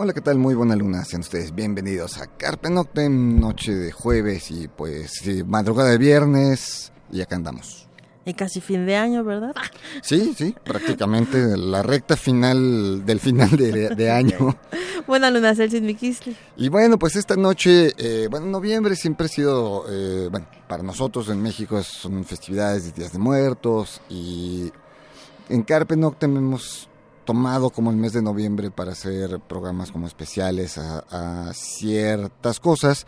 Hola, 0.00 0.12
¿qué 0.12 0.20
tal? 0.20 0.38
Muy 0.38 0.54
buena 0.54 0.76
luna. 0.76 1.04
Sean 1.04 1.22
ustedes 1.22 1.52
bienvenidos 1.52 2.18
a 2.18 2.28
Carpe 2.28 2.70
Noctem, 2.70 3.40
noche 3.40 3.74
de 3.74 3.90
jueves 3.90 4.48
y 4.52 4.68
pues 4.68 5.24
madrugada 5.44 5.90
de 5.90 5.98
viernes 5.98 6.92
y 7.10 7.20
acá 7.20 7.34
andamos. 7.34 7.88
Y 8.24 8.32
casi 8.34 8.60
fin 8.60 8.86
de 8.86 8.94
año, 8.94 9.24
¿verdad? 9.24 9.56
Sí, 10.00 10.34
sí, 10.38 10.54
prácticamente 10.62 11.38
la 11.56 11.82
recta 11.82 12.16
final 12.16 13.04
del 13.04 13.18
final 13.18 13.50
de, 13.50 13.88
de 13.88 14.08
año. 14.08 14.56
Buena 15.08 15.32
luna, 15.32 15.52
Celsius 15.56 15.82
Mikisli. 15.82 16.36
Y 16.56 16.68
bueno, 16.68 16.96
pues 16.96 17.16
esta 17.16 17.34
noche, 17.34 17.92
eh, 17.98 18.28
bueno, 18.30 18.46
noviembre 18.46 18.94
siempre 18.94 19.24
ha 19.26 19.28
sido, 19.28 19.84
eh, 19.90 20.28
bueno, 20.30 20.46
para 20.68 20.84
nosotros 20.84 21.28
en 21.28 21.42
México 21.42 21.82
son 21.82 22.24
festividades 22.24 22.84
de 22.84 22.92
Días 22.92 23.12
de 23.12 23.18
Muertos 23.18 24.00
y 24.08 24.70
en 25.48 25.64
Carpe 25.64 25.96
Noctem 25.96 26.36
hemos 26.36 26.88
tomado 27.28 27.68
como 27.68 27.90
el 27.90 27.98
mes 27.98 28.14
de 28.14 28.22
noviembre 28.22 28.70
para 28.70 28.92
hacer 28.92 29.38
programas 29.40 29.92
como 29.92 30.06
especiales 30.06 30.78
a, 30.78 31.04
a 31.48 31.52
ciertas 31.52 32.58
cosas. 32.58 33.06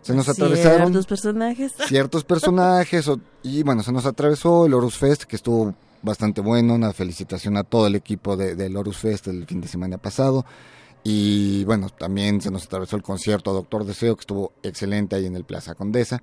Se 0.00 0.14
nos 0.14 0.26
atravesaron 0.26 0.86
Ciertos 0.88 1.06
personajes. 1.06 1.72
ciertos 1.86 2.24
personajes 2.24 3.06
o- 3.08 3.20
y 3.42 3.62
bueno, 3.64 3.82
se 3.82 3.92
nos 3.92 4.06
atravesó 4.06 4.64
el 4.64 4.72
Horus 4.72 4.96
Fest 4.96 5.24
que 5.24 5.36
estuvo 5.36 5.74
bastante 6.00 6.40
bueno, 6.40 6.76
una 6.76 6.94
felicitación 6.94 7.58
a 7.58 7.62
todo 7.64 7.88
el 7.88 7.94
equipo 7.96 8.38
de- 8.38 8.54
del 8.56 8.74
Horus 8.74 8.96
Fest 8.96 9.26
el 9.26 9.44
fin 9.44 9.60
de 9.60 9.68
semana 9.68 9.98
pasado 9.98 10.46
y 11.04 11.62
bueno, 11.64 11.90
también 11.90 12.40
se 12.40 12.50
nos 12.50 12.64
atravesó 12.64 12.96
el 12.96 13.02
concierto 13.02 13.52
Doctor 13.52 13.84
Deseo 13.84 14.16
que 14.16 14.20
estuvo 14.22 14.52
excelente 14.62 15.14
ahí 15.14 15.26
en 15.26 15.36
el 15.36 15.44
Plaza 15.44 15.74
Condesa. 15.74 16.22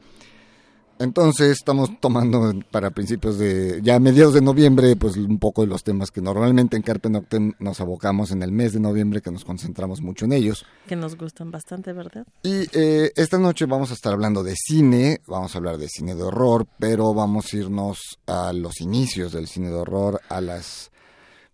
Entonces 0.98 1.50
estamos 1.50 1.90
tomando 2.00 2.54
para 2.72 2.90
principios 2.90 3.38
de, 3.38 3.82
ya 3.84 4.00
mediados 4.00 4.34
de 4.34 4.42
noviembre, 4.42 4.96
pues 4.96 5.18
un 5.18 5.40
poco 5.40 5.62
de 5.62 5.68
los 5.68 5.84
temas 5.84 6.10
que 6.10 6.22
normalmente 6.22 6.78
en 6.78 6.84
Carpe 6.84 7.10
Noctem 7.10 7.54
nos 7.60 7.82
abocamos 7.82 8.32
en 8.32 8.42
el 8.42 8.52
mes 8.54 8.74
de 8.74 8.80
noviembre, 8.80 9.22
que 9.22 9.32
nos 9.32 9.44
concentramos 9.44 10.02
mucho 10.02 10.24
en 10.26 10.32
ellos. 10.32 10.66
Que 10.88 10.96
nos 10.96 11.18
gustan 11.18 11.52
bastante, 11.52 11.92
¿verdad? 11.92 12.26
Y 12.44 12.68
eh, 12.72 13.12
esta 13.16 13.38
noche 13.38 13.66
vamos 13.66 13.92
a 13.92 13.94
estar 13.94 14.14
hablando 14.14 14.42
de 14.42 14.56
cine, 14.56 15.20
vamos 15.28 15.54
a 15.54 15.58
hablar 15.58 15.78
de 15.78 15.90
cine 15.90 16.16
de 16.16 16.24
horror, 16.24 16.66
pero 16.80 17.14
vamos 17.14 17.54
a 17.54 17.58
irnos 17.58 18.00
a 18.26 18.54
los 18.54 18.80
inicios 18.80 19.34
del 19.34 19.48
cine 19.48 19.68
de 19.68 19.76
horror, 19.76 20.22
a 20.30 20.40
las... 20.40 20.92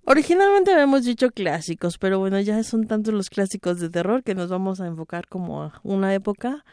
Originalmente 0.06 0.72
habíamos 0.72 1.04
dicho 1.04 1.30
clásicos, 1.30 1.98
pero 1.98 2.20
bueno, 2.20 2.40
ya 2.42 2.64
son 2.64 2.86
tantos 2.86 3.14
los 3.14 3.30
clásicos 3.30 3.80
de 3.80 3.90
terror 3.90 4.24
que 4.24 4.36
nos 4.36 4.50
vamos 4.50 4.82
a 4.82 4.88
enfocar 4.88 5.28
como 5.28 5.64
a 5.64 5.80
una 5.84 6.14
época 6.14 6.64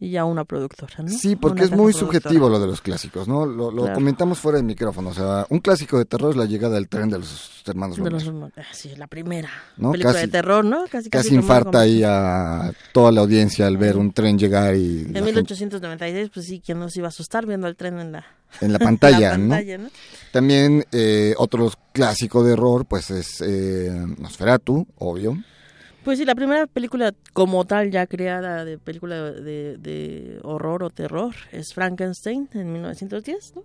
y 0.00 0.16
a 0.16 0.24
una 0.24 0.44
productora, 0.44 0.94
¿no? 1.02 1.08
Sí, 1.08 1.34
porque 1.34 1.62
Una 1.62 1.64
es 1.64 1.70
muy 1.72 1.92
productora. 1.92 2.20
subjetivo 2.20 2.48
lo 2.48 2.60
de 2.60 2.66
los 2.68 2.80
clásicos, 2.80 3.26
¿no? 3.26 3.44
Lo, 3.44 3.70
lo 3.72 3.82
Claro. 3.82 3.94
comentamos 3.94 4.38
fuera 4.38 4.58
de 4.58 4.62
micrófono, 4.64 5.10
o 5.10 5.14
sea, 5.14 5.44
un 5.50 5.58
clásico 5.58 5.98
de 5.98 6.04
terror 6.04 6.30
es 6.30 6.36
la 6.36 6.44
llegada 6.44 6.76
del 6.76 6.88
tren 6.88 7.08
de 7.10 7.18
los 7.18 7.62
hermanos 7.66 7.96
De 7.96 8.08
los- 8.10 8.24
Lumière. 8.26 8.52
ah, 8.58 8.62
sí, 8.72 8.94
la 8.96 9.08
primera 9.08 9.50
¿No? 9.76 9.90
película 9.90 10.14
Casi- 10.14 10.26
de 10.26 10.32
terror, 10.32 10.64
¿no? 10.64 10.84
Casi, 11.10 11.34
infarta 11.34 11.80
ahí 11.80 12.02
a 12.04 12.72
toda 12.92 13.10
la 13.10 13.22
audiencia 13.22 13.66
al 13.66 13.76
ver 13.76 13.96
un 13.96 14.12
tren 14.12 14.38
llegar 14.38 14.76
y 14.76 15.00
En 15.00 15.14
gente 15.14 15.22
1896, 15.22 16.30
pues 16.32 16.46
sí, 16.46 16.62
¿quién 16.64 16.78
nos 16.78 16.96
iba 16.96 17.06
a 17.06 17.08
asustar 17.08 17.44
viendo 17.46 17.66
el 17.66 17.74
tren 17.76 17.98
en 17.98 18.12
la, 18.12 18.24
en 18.60 18.72
la 18.72 18.78
pantalla, 18.78 19.30
la 19.30 19.38
¿no? 19.38 19.48
pantalla, 19.50 19.78
¿no? 19.78 19.88
También 20.32 20.84
eh, 20.92 21.34
otro 21.38 21.72
clásico 21.92 22.44
de 22.44 22.52
horror, 22.52 22.86
pues 22.86 23.10
es 23.10 23.40
eh, 23.40 23.90
Nosferatu, 24.18 24.86
obvio. 24.98 25.36
Pues 26.08 26.18
sí, 26.18 26.24
la 26.24 26.34
primera 26.34 26.66
película 26.66 27.14
como 27.34 27.66
tal 27.66 27.90
ya 27.90 28.06
creada 28.06 28.64
de 28.64 28.78
película 28.78 29.30
de, 29.30 29.76
de 29.76 30.40
horror 30.42 30.82
o 30.82 30.88
terror 30.88 31.34
es 31.52 31.74
Frankenstein 31.74 32.48
en 32.54 32.72
1910, 32.72 33.56
¿no? 33.56 33.62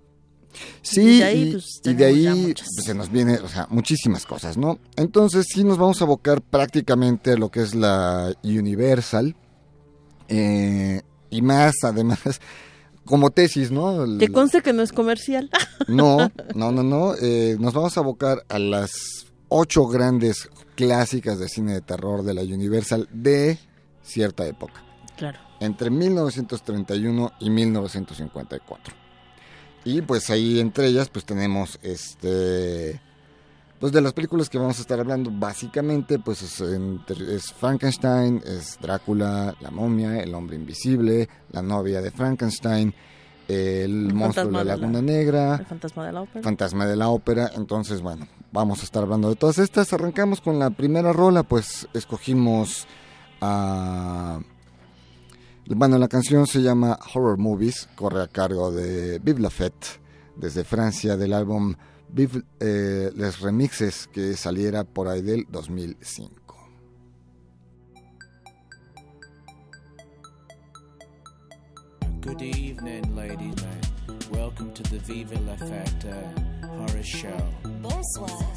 Sí, 0.82 1.02
Y 1.02 1.18
de 1.20 1.24
ahí, 1.24 1.42
y, 1.44 1.52
pues, 1.54 1.82
y 1.86 1.94
de 1.94 2.06
ahí 2.06 2.54
pues, 2.54 2.84
se 2.84 2.94
nos 2.94 3.10
viene, 3.10 3.36
o 3.36 3.48
sea, 3.48 3.68
muchísimas 3.70 4.26
cosas, 4.26 4.58
¿no? 4.58 4.78
Entonces 4.98 5.46
sí 5.48 5.64
nos 5.64 5.78
vamos 5.78 6.02
a 6.02 6.04
abocar 6.04 6.42
prácticamente 6.42 7.32
a 7.32 7.38
lo 7.38 7.50
que 7.50 7.62
es 7.62 7.76
la 7.76 8.36
Universal 8.44 9.38
eh, 10.28 11.02
y 11.30 11.42
más, 11.42 11.76
además, 11.84 12.20
como 13.06 13.30
tesis, 13.30 13.72
¿no? 13.72 14.06
Que 14.20 14.28
conste 14.28 14.62
que 14.62 14.74
no 14.74 14.82
es 14.84 14.92
comercial. 14.92 15.50
No, 15.88 16.18
no, 16.56 16.74
no, 16.74 16.84
no. 16.84 17.16
eh, 17.22 17.56
nos 17.58 17.74
vamos 17.74 17.96
a 17.96 18.02
abocar 18.02 18.44
a 18.50 18.60
las 18.60 18.92
ocho 19.48 19.88
grandes 19.88 20.50
clásicas 20.76 21.40
de 21.40 21.48
cine 21.48 21.74
de 21.74 21.82
terror 21.82 22.24
de 22.24 22.34
la 22.34 22.42
Universal 22.42 23.08
de 23.12 23.58
cierta 24.04 24.46
época, 24.46 24.84
claro. 25.18 25.40
entre 25.60 25.90
1931 25.90 27.32
y 27.40 27.50
1954. 27.50 28.96
Y 29.86 30.02
pues 30.02 30.30
ahí 30.30 30.60
entre 30.60 30.88
ellas 30.88 31.10
pues 31.10 31.26
tenemos 31.26 31.80
este 31.84 33.02
pues 33.80 33.92
de 33.92 34.00
las 34.00 34.14
películas 34.14 34.50
que 34.50 34.58
vamos 34.58 34.78
a 34.78 34.82
estar 34.82 34.98
hablando 34.98 35.30
básicamente 35.30 36.18
pues 36.18 36.42
es, 36.42 36.62
es 36.62 37.52
Frankenstein, 37.52 38.42
es 38.46 38.78
Drácula, 38.80 39.56
La 39.60 39.72
momia, 39.72 40.22
El 40.22 40.34
hombre 40.36 40.56
invisible, 40.56 41.28
La 41.52 41.62
novia 41.62 42.02
de 42.02 42.12
Frankenstein, 42.12 42.94
El, 43.48 44.08
El 44.08 44.14
monstruo 44.14 44.46
de 44.46 44.52
la 44.52 44.58
fantasma 44.58 44.60
de 44.60 44.66
la- 44.66 44.76
laguna 44.78 45.02
negra, 45.02 45.56
El 45.56 45.66
fantasma 45.66 46.06
de 46.06 46.12
la 46.14 46.22
ópera. 46.22 46.44
Fantasma 46.44 46.86
de 46.86 46.96
la 46.96 47.10
Ópera. 47.10 47.52
Entonces, 47.56 48.02
bueno, 48.02 48.28
vamos 48.52 48.80
a 48.82 48.84
estar 48.84 49.04
hablando 49.04 49.30
de 49.30 49.36
todas 49.36 49.58
estas. 49.60 49.92
Arrancamos 49.94 50.40
con 50.42 50.60
la 50.60 50.70
primera 50.70 51.12
rola, 51.14 51.44
pues 51.44 51.88
escogimos 51.94 52.88
a... 53.42 54.40
Bueno, 55.68 55.98
la 55.98 56.08
canción 56.10 56.46
se 56.46 56.62
llama 56.62 57.00
Horror 57.14 57.38
Movies, 57.38 57.88
corre 57.96 58.22
a 58.22 58.28
cargo 58.28 58.72
de 58.72 59.20
Vive 59.20 59.40
la 59.42 59.50
Fête, 59.50 59.88
desde 60.36 60.64
Francia, 60.66 61.16
del 61.16 61.32
álbum 61.34 61.74
Vive 62.10 62.44
eh, 62.60 63.12
Les 63.16 63.40
Remixes, 63.40 64.08
que 64.12 64.36
saliera 64.36 64.84
por 64.84 65.08
ahí 65.08 65.22
del 65.22 65.46
2005. 65.50 66.43
Good 72.24 72.42
evening, 72.42 73.18
ladies 73.18 73.62
and 73.62 74.24
welcome 74.32 74.74
to 74.76 74.84
the 74.84 74.98
Viva 75.00 75.38
La 75.42 75.56
uh, 75.56 76.68
horror 76.68 77.04
show. 77.04 77.36
Bonsoir. 77.82 78.53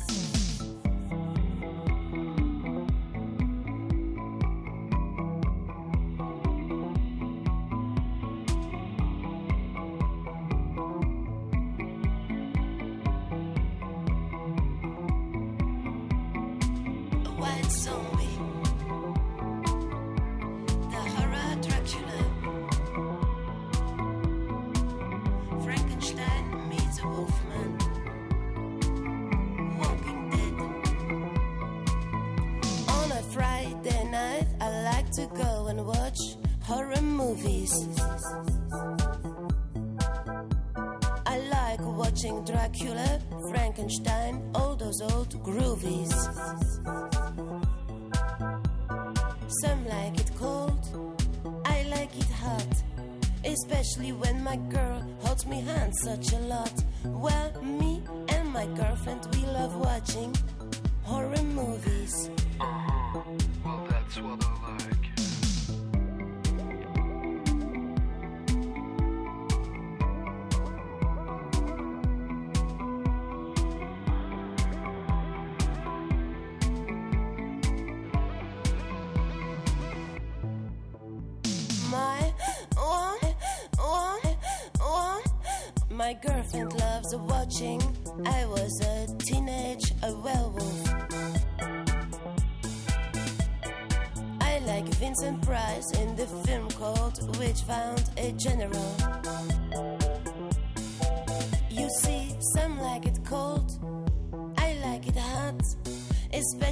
I 41.26 41.38
like 41.50 41.80
watching 41.80 42.44
Dracula, 42.44 43.20
Frankenstein, 43.50 44.25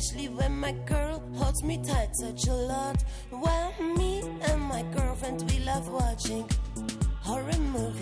Especially 0.05 0.29
when 0.29 0.61
my 0.61 0.73
girl 0.85 1.23
holds 1.35 1.63
me 1.63 1.83
tight 1.83 2.15
such 2.15 2.47
a 2.49 2.53
lot. 2.53 3.03
Well, 3.31 3.73
me 3.97 4.21
and 4.43 4.61
my 4.61 4.83
girlfriend, 4.95 5.51
we 5.51 5.61
love 5.61 5.89
watching 5.89 6.47
horror 7.23 7.57
movies. 7.73 7.94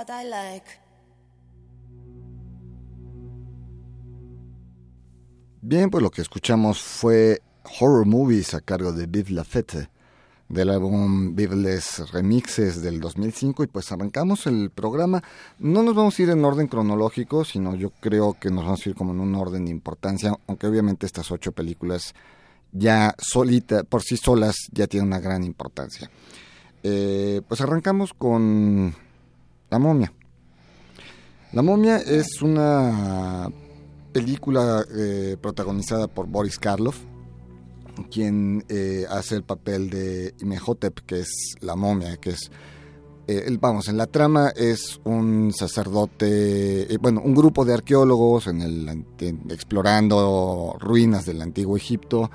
What 0.00 0.08
I 0.08 0.26
like. 0.26 0.66
Bien, 5.62 5.90
pues 5.90 6.02
lo 6.02 6.10
que 6.10 6.22
escuchamos 6.22 6.80
fue 6.80 7.42
Horror 7.78 8.06
Movies 8.06 8.54
a 8.54 8.62
cargo 8.62 8.92
de 8.92 9.06
Vive 9.06 9.32
la 9.32 9.44
Fête 9.44 9.90
del 10.48 10.70
álbum 10.70 11.36
Vive 11.36 11.54
les 11.54 12.10
Remixes 12.12 12.82
del 12.82 12.98
2005 12.98 13.64
y 13.64 13.66
pues 13.66 13.92
arrancamos 13.92 14.46
el 14.46 14.70
programa. 14.70 15.22
No 15.58 15.82
nos 15.82 15.94
vamos 15.94 16.18
a 16.18 16.22
ir 16.22 16.30
en 16.30 16.44
orden 16.44 16.66
cronológico, 16.66 17.44
sino 17.44 17.74
yo 17.74 17.90
creo 18.00 18.34
que 18.40 18.50
nos 18.50 18.64
vamos 18.64 18.84
a 18.84 18.88
ir 18.88 18.94
como 18.94 19.12
en 19.12 19.20
un 19.20 19.34
orden 19.34 19.66
de 19.66 19.70
importancia, 19.70 20.34
aunque 20.46 20.66
obviamente 20.66 21.04
estas 21.04 21.30
ocho 21.30 21.52
películas 21.52 22.14
ya 22.72 23.14
solita, 23.18 23.84
por 23.84 24.02
sí 24.02 24.16
solas 24.16 24.56
ya 24.72 24.86
tienen 24.86 25.08
una 25.08 25.20
gran 25.20 25.44
importancia. 25.44 26.10
Eh, 26.82 27.42
pues 27.46 27.60
arrancamos 27.60 28.14
con 28.14 28.94
La 29.70 29.78
momia. 29.78 30.12
La 31.52 31.62
momia 31.62 31.96
es 31.98 32.42
una 32.42 33.48
película 34.12 34.84
eh, 34.96 35.36
protagonizada 35.40 36.06
por 36.08 36.26
Boris 36.26 36.58
Karloff, 36.58 36.98
quien 38.10 38.64
eh, 38.68 39.04
hace 39.10 39.36
el 39.36 39.42
papel 39.42 39.90
de 39.90 40.34
Imhotep, 40.40 41.00
que 41.00 41.20
es 41.20 41.54
la 41.60 41.76
momia, 41.76 42.16
que 42.16 42.30
es, 42.30 42.50
eh, 43.26 43.44
el- 43.46 43.58
vamos, 43.58 43.88
en 43.88 43.96
la 43.96 44.06
trama 44.06 44.50
es 44.56 45.00
un 45.04 45.52
sacerdote, 45.52 46.92
eh, 46.92 46.98
bueno, 47.00 47.20
un 47.24 47.34
grupo 47.34 47.64
de 47.64 47.74
arqueólogos 47.74 48.46
en 48.46 48.62
el, 48.62 49.04
explorando 49.50 50.76
ruinas 50.80 51.26
del 51.26 51.42
antiguo 51.42 51.76
Egipto, 51.76 52.30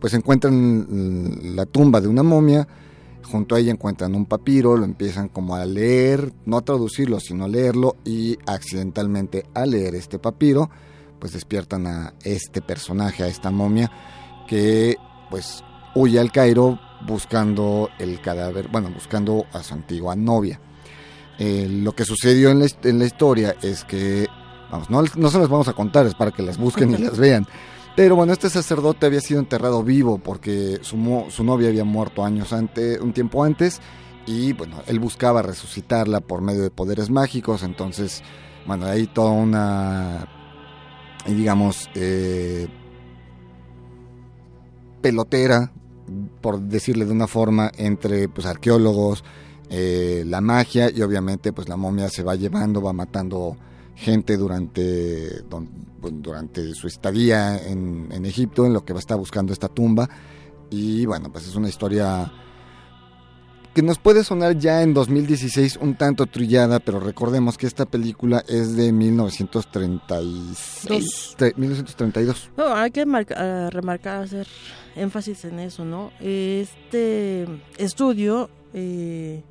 pues 0.00 0.12
encuentran 0.12 1.56
la 1.56 1.64
tumba 1.64 2.02
de 2.02 2.08
una 2.08 2.22
momia, 2.22 2.68
junto 3.30 3.54
a 3.54 3.58
ella 3.60 3.70
encuentran 3.72 4.14
un 4.14 4.26
papiro, 4.26 4.76
lo 4.76 4.84
empiezan 4.84 5.28
como 5.28 5.54
a 5.54 5.64
leer, 5.64 6.32
no 6.46 6.58
a 6.58 6.62
traducirlo, 6.62 7.20
sino 7.20 7.44
a 7.44 7.48
leerlo 7.48 7.96
y 8.04 8.36
accidentalmente 8.46 9.44
al 9.54 9.70
leer 9.70 9.94
este 9.94 10.18
papiro, 10.18 10.70
pues 11.18 11.32
despiertan 11.32 11.86
a 11.86 12.14
este 12.24 12.60
personaje, 12.62 13.22
a 13.22 13.28
esta 13.28 13.50
momia, 13.50 13.90
que 14.48 14.96
pues 15.30 15.62
huye 15.94 16.18
al 16.18 16.32
Cairo 16.32 16.78
buscando 17.06 17.88
el 17.98 18.20
cadáver, 18.20 18.68
bueno, 18.68 18.90
buscando 18.90 19.44
a 19.52 19.62
su 19.62 19.74
antigua 19.74 20.16
novia. 20.16 20.60
Eh, 21.38 21.66
lo 21.70 21.92
que 21.92 22.04
sucedió 22.04 22.50
en 22.50 22.58
la, 22.58 22.66
hist- 22.66 22.84
en 22.86 22.98
la 22.98 23.06
historia 23.06 23.56
es 23.62 23.84
que, 23.84 24.26
vamos, 24.70 24.90
no, 24.90 25.02
no 25.16 25.30
se 25.30 25.38
las 25.38 25.48
vamos 25.48 25.68
a 25.68 25.72
contar, 25.72 26.04
es 26.06 26.14
para 26.14 26.30
que 26.32 26.42
las 26.42 26.58
busquen 26.58 26.90
y 26.92 26.98
las 26.98 27.18
vean. 27.18 27.46
Pero 27.96 28.16
bueno, 28.16 28.32
este 28.32 28.48
sacerdote 28.48 29.06
había 29.06 29.20
sido 29.20 29.40
enterrado 29.40 29.82
vivo 29.82 30.18
porque 30.18 30.78
su, 30.82 31.26
su 31.28 31.44
novia 31.44 31.68
había 31.68 31.84
muerto 31.84 32.24
años 32.24 32.52
antes, 32.52 33.00
un 33.00 33.12
tiempo 33.12 33.44
antes, 33.44 33.80
y 34.26 34.52
bueno, 34.52 34.82
él 34.86 35.00
buscaba 35.00 35.42
resucitarla 35.42 36.20
por 36.20 36.40
medio 36.40 36.62
de 36.62 36.70
poderes 36.70 37.10
mágicos, 37.10 37.62
entonces, 37.62 38.22
bueno, 38.66 38.86
hay 38.86 39.06
toda 39.06 39.32
una, 39.32 40.28
digamos, 41.26 41.90
eh, 41.94 42.68
pelotera, 45.00 45.72
por 46.40 46.60
decirle 46.60 47.04
de 47.04 47.12
una 47.12 47.26
forma, 47.26 47.70
entre 47.76 48.28
pues 48.28 48.46
arqueólogos, 48.46 49.24
eh, 49.68 50.24
la 50.26 50.40
magia 50.40 50.90
y 50.90 51.00
obviamente 51.02 51.52
pues 51.52 51.68
la 51.68 51.76
momia 51.76 52.08
se 52.08 52.22
va 52.22 52.34
llevando, 52.34 52.82
va 52.82 52.92
matando 52.92 53.56
gente 54.00 54.36
durante, 54.36 55.42
pues, 56.00 56.12
durante 56.22 56.74
su 56.74 56.86
estadía 56.88 57.58
en, 57.66 58.08
en 58.10 58.24
Egipto, 58.26 58.66
en 58.66 58.72
lo 58.72 58.84
que 58.84 58.92
va 58.92 58.98
a 58.98 59.00
estar 59.00 59.18
buscando 59.18 59.52
esta 59.52 59.68
tumba. 59.68 60.08
Y 60.70 61.04
bueno, 61.06 61.30
pues 61.32 61.46
es 61.46 61.54
una 61.56 61.68
historia 61.68 62.32
que 63.74 63.82
nos 63.82 63.98
puede 63.98 64.24
sonar 64.24 64.58
ya 64.58 64.82
en 64.82 64.94
2016 64.94 65.78
un 65.80 65.94
tanto 65.96 66.26
trillada, 66.26 66.80
pero 66.80 66.98
recordemos 66.98 67.56
que 67.56 67.66
esta 67.68 67.86
película 67.86 68.42
es 68.48 68.74
de 68.74 68.92
1936. 68.92 70.86
Dos. 70.88 71.36
tre- 71.38 71.54
1932. 71.56 72.50
No, 72.56 72.74
hay 72.74 72.90
que 72.90 73.04
ah, 73.36 73.68
remarcar, 73.70 74.24
hacer 74.24 74.46
énfasis 74.96 75.44
en 75.44 75.60
eso, 75.60 75.84
¿no? 75.84 76.10
Este 76.20 77.46
estudio 77.78 78.50
eh, 78.74 79.42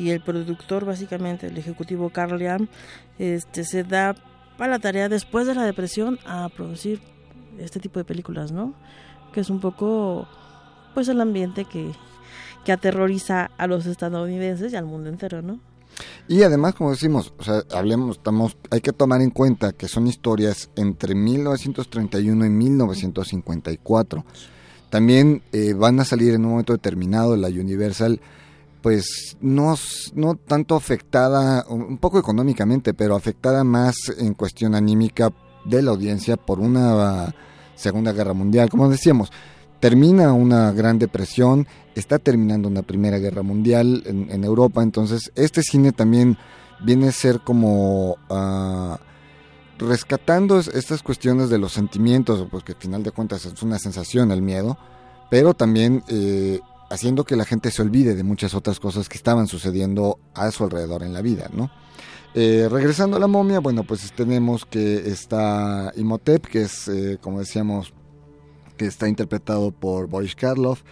y 0.00 0.10
el 0.10 0.22
productor, 0.22 0.86
básicamente, 0.86 1.48
el 1.48 1.58
ejecutivo 1.58 2.08
Carl 2.08 2.38
Liam, 2.38 2.68
este, 3.18 3.64
se 3.64 3.84
da 3.84 4.14
para 4.56 4.72
la 4.72 4.78
tarea 4.78 5.10
después 5.10 5.46
de 5.46 5.54
la 5.54 5.62
depresión 5.62 6.18
a 6.24 6.48
producir 6.48 7.02
este 7.58 7.80
tipo 7.80 7.98
de 7.98 8.06
películas, 8.06 8.50
¿no? 8.50 8.72
Que 9.34 9.40
es 9.40 9.50
un 9.50 9.60
poco, 9.60 10.26
pues, 10.94 11.08
el 11.08 11.20
ambiente 11.20 11.66
que, 11.66 11.92
que 12.64 12.72
aterroriza 12.72 13.50
a 13.58 13.66
los 13.66 13.84
estadounidenses 13.84 14.72
y 14.72 14.76
al 14.76 14.86
mundo 14.86 15.10
entero, 15.10 15.42
¿no? 15.42 15.60
Y 16.28 16.44
además, 16.44 16.74
como 16.76 16.92
decimos, 16.92 17.34
o 17.38 17.42
sea, 17.42 17.62
hablemos, 17.70 18.16
estamos, 18.16 18.56
hay 18.70 18.80
que 18.80 18.94
tomar 18.94 19.20
en 19.20 19.30
cuenta 19.30 19.74
que 19.74 19.86
son 19.86 20.06
historias 20.06 20.70
entre 20.76 21.14
1931 21.14 22.46
y 22.46 22.48
1954. 22.48 24.24
También 24.88 25.42
eh, 25.52 25.74
van 25.74 26.00
a 26.00 26.06
salir 26.06 26.32
en 26.32 26.46
un 26.46 26.52
momento 26.52 26.72
determinado 26.72 27.36
la 27.36 27.48
Universal, 27.48 28.18
pues 28.82 29.36
no, 29.40 29.74
no 30.14 30.34
tanto 30.36 30.74
afectada, 30.74 31.64
un 31.68 31.98
poco 31.98 32.18
económicamente, 32.18 32.94
pero 32.94 33.14
afectada 33.14 33.62
más 33.64 33.94
en 34.18 34.34
cuestión 34.34 34.74
anímica 34.74 35.32
de 35.64 35.82
la 35.82 35.90
audiencia 35.90 36.36
por 36.36 36.60
una 36.60 37.34
Segunda 37.74 38.12
Guerra 38.12 38.32
Mundial. 38.32 38.70
Como 38.70 38.88
decíamos, 38.88 39.30
termina 39.80 40.32
una 40.32 40.72
gran 40.72 40.98
depresión, 40.98 41.66
está 41.94 42.18
terminando 42.18 42.68
una 42.68 42.82
Primera 42.82 43.18
Guerra 43.18 43.42
Mundial 43.42 44.02
en, 44.06 44.44
Europa, 44.44 44.82
entonces 44.82 45.30
este 45.34 45.62
cine 45.62 45.92
también 45.92 46.38
viene 46.82 47.08
a 47.08 47.12
ser 47.12 47.40
como 47.40 48.16
ah, 48.30 48.98
rescatando 49.78 50.58
es- 50.58 50.68
estas 50.68 51.02
cuestiones 51.02 51.50
de 51.50 51.58
los 51.58 51.72
sentimientos, 51.72 52.46
pues 52.50 52.64
que 52.64 52.72
al 52.72 52.78
final 52.78 53.02
de 53.02 53.10
cuentas 53.10 53.44
es 53.44 53.62
una 53.62 53.78
sensación 53.78 54.30
el 54.30 54.42
miedo, 54.42 54.78
pero 55.30 55.54
también 55.54 56.02
eh, 56.08 56.60
haciendo 56.90 57.24
que 57.24 57.36
la 57.36 57.44
gente 57.44 57.70
se 57.70 57.80
olvide 57.82 58.14
de 58.14 58.24
muchas 58.24 58.54
otras 58.54 58.80
cosas 58.80 59.08
que 59.08 59.16
estaban 59.16 59.46
sucediendo 59.46 60.18
a 60.34 60.50
su 60.50 60.64
alrededor 60.64 61.02
en 61.02 61.12
la 61.12 61.22
vida, 61.22 61.48
¿no? 61.52 61.70
Eh, 62.34 62.68
regresando 62.70 63.16
a 63.16 63.20
la 63.20 63.26
momia, 63.26 63.58
bueno, 63.60 63.82
pues 63.84 64.12
tenemos 64.12 64.64
que 64.66 65.08
está 65.08 65.92
Imhotep, 65.96 66.46
que 66.46 66.62
es, 66.62 66.86
eh, 66.88 67.18
como 67.20 67.38
decíamos, 67.40 67.92
que 68.76 68.86
está 68.86 69.08
interpretado 69.08 69.72
por 69.72 70.06
Boris 70.08 70.34
Karloff. 70.36 70.82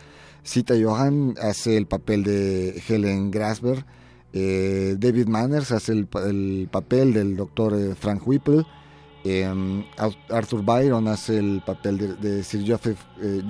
Sita 0.43 0.75
Johan 0.81 1.35
hace 1.41 1.77
el 1.77 1.87
papel 1.87 2.25
de 2.25 2.83
Helen 2.89 3.31
Grasberg. 3.31 3.85
Eh, 4.33 4.97
David 4.99 5.27
Manners 5.29 5.73
hace 5.73 5.93
el, 5.93 6.07
pa- 6.07 6.25
el 6.29 6.69
papel 6.71 7.13
del 7.15 7.37
doctor 7.37 7.77
Frank 7.97 8.27
Whipple. 8.27 8.65
Ar- 9.97 10.17
Arthur 10.31 10.63
Byron 10.65 11.07
hace 11.09 11.39
el 11.39 11.63
papel 11.65 12.17
de, 12.21 12.43
Sir 12.45 12.65
Joseph, 12.67 12.99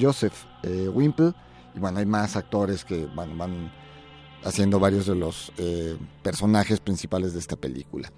Joseph 0.01 0.45
Wimple. 0.93 1.33
Y 1.75 1.79
bueno, 1.79 1.99
hay 1.99 2.07
más 2.07 2.37
actores 2.37 2.85
que 2.85 3.07
van, 3.15 3.37
van 3.39 3.73
haciendo 4.45 4.79
varios 4.79 5.07
de 5.07 5.15
los 5.15 5.53
eh, 5.59 5.97
personajes 6.23 6.81
principales 6.81 7.33
de 7.35 7.41
esta 7.41 7.57
película. 7.57 8.11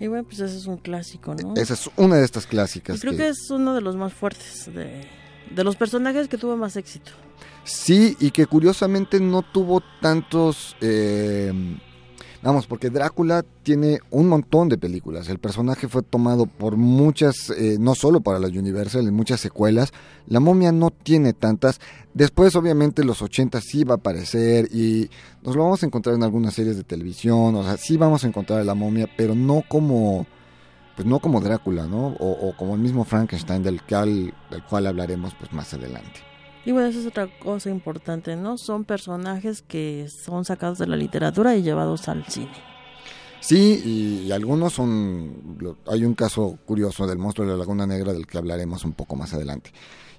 Y 0.00 0.06
bueno, 0.06 0.24
pues 0.24 0.40
ese 0.40 0.56
es 0.56 0.66
un 0.66 0.76
clásico, 0.76 1.34
¿no? 1.34 1.54
Esa 1.56 1.74
es 1.74 1.90
una 1.96 2.16
de 2.16 2.24
estas 2.24 2.44
Y 2.44 2.48
clásicas. 2.48 3.00
creo 3.00 3.16
que 3.16 3.28
es 3.28 3.50
uno 3.50 3.74
de 3.74 3.80
los 3.80 3.96
más 3.96 4.12
fuertes, 4.12 4.72
de, 4.72 5.08
de 5.54 5.64
los 5.64 5.74
personajes 5.76 6.28
que 6.28 6.38
tuvo 6.38 6.56
más 6.56 6.76
éxito. 6.76 7.10
Sí, 7.64 8.16
y 8.20 8.30
que 8.30 8.46
curiosamente 8.46 9.18
no 9.20 9.42
tuvo 9.42 9.82
tantos... 10.00 10.76
eh, 10.80 11.52
vamos, 12.42 12.66
porque 12.66 12.90
Drácula 12.90 13.44
tiene 13.62 14.00
un 14.10 14.28
montón 14.28 14.68
de 14.68 14.78
películas. 14.78 15.28
El 15.28 15.38
personaje 15.38 15.88
fue 15.88 16.02
tomado 16.02 16.46
por 16.46 16.76
muchas, 16.76 17.50
eh, 17.50 17.76
no 17.78 17.94
solo 17.94 18.20
para 18.20 18.38
la 18.38 18.48
Universal, 18.48 19.06
en 19.06 19.14
muchas 19.14 19.40
secuelas. 19.40 19.92
La 20.26 20.40
momia 20.40 20.72
no 20.72 20.90
tiene 20.90 21.32
tantas. 21.32 21.80
Después, 22.14 22.56
obviamente, 22.56 23.04
los 23.04 23.22
80 23.22 23.60
sí 23.60 23.84
va 23.84 23.94
a 23.94 23.98
aparecer 23.98 24.68
y 24.72 25.10
nos 25.42 25.56
lo 25.56 25.64
vamos 25.64 25.82
a 25.82 25.86
encontrar 25.86 26.14
en 26.14 26.22
algunas 26.22 26.54
series 26.54 26.76
de 26.76 26.84
televisión. 26.84 27.54
O 27.54 27.62
sea, 27.62 27.76
sí 27.76 27.96
vamos 27.96 28.24
a 28.24 28.28
encontrar 28.28 28.60
a 28.60 28.64
la 28.64 28.74
momia, 28.74 29.08
pero 29.16 29.34
no 29.34 29.62
como... 29.68 30.26
Pues 30.96 31.06
no 31.06 31.20
como 31.20 31.40
Drácula, 31.40 31.86
¿no? 31.86 32.08
O, 32.18 32.48
o 32.48 32.56
como 32.56 32.74
el 32.74 32.80
mismo 32.80 33.04
Frankenstein, 33.04 33.62
del 33.62 33.82
cual, 33.82 34.34
del 34.50 34.64
cual 34.64 34.88
hablaremos 34.88 35.32
pues 35.38 35.52
más 35.52 35.72
adelante. 35.72 36.28
Y 36.64 36.72
bueno, 36.72 36.88
esa 36.88 37.00
es 37.00 37.06
otra 37.06 37.28
cosa 37.38 37.70
importante, 37.70 38.36
¿no? 38.36 38.58
Son 38.58 38.84
personajes 38.84 39.62
que 39.62 40.08
son 40.08 40.44
sacados 40.44 40.78
de 40.78 40.86
la 40.86 40.96
literatura 40.96 41.56
y 41.56 41.62
llevados 41.62 42.08
al 42.08 42.24
cine. 42.26 42.52
Sí, 43.40 44.24
y, 44.26 44.32
algunos 44.32 44.74
son... 44.74 45.58
Hay 45.86 46.04
un 46.04 46.14
caso 46.14 46.58
curioso 46.66 47.06
del 47.06 47.18
monstruo 47.18 47.46
de 47.46 47.52
la 47.52 47.58
Laguna 47.58 47.86
Negra 47.86 48.12
del 48.12 48.26
que 48.26 48.38
hablaremos 48.38 48.84
un 48.84 48.92
poco 48.92 49.16
más 49.16 49.32
adelante. 49.32 49.70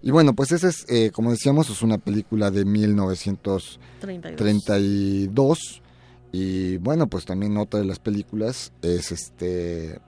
Y 0.02 0.12
bueno, 0.12 0.34
pues 0.34 0.52
esa 0.52 0.70
es, 0.70 0.86
eh, 0.88 1.12
como 1.14 1.32
decíamos, 1.32 1.70
es 1.70 1.82
una 1.82 1.98
película 1.98 2.52
de 2.52 2.64
1932. 2.64 3.80
32. 4.38 5.82
Y 6.32 6.78
bueno, 6.78 7.08
pues 7.08 7.26
también 7.26 7.58
otra 7.58 7.80
de 7.80 7.86
las 7.86 8.00
películas 8.00 8.72
es 8.82 9.12
este 9.12 10.00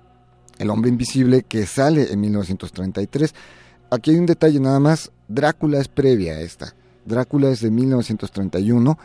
El 0.60 0.70
hombre 0.70 0.90
invisible 0.90 1.44
que 1.44 1.66
sale 1.66 2.12
en 2.12 2.22
1933. 2.22 3.34
Aquí 3.90 4.12
hay 4.12 4.18
un 4.18 4.26
detalle 4.26 4.60
nada 4.60 4.80
más, 4.80 5.12
Drácula 5.34 5.80
es 5.80 5.88
previa 5.88 6.34
a 6.34 6.42
esta. 6.42 6.76
Drácula 7.06 7.50
es 7.50 7.62
de 7.62 7.72
1931 7.72 8.98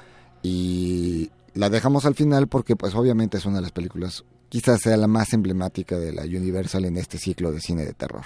y 0.42 1.30
la 1.54 1.70
dejamos 1.70 2.04
al 2.04 2.14
final 2.14 2.48
porque 2.48 2.76
pues 2.76 2.94
obviamente 2.94 3.38
es 3.38 3.46
una 3.46 3.56
de 3.56 3.62
las 3.62 3.72
películas, 3.72 4.24
quizás 4.48 4.80
sea 4.82 4.96
la 4.96 5.06
más 5.06 5.32
emblemática 5.32 5.98
de 5.98 6.12
la 6.12 6.22
Universal 6.22 6.84
en 6.84 6.96
este 6.96 7.18
ciclo 7.18 7.52
de 7.52 7.60
cine 7.60 7.84
de 7.84 7.94
terror. 7.94 8.24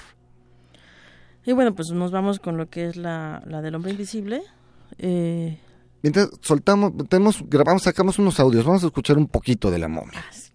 Y 1.44 1.52
bueno, 1.52 1.74
pues 1.74 1.90
nos 1.90 2.10
vamos 2.10 2.38
con 2.40 2.56
lo 2.56 2.68
que 2.68 2.86
es 2.86 2.96
la, 2.96 3.42
la 3.46 3.62
del 3.62 3.74
hombre 3.74 3.92
invisible. 3.92 4.42
Eh, 4.98 5.58
Mientras 6.02 6.30
soltamos, 6.40 6.92
tenemos, 7.08 7.42
grabamos, 7.48 7.82
sacamos 7.82 8.18
unos 8.18 8.40
audios, 8.40 8.64
vamos 8.64 8.82
a 8.82 8.86
escuchar 8.86 9.18
un 9.18 9.26
poquito 9.28 9.70
de 9.70 9.78
la 9.78 9.88
momia. 9.88 10.18
ah, 10.18 10.32
sí, 10.32 10.49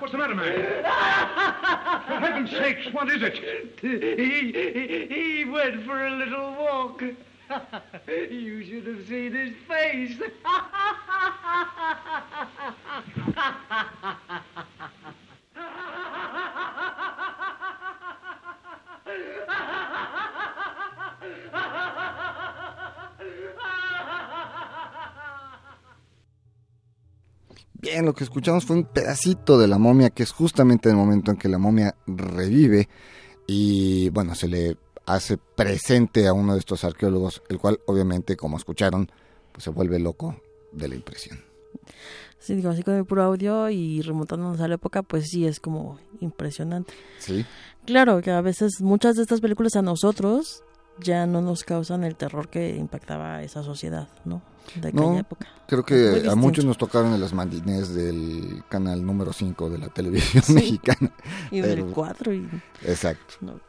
What's 0.00 0.12
the 0.12 0.18
matter, 0.18 0.34
man? 0.36 0.77
For 2.08 2.18
heaven's 2.20 2.50
sakes, 2.50 2.90
what 2.92 3.10
is 3.10 3.22
it? 3.22 3.36
He, 3.82 5.08
he 5.14 5.44
went 5.44 5.84
for 5.84 6.06
a 6.06 6.10
little 6.10 6.52
walk. 6.54 7.02
you 8.08 8.64
should 8.64 8.86
have 8.86 9.06
seen 9.06 9.34
his 9.34 9.52
face. 9.68 10.16
Bien, 27.90 28.04
lo 28.04 28.12
que 28.12 28.24
escuchamos 28.24 28.66
fue 28.66 28.76
un 28.76 28.84
pedacito 28.84 29.58
de 29.58 29.66
la 29.66 29.78
momia, 29.78 30.10
que 30.10 30.22
es 30.22 30.30
justamente 30.30 30.90
el 30.90 30.96
momento 30.96 31.30
en 31.30 31.38
que 31.38 31.48
la 31.48 31.56
momia 31.56 31.94
revive 32.06 32.86
y 33.46 34.10
bueno, 34.10 34.34
se 34.34 34.46
le 34.46 34.76
hace 35.06 35.38
presente 35.38 36.26
a 36.26 36.34
uno 36.34 36.52
de 36.52 36.58
estos 36.58 36.84
arqueólogos, 36.84 37.42
el 37.48 37.58
cual 37.58 37.80
obviamente, 37.86 38.36
como 38.36 38.58
escucharon, 38.58 39.10
pues 39.52 39.64
se 39.64 39.70
vuelve 39.70 39.98
loco 39.98 40.36
de 40.70 40.88
la 40.88 40.96
impresión. 40.96 41.42
Sí, 42.38 42.56
digo, 42.56 42.68
así 42.68 42.82
con 42.82 42.94
el 42.94 43.06
puro 43.06 43.22
audio 43.22 43.70
y 43.70 44.02
remontándonos 44.02 44.60
a 44.60 44.68
la 44.68 44.74
época, 44.74 45.02
pues 45.02 45.28
sí, 45.30 45.46
es 45.46 45.58
como 45.58 45.98
impresionante. 46.20 46.92
Sí, 47.18 47.46
Claro 47.86 48.20
que 48.20 48.30
a 48.32 48.42
veces 48.42 48.82
muchas 48.82 49.16
de 49.16 49.22
estas 49.22 49.40
películas 49.40 49.74
a 49.76 49.80
nosotros 49.80 50.62
ya 51.00 51.26
no 51.26 51.40
nos 51.40 51.62
causan 51.64 52.04
el 52.04 52.16
terror 52.16 52.48
que 52.48 52.74
impactaba 52.76 53.36
a 53.36 53.42
esa 53.42 53.62
sociedad, 53.62 54.08
¿no? 54.24 54.42
De 54.74 54.88
aquella 54.88 55.02
No, 55.02 55.18
época. 55.18 55.46
creo 55.66 55.84
que 55.84 56.28
a 56.30 56.34
muchos 56.34 56.64
nos 56.64 56.76
tocaron 56.76 57.14
en 57.14 57.20
las 57.20 57.32
mandinés 57.32 57.94
del 57.94 58.62
canal 58.68 59.04
número 59.04 59.32
5 59.32 59.70
de 59.70 59.78
la 59.78 59.88
televisión 59.88 60.42
Sí. 60.42 60.52
mexicana. 60.54 61.10
Y 61.50 61.60
del 61.60 61.80
pero- 61.82 61.92
4 61.92 62.34
y... 62.34 62.48
Exacto. 62.84 63.34
no. 63.40 63.60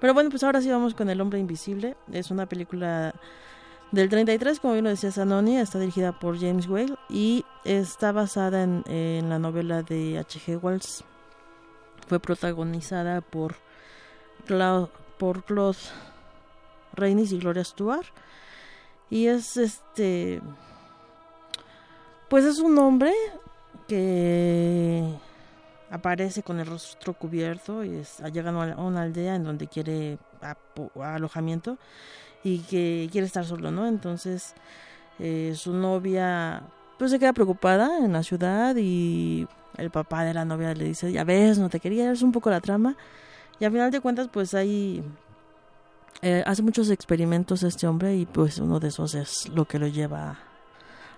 Pero 0.00 0.12
bueno, 0.14 0.30
pues 0.30 0.42
ahora 0.44 0.60
sí 0.60 0.70
vamos 0.70 0.94
con 0.94 1.08
El 1.10 1.20
Hombre 1.20 1.38
Invisible. 1.38 1.96
Es 2.12 2.30
una 2.30 2.46
película 2.46 3.14
del 3.92 4.08
33, 4.10 4.60
como 4.60 4.74
bien 4.74 4.84
lo 4.84 4.90
decía 4.90 5.10
Zanoni, 5.10 5.56
está 5.58 5.78
dirigida 5.78 6.18
por 6.18 6.38
James 6.38 6.66
Whale 6.68 6.94
y 7.08 7.44
está 7.64 8.12
basada 8.12 8.62
en, 8.62 8.82
en 8.86 9.28
la 9.30 9.38
novela 9.38 9.82
de 9.82 10.18
H.G. 10.18 10.58
Wells. 10.62 11.02
Fue 12.08 12.20
protagonizada 12.20 13.20
por, 13.22 13.56
Clau- 14.46 14.90
por 15.18 15.44
Claude 15.44 15.78
Rains 16.96 17.32
y 17.32 17.38
Gloria 17.38 17.64
Stewart. 17.64 18.06
Y 19.10 19.26
es 19.26 19.56
este. 19.56 20.40
Pues 22.28 22.44
es 22.44 22.58
un 22.58 22.76
hombre 22.78 23.12
que 23.86 25.04
aparece 25.90 26.42
con 26.42 26.58
el 26.58 26.66
rostro 26.66 27.12
cubierto 27.12 27.84
y 27.84 27.94
es, 27.96 28.20
ha 28.20 28.28
llegado 28.28 28.60
a 28.60 28.82
una 28.82 29.02
aldea 29.02 29.36
en 29.36 29.44
donde 29.44 29.68
quiere 29.68 30.18
alojamiento 31.00 31.78
y 32.42 32.60
que 32.60 33.08
quiere 33.12 33.26
estar 33.26 33.44
solo, 33.44 33.70
¿no? 33.70 33.86
Entonces 33.86 34.54
eh, 35.18 35.52
su 35.56 35.72
novia 35.72 36.62
pues 36.98 37.10
se 37.10 37.18
queda 37.18 37.32
preocupada 37.32 37.98
en 37.98 38.12
la 38.12 38.22
ciudad 38.22 38.74
y 38.76 39.46
el 39.76 39.90
papá 39.90 40.24
de 40.24 40.34
la 40.34 40.44
novia 40.44 40.74
le 40.74 40.84
dice, 40.84 41.12
ya 41.12 41.24
ves, 41.24 41.58
no 41.58 41.68
te 41.68 41.80
quería, 41.80 42.10
es 42.10 42.22
un 42.22 42.32
poco 42.32 42.50
la 42.50 42.60
trama. 42.60 42.96
Y 43.60 43.64
al 43.64 43.72
final 43.72 43.90
de 43.90 44.00
cuentas 44.00 44.28
pues 44.32 44.54
ahí 44.54 45.02
eh, 46.22 46.42
hace 46.46 46.62
muchos 46.62 46.90
experimentos 46.90 47.62
este 47.62 47.86
hombre 47.86 48.16
y 48.16 48.26
pues 48.26 48.58
uno 48.58 48.80
de 48.80 48.88
esos 48.88 49.14
es 49.14 49.48
lo 49.48 49.64
que 49.66 49.78
lo 49.78 49.86
lleva 49.86 50.38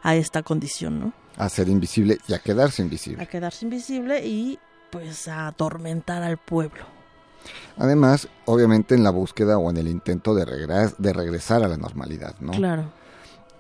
a 0.02 0.14
esta 0.14 0.42
condición, 0.42 1.00
¿no? 1.00 1.12
A 1.36 1.48
ser 1.48 1.68
invisible 1.68 2.18
y 2.28 2.32
a 2.34 2.38
quedarse 2.38 2.82
A 2.82 2.84
invisible. 2.84 3.26
quedarse 3.26 3.64
invisible 3.64 4.26
y 4.26 4.58
pues 4.90 5.28
a 5.28 5.46
atormentar 5.48 6.22
al 6.22 6.36
pueblo. 6.38 6.84
Además, 7.76 8.28
obviamente 8.46 8.94
en 8.94 9.04
la 9.04 9.10
búsqueda 9.10 9.58
o 9.58 9.70
en 9.70 9.76
el 9.76 9.88
intento 9.88 10.34
de, 10.34 10.44
regres- 10.44 10.94
de 10.98 11.12
regresar 11.12 11.62
a 11.62 11.68
la 11.68 11.76
normalidad, 11.76 12.34
¿no? 12.40 12.52
Claro. 12.52 12.90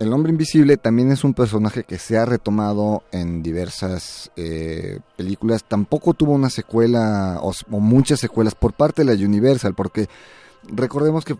El 0.00 0.12
hombre 0.12 0.30
invisible 0.30 0.76
también 0.76 1.10
es 1.10 1.24
un 1.24 1.34
personaje 1.34 1.82
que 1.82 1.98
se 1.98 2.16
ha 2.18 2.24
retomado 2.24 3.02
en 3.10 3.42
diversas 3.42 4.30
eh, 4.36 5.00
películas. 5.16 5.64
Tampoco 5.64 6.14
tuvo 6.14 6.32
una 6.32 6.50
secuela 6.50 7.40
o 7.42 7.52
muchas 7.80 8.20
secuelas 8.20 8.54
por 8.54 8.72
parte 8.74 9.04
de 9.04 9.16
la 9.16 9.24
Universal, 9.24 9.74
porque 9.74 10.08
recordemos 10.64 11.24
que 11.24 11.36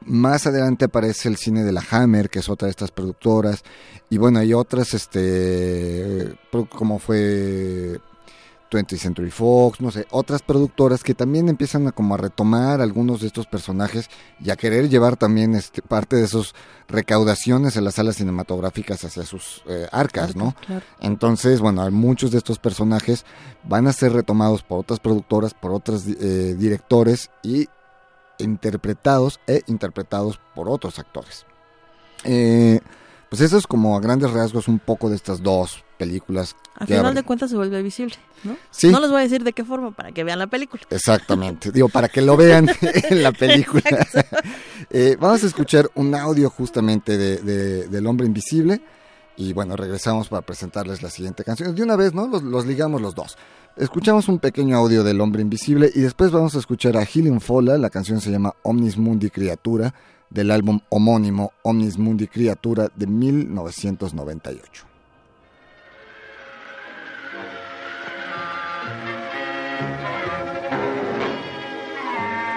más 0.00 0.46
adelante 0.46 0.86
aparece 0.86 1.28
el 1.28 1.36
cine 1.36 1.64
de 1.64 1.72
la 1.72 1.82
Hammer, 1.90 2.30
que 2.30 2.38
es 2.38 2.48
otra 2.48 2.66
de 2.66 2.70
estas 2.70 2.90
productoras. 2.90 3.62
Y 4.10 4.18
bueno, 4.18 4.38
hay 4.38 4.54
otras, 4.54 4.94
este, 4.94 6.34
como 6.70 6.98
fue 6.98 8.00
20th 8.70 8.98
Century 8.98 9.30
Fox, 9.30 9.80
no 9.80 9.90
sé, 9.90 10.06
otras 10.10 10.42
productoras 10.42 11.02
que 11.02 11.14
también 11.14 11.48
empiezan 11.48 11.86
a 11.86 11.92
como 11.92 12.14
a 12.14 12.18
retomar 12.18 12.80
algunos 12.80 13.20
de 13.20 13.26
estos 13.26 13.46
personajes 13.46 14.08
y 14.40 14.50
a 14.50 14.56
querer 14.56 14.88
llevar 14.88 15.16
también 15.16 15.54
este, 15.54 15.82
parte 15.82 16.16
de 16.16 16.26
sus 16.26 16.54
recaudaciones 16.88 17.76
en 17.76 17.84
las 17.84 17.94
salas 17.94 18.16
cinematográficas 18.16 19.04
hacia 19.04 19.24
sus 19.24 19.62
eh, 19.68 19.88
arcas, 19.92 20.36
¿no? 20.36 20.54
Entonces, 21.00 21.60
bueno, 21.60 21.90
muchos 21.90 22.30
de 22.30 22.38
estos 22.38 22.58
personajes 22.58 23.24
van 23.64 23.86
a 23.86 23.92
ser 23.92 24.12
retomados 24.12 24.62
por 24.62 24.80
otras 24.80 25.00
productoras, 25.00 25.54
por 25.54 25.72
otros 25.72 26.04
eh, 26.06 26.54
directores 26.58 27.30
y 27.42 27.68
interpretados 28.38 29.40
e 29.46 29.62
interpretados 29.66 30.40
por 30.54 30.68
otros 30.68 30.98
actores. 30.98 31.46
Eh, 32.24 32.80
pues 33.28 33.42
eso 33.42 33.58
es 33.58 33.66
como 33.66 33.96
a 33.96 34.00
grandes 34.00 34.30
rasgos 34.30 34.68
un 34.68 34.78
poco 34.78 35.10
de 35.10 35.16
estas 35.16 35.42
dos 35.42 35.84
películas. 35.98 36.56
A 36.76 36.86
final 36.86 37.14
de 37.14 37.22
cuentas 37.22 37.50
se 37.50 37.56
vuelve 37.56 37.82
visible, 37.82 38.14
¿no? 38.44 38.56
Sí. 38.70 38.88
No 38.88 39.00
les 39.00 39.10
voy 39.10 39.20
a 39.20 39.22
decir 39.22 39.44
de 39.44 39.52
qué 39.52 39.64
forma 39.64 39.90
para 39.90 40.12
que 40.12 40.24
vean 40.24 40.38
la 40.38 40.46
película. 40.46 40.82
Exactamente, 40.88 41.70
digo, 41.70 41.88
para 41.88 42.08
que 42.08 42.22
lo 42.22 42.36
vean 42.36 42.70
en 43.10 43.22
la 43.22 43.32
película. 43.32 44.06
Eh, 44.90 45.16
vamos 45.20 45.44
a 45.44 45.46
escuchar 45.46 45.90
un 45.96 46.14
audio 46.14 46.48
justamente 46.48 47.18
de, 47.18 47.88
del 47.88 48.06
hombre 48.06 48.26
invisible 48.26 48.80
y 49.38 49.52
bueno, 49.52 49.76
regresamos 49.76 50.28
para 50.28 50.42
presentarles 50.42 51.00
la 51.00 51.10
siguiente 51.10 51.44
canción. 51.44 51.72
De 51.72 51.82
una 51.84 51.94
vez, 51.94 52.12
¿no? 52.12 52.26
Los, 52.26 52.66
ligamos 52.66 53.00
los 53.00 53.14
dos. 53.14 53.38
Escuchamos 53.76 54.28
un 54.28 54.40
pequeño 54.40 54.76
audio 54.76 55.04
del 55.04 55.20
hombre 55.20 55.42
invisible 55.42 55.88
y 55.94 56.00
después 56.00 56.32
vamos 56.32 56.56
a 56.56 56.58
escuchar 56.58 56.96
a 56.96 57.06
Healing 57.06 57.40
Fola, 57.40 57.78
la 57.78 57.88
canción 57.88 58.20
se 58.20 58.32
llama 58.32 58.52
Omnis 58.64 58.98
Mundi 58.98 59.30
Criatura, 59.30 59.94
del 60.28 60.50
álbum 60.50 60.80
homónimo 60.88 61.52
Omnis 61.62 61.98
Mundi 61.98 62.26
Criatura 62.26 62.88
de 62.96 63.06
1998. 63.06 64.84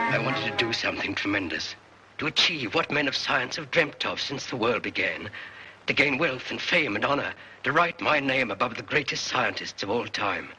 I 0.09 0.17
wanted 0.17 0.57
to 0.57 0.65
do 0.65 0.73
something 0.73 1.13
tremendous, 1.13 1.75
to 2.17 2.25
achieve 2.25 2.73
what 2.73 2.91
men 2.91 3.07
of 3.07 3.15
science 3.15 3.55
have 3.57 3.69
dreamt 3.69 4.03
of 4.03 4.19
since 4.19 4.47
the 4.49 4.55
world 4.55 4.81
began, 4.81 5.29
to 5.87 5.93
gain 5.93 6.17
wealth 6.17 6.51
and 6.51 6.61
fame 6.61 6.95
and 6.95 7.05
honor, 7.05 7.33
to 7.63 7.71
write 7.71 8.01
my 8.01 8.19
name 8.19 8.51
above 8.51 8.75
the 8.75 8.83
greatest 8.83 9.25
scientists 9.25 9.83
of 9.83 9.89
all 9.89 10.07
time. 10.07 10.49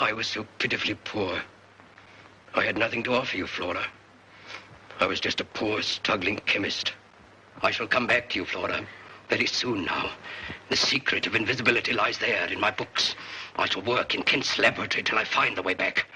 I 0.00 0.12
was 0.12 0.26
so 0.26 0.46
pitifully 0.58 0.96
poor. 1.04 1.40
I 2.54 2.64
had 2.64 2.78
nothing 2.78 3.02
to 3.04 3.14
offer 3.14 3.36
you, 3.36 3.46
Flora. 3.46 3.86
I 5.00 5.06
was 5.06 5.20
just 5.20 5.40
a 5.40 5.44
poor, 5.44 5.82
struggling 5.82 6.38
chemist. 6.46 6.92
I 7.62 7.70
shall 7.70 7.86
come 7.86 8.06
back 8.06 8.28
to 8.30 8.38
you, 8.38 8.44
Flora, 8.44 8.86
very 9.28 9.46
soon 9.46 9.84
now. 9.84 10.10
The 10.68 10.76
secret 10.76 11.26
of 11.26 11.34
invisibility 11.34 11.92
lies 11.92 12.18
there 12.18 12.46
in 12.46 12.60
my 12.60 12.70
books. 12.70 13.14
I 13.56 13.66
shall 13.66 13.82
work 13.82 14.14
in 14.14 14.22
Kent's 14.22 14.58
laboratory 14.58 15.02
till 15.02 15.18
I 15.18 15.24
find 15.24 15.56
the 15.56 15.62
way 15.62 15.74
back. 15.74 16.06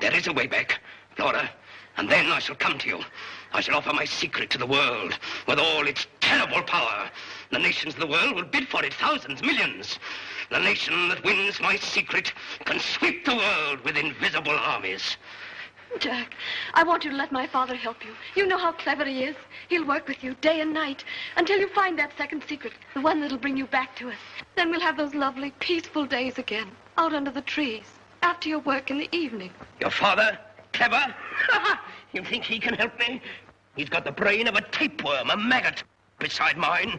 There 0.00 0.14
is 0.14 0.26
a 0.26 0.32
way 0.32 0.46
back, 0.46 0.80
Flora, 1.16 1.50
and 1.96 2.08
then 2.08 2.26
I 2.26 2.38
shall 2.38 2.56
come 2.56 2.78
to 2.78 2.88
you. 2.88 3.00
I 3.52 3.60
shall 3.60 3.76
offer 3.76 3.92
my 3.92 4.04
secret 4.04 4.50
to 4.50 4.58
the 4.58 4.66
world 4.66 5.18
with 5.46 5.58
all 5.58 5.86
its 5.86 6.06
terrible 6.20 6.62
power. 6.62 7.10
The 7.50 7.58
nations 7.58 7.94
of 7.94 8.00
the 8.00 8.06
world 8.06 8.34
will 8.36 8.44
bid 8.44 8.68
for 8.68 8.84
it, 8.84 8.92
thousands, 8.94 9.42
millions. 9.42 9.98
The 10.50 10.58
nation 10.58 11.08
that 11.08 11.24
wins 11.24 11.60
my 11.60 11.76
secret 11.76 12.32
can 12.64 12.78
sweep 12.78 13.24
the 13.24 13.36
world 13.36 13.80
with 13.84 13.96
invisible 13.96 14.52
armies. 14.52 15.16
Jack, 15.98 16.34
I 16.74 16.84
want 16.84 17.04
you 17.04 17.10
to 17.10 17.16
let 17.16 17.32
my 17.32 17.46
father 17.46 17.74
help 17.74 18.04
you. 18.04 18.12
You 18.34 18.46
know 18.46 18.58
how 18.58 18.72
clever 18.72 19.04
he 19.04 19.24
is. 19.24 19.36
He'll 19.68 19.86
work 19.86 20.06
with 20.06 20.22
you 20.22 20.34
day 20.34 20.60
and 20.60 20.72
night 20.72 21.02
until 21.36 21.58
you 21.58 21.68
find 21.68 21.98
that 21.98 22.16
second 22.18 22.44
secret, 22.46 22.74
the 22.94 23.00
one 23.00 23.20
that'll 23.20 23.38
bring 23.38 23.56
you 23.56 23.66
back 23.66 23.96
to 23.96 24.10
us. 24.10 24.18
Then 24.54 24.70
we'll 24.70 24.80
have 24.80 24.96
those 24.96 25.14
lovely, 25.14 25.52
peaceful 25.58 26.04
days 26.04 26.38
again, 26.38 26.70
out 26.98 27.14
under 27.14 27.30
the 27.30 27.40
trees, 27.40 27.86
after 28.22 28.48
your 28.48 28.60
work 28.60 28.90
in 28.90 28.98
the 28.98 29.08
evening. 29.16 29.50
Your 29.80 29.90
father? 29.90 30.38
Clever? 30.74 31.14
you 32.12 32.22
think 32.22 32.44
he 32.44 32.58
can 32.58 32.74
help 32.74 32.96
me? 32.98 33.22
He's 33.78 33.88
got 33.88 34.04
the 34.04 34.10
brain 34.10 34.48
of 34.48 34.56
a 34.56 34.60
tapeworm, 34.60 35.30
a 35.30 35.36
maggot, 35.36 35.84
beside 36.18 36.56
mine. 36.56 36.98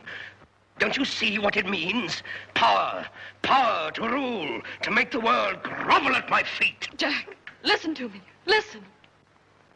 Don't 0.78 0.96
you 0.96 1.04
see 1.04 1.38
what 1.38 1.58
it 1.58 1.68
means? 1.68 2.24
Power. 2.54 3.06
Power 3.42 3.92
to 3.92 4.08
rule, 4.08 4.62
to 4.84 4.89
make 4.89 5.12
the 5.12 5.20
world 5.20 5.62
grovel 5.62 6.15
at 6.15 6.30
my 6.30 6.42
feet. 6.42 6.88
Jack, 6.96 7.36
listen 7.63 7.94
to 7.96 8.08
me. 8.08 8.22
Listen. 8.46 8.80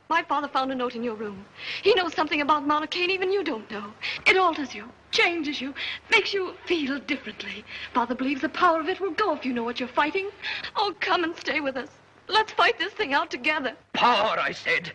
My 0.08 0.24
father 0.24 0.48
found 0.48 0.72
a 0.72 0.76
note 0.76 0.96
in 0.96 1.04
your 1.04 1.16
room. 1.16 1.44
He 1.82 1.94
knows 1.94 2.14
something 2.14 2.40
about 2.40 2.66
Monarchane 2.66 3.10
even 3.10 3.34
you 3.34 3.44
don't 3.44 3.70
know. 3.70 3.92
It 4.26 4.38
alters 4.38 4.74
you, 4.74 4.90
changes 5.12 5.60
you, 5.60 5.74
makes 6.10 6.34
you 6.34 6.54
feel 6.68 7.00
differently. 7.00 7.66
Father 7.94 8.16
believes 8.16 8.40
the 8.40 8.48
power 8.48 8.80
of 8.80 8.88
it 8.88 9.02
will 9.02 9.12
go 9.12 9.36
if 9.36 9.44
you 9.44 9.52
know 9.52 9.64
what 9.64 9.78
you're 9.78 9.90
fighting. 9.90 10.30
Oh, 10.78 10.96
come 11.02 11.26
and 11.26 11.36
stay 11.36 11.60
with 11.60 11.76
us. 11.76 11.90
Let's 12.30 12.54
fight 12.54 12.80
this 12.80 12.94
thing 12.94 13.14
out 13.14 13.30
together. 13.30 13.76
Power, 13.92 14.40
I 14.40 14.54
said. 14.54 14.94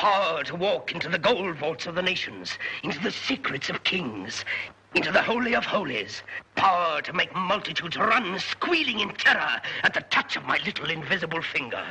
Power 0.00 0.42
to 0.44 0.56
walk 0.56 0.92
into 0.92 1.10
the 1.10 1.18
gold 1.18 1.56
vaults 1.56 1.84
of 1.86 1.94
the 1.94 2.00
nations, 2.00 2.56
into 2.82 2.98
the 3.00 3.10
secrets 3.10 3.68
of 3.68 3.84
kings, 3.84 4.46
into 4.94 5.12
the 5.12 5.20
Holy 5.20 5.54
of 5.54 5.66
Holies. 5.66 6.22
Power 6.54 7.02
to 7.02 7.12
make 7.12 7.36
multitudes 7.36 7.98
run 7.98 8.38
squealing 8.38 9.00
in 9.00 9.10
terror 9.10 9.60
at 9.82 9.92
the 9.92 10.00
touch 10.00 10.36
of 10.36 10.46
my 10.46 10.58
little 10.64 10.88
invisible 10.88 11.42
finger. 11.42 11.84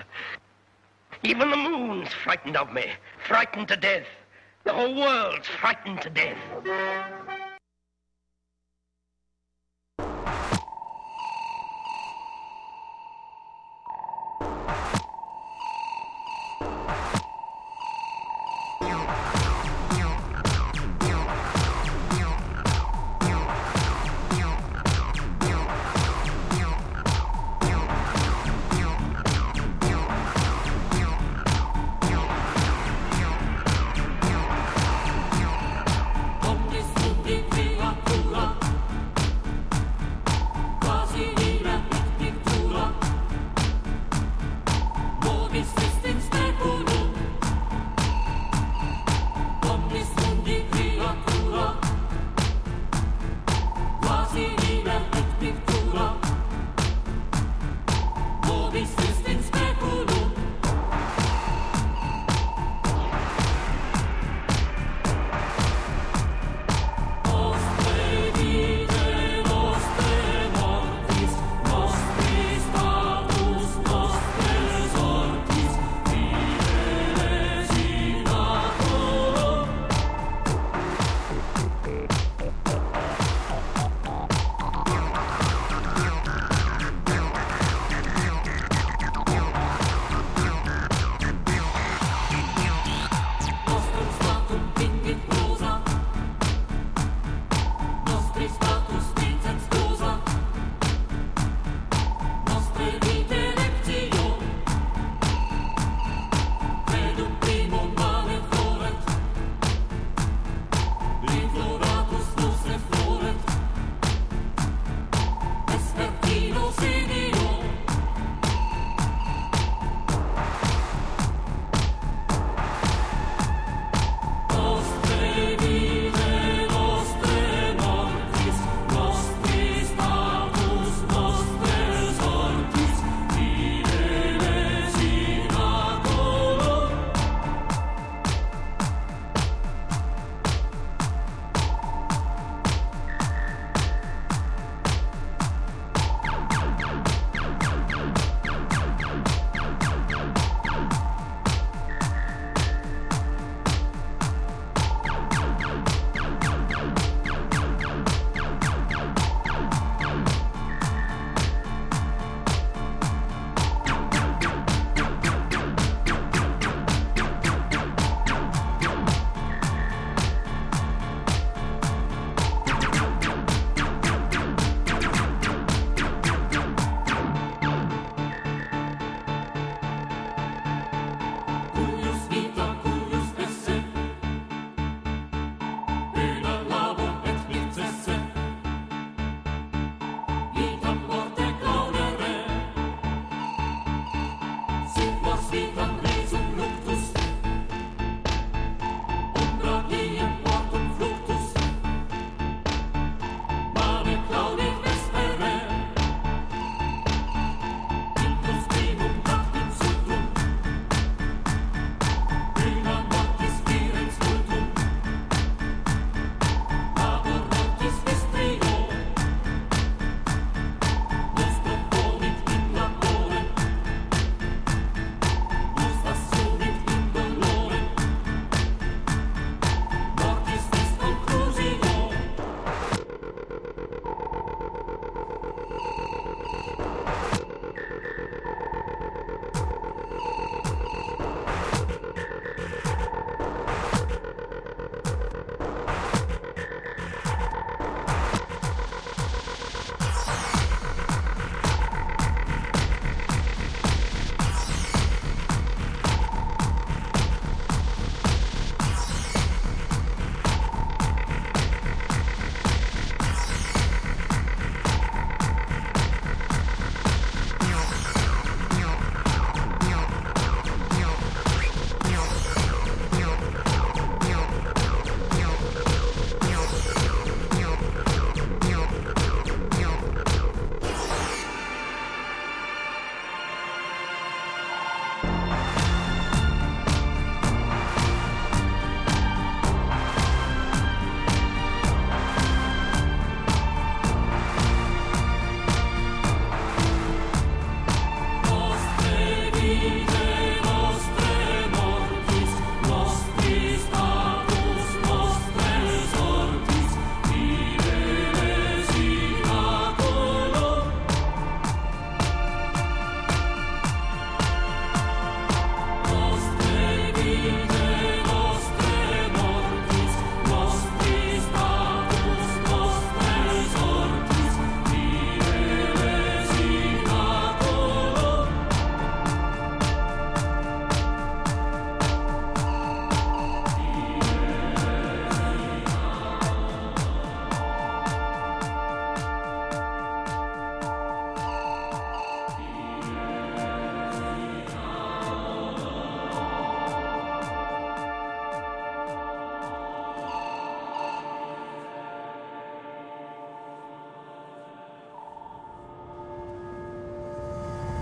Even 1.22 1.52
the 1.52 1.56
moon's 1.56 2.12
frightened 2.12 2.58
of 2.58 2.74
me, 2.74 2.88
frightened 3.28 3.68
to 3.68 3.78
death. 3.78 4.08
The 4.64 4.74
whole 4.74 4.96
world's 4.96 5.48
frightened 5.48 6.02
to 6.02 6.10
death. 6.10 7.29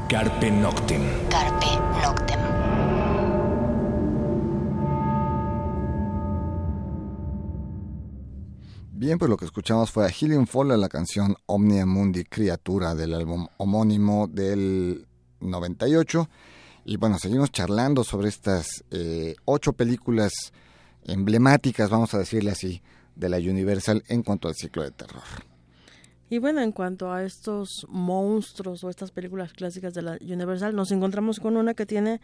Carpe 0.10 0.50
Noctem. 0.50 1.02
Carpe 1.30 1.66
Noctem. 2.02 2.40
Bien, 8.94 9.18
pues 9.20 9.30
lo 9.30 9.36
que 9.36 9.44
escuchamos 9.44 9.92
fue 9.92 10.06
a 10.06 10.08
Helium 10.08 10.48
Fall, 10.48 10.80
la 10.80 10.88
canción 10.88 11.36
Omnia 11.46 11.86
Mundi 11.86 12.24
Criatura 12.24 12.96
del 12.96 13.14
álbum 13.14 13.48
homónimo 13.58 14.28
del 14.28 15.06
98. 15.42 16.30
Y 16.86 16.96
bueno, 16.96 17.20
seguimos 17.20 17.52
charlando 17.52 18.06
sobre 18.06 18.30
estas 18.30 18.86
eh, 18.92 19.36
ocho 19.44 19.74
películas 19.74 20.32
emblemáticas, 21.04 21.90
vamos 21.90 22.14
a 22.14 22.20
decirle 22.20 22.52
así, 22.52 22.82
de 23.14 23.28
la 23.28 23.38
Universal 23.40 24.02
en 24.08 24.24
cuanto 24.24 24.48
al 24.48 24.56
ciclo 24.56 24.84
de 24.84 24.92
terror. 24.92 25.57
Y 26.30 26.40
bueno, 26.40 26.62
en 26.62 26.72
cuanto 26.72 27.12
a 27.12 27.24
estos 27.24 27.86
monstruos 27.88 28.84
o 28.84 28.90
estas 28.90 29.12
películas 29.12 29.54
clásicas 29.54 29.94
de 29.94 30.02
la 30.02 30.18
Universal, 30.22 30.76
nos 30.76 30.92
encontramos 30.92 31.40
con 31.40 31.56
una 31.56 31.74
que 31.74 31.86
tiene 31.86 32.20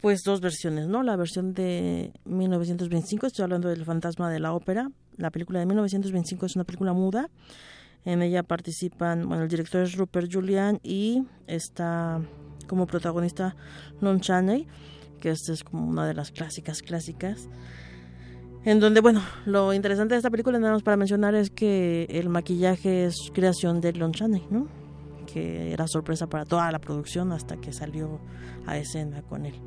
pues 0.00 0.22
dos 0.22 0.40
versiones, 0.40 0.88
¿no? 0.88 1.02
La 1.02 1.16
versión 1.16 1.54
de 1.54 2.12
1925, 2.24 3.26
estoy 3.26 3.44
hablando 3.44 3.68
del 3.68 3.84
fantasma 3.84 4.30
de 4.30 4.40
la 4.40 4.52
ópera. 4.52 4.90
La 5.16 5.30
película 5.30 5.60
de 5.60 5.66
1925 5.66 6.46
es 6.46 6.56
una 6.56 6.64
película 6.64 6.92
muda. 6.92 7.30
En 8.04 8.20
ella 8.20 8.42
participan, 8.42 9.26
bueno, 9.28 9.44
el 9.44 9.48
director 9.48 9.80
es 9.80 9.96
Rupert 9.96 10.30
Julian 10.30 10.78
y 10.82 11.22
está 11.46 12.20
como 12.66 12.86
protagonista 12.86 13.56
Lon 14.00 14.20
Chaney, 14.20 14.66
que 15.20 15.30
esta 15.30 15.52
es 15.52 15.64
como 15.64 15.86
una 15.86 16.06
de 16.06 16.14
las 16.14 16.32
clásicas 16.32 16.82
clásicas. 16.82 17.48
En 18.64 18.80
donde, 18.80 19.02
bueno, 19.02 19.22
lo 19.44 19.74
interesante 19.74 20.14
de 20.14 20.20
esta 20.20 20.30
película, 20.30 20.58
nada 20.58 20.72
más 20.72 20.82
para 20.82 20.96
mencionar, 20.96 21.34
es 21.34 21.50
que 21.50 22.06
el 22.08 22.30
maquillaje 22.30 23.04
es 23.04 23.30
creación 23.34 23.82
de 23.82 23.92
Lon 23.92 24.12
Chaney, 24.12 24.46
¿no? 24.48 24.68
Que 25.26 25.70
era 25.72 25.86
sorpresa 25.86 26.28
para 26.28 26.46
toda 26.46 26.72
la 26.72 26.78
producción 26.78 27.30
hasta 27.32 27.58
que 27.58 27.74
salió 27.74 28.20
a 28.66 28.78
escena 28.78 29.20
con 29.20 29.44
él. 29.44 29.60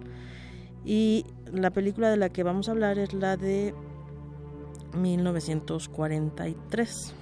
Y 0.83 1.27
la 1.53 1.69
película 1.69 2.09
de 2.09 2.17
la 2.17 2.29
que 2.29 2.41
vamos 2.41 2.69
a 2.69 2.71
hablar 2.71 2.97
es 2.97 3.13
la 3.13 3.37
de 3.37 3.75
1943. 4.93 7.13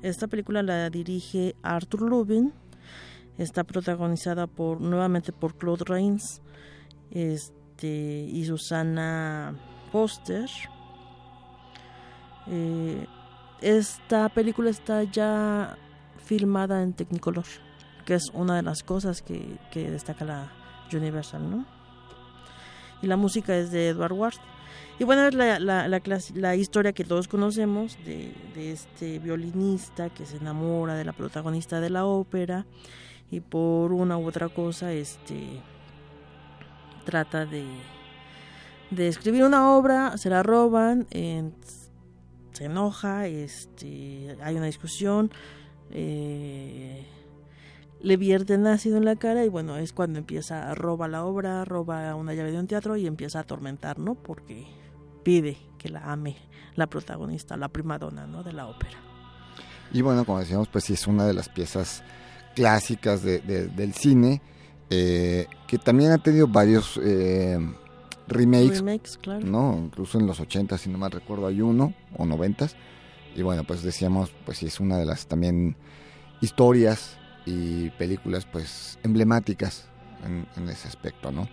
Esta 0.00 0.26
película 0.26 0.62
la 0.62 0.88
dirige 0.88 1.54
Arthur 1.62 2.00
Lubin. 2.00 2.54
Está 3.36 3.64
protagonizada 3.64 4.46
por 4.46 4.80
nuevamente 4.80 5.32
por 5.32 5.58
Claude 5.58 5.84
Rains 5.86 6.40
este, 7.10 8.26
y 8.30 8.46
Susana 8.46 9.54
Foster. 9.92 10.48
Eh, 12.46 13.06
esta 13.60 14.28
película 14.28 14.70
está 14.70 15.02
ya 15.04 15.76
filmada 16.24 16.82
en 16.82 16.92
Technicolor, 16.92 17.44
que 18.04 18.14
es 18.14 18.30
una 18.32 18.56
de 18.56 18.62
las 18.62 18.82
cosas 18.82 19.22
que, 19.22 19.58
destaca 19.74 20.24
la 20.24 20.52
Universal, 20.92 21.48
¿no? 21.48 21.64
y 23.02 23.06
la 23.06 23.16
música 23.16 23.56
es 23.56 23.70
de 23.70 23.88
Edward 23.88 24.12
Ward. 24.12 24.34
Y 24.98 25.04
bueno, 25.04 25.26
es 25.26 25.34
la, 25.34 26.56
historia 26.56 26.92
que 26.92 27.04
todos 27.04 27.26
conocemos 27.26 27.96
de, 28.04 28.34
de, 28.54 28.72
este 28.72 29.18
violinista 29.18 30.10
que 30.10 30.26
se 30.26 30.36
enamora 30.36 30.94
de 30.94 31.04
la 31.04 31.12
protagonista 31.12 31.80
de 31.80 31.88
la 31.88 32.04
ópera 32.04 32.66
y 33.30 33.40
por 33.40 33.92
una 33.92 34.18
u 34.18 34.26
otra 34.26 34.48
cosa 34.48 34.92
este 34.92 35.62
trata 37.04 37.46
de, 37.46 37.64
de 38.90 39.08
escribir 39.08 39.44
una 39.44 39.72
obra, 39.74 40.18
se 40.18 40.28
la 40.28 40.42
roban, 40.42 41.06
en, 41.10 41.54
se 42.60 42.66
enoja, 42.66 43.26
este 43.26 44.36
hay 44.42 44.54
una 44.54 44.66
discusión, 44.66 45.30
eh, 45.92 47.06
le 48.02 48.16
vierten 48.18 48.66
ácido 48.66 48.98
en 48.98 49.06
la 49.06 49.16
cara 49.16 49.46
y 49.46 49.48
bueno, 49.48 49.78
es 49.78 49.94
cuando 49.94 50.18
empieza, 50.18 50.74
roba 50.74 51.08
la 51.08 51.24
obra, 51.24 51.64
roba 51.64 52.14
una 52.16 52.34
llave 52.34 52.52
de 52.52 52.58
un 52.58 52.66
teatro 52.66 52.98
y 52.98 53.06
empieza 53.06 53.38
a 53.38 53.42
atormentar, 53.42 53.98
¿no? 53.98 54.14
Porque 54.14 54.66
pide 55.22 55.56
que 55.78 55.88
la 55.88 56.12
ame 56.12 56.36
la 56.74 56.86
protagonista, 56.86 57.56
la 57.56 57.68
primadona, 57.68 58.26
¿no? 58.26 58.42
De 58.42 58.52
la 58.52 58.66
ópera. 58.66 58.98
Y 59.90 60.02
bueno, 60.02 60.26
como 60.26 60.40
decíamos, 60.40 60.68
pues 60.68 60.84
sí 60.84 60.92
es 60.92 61.06
una 61.06 61.24
de 61.24 61.32
las 61.32 61.48
piezas 61.48 62.02
clásicas 62.54 63.22
de, 63.22 63.38
de, 63.38 63.68
del 63.68 63.94
cine, 63.94 64.42
eh, 64.90 65.46
que 65.66 65.78
también 65.78 66.12
ha 66.12 66.18
tenido 66.18 66.46
varios 66.46 67.00
eh, 67.02 67.58
remakes, 68.30 68.78
Remakes, 68.78 69.18
claro. 69.18 69.46
¿no? 69.46 69.76
Incluso 69.76 70.18
en 70.18 70.26
los 70.26 70.40
80, 70.40 70.78
si 70.78 70.88
no 70.88 70.98
mal 70.98 71.10
recuerdo, 71.10 71.46
hay 71.46 71.60
uno, 71.60 71.94
o 72.16 72.24
90. 72.24 72.68
Y 73.36 73.42
bueno, 73.42 73.64
pues 73.64 73.82
decíamos, 73.82 74.32
pues 74.44 74.58
sí 74.58 74.66
es 74.66 74.80
una 74.80 74.98
de 74.98 75.06
las 75.06 75.26
también 75.26 75.76
historias 76.40 77.16
y 77.46 77.90
películas 77.90 78.46
pues 78.50 78.98
emblemáticas 79.02 79.86
en, 80.24 80.46
en 80.56 80.68
ese 80.68 80.88
aspecto, 80.88 81.30
¿no? 81.30 81.48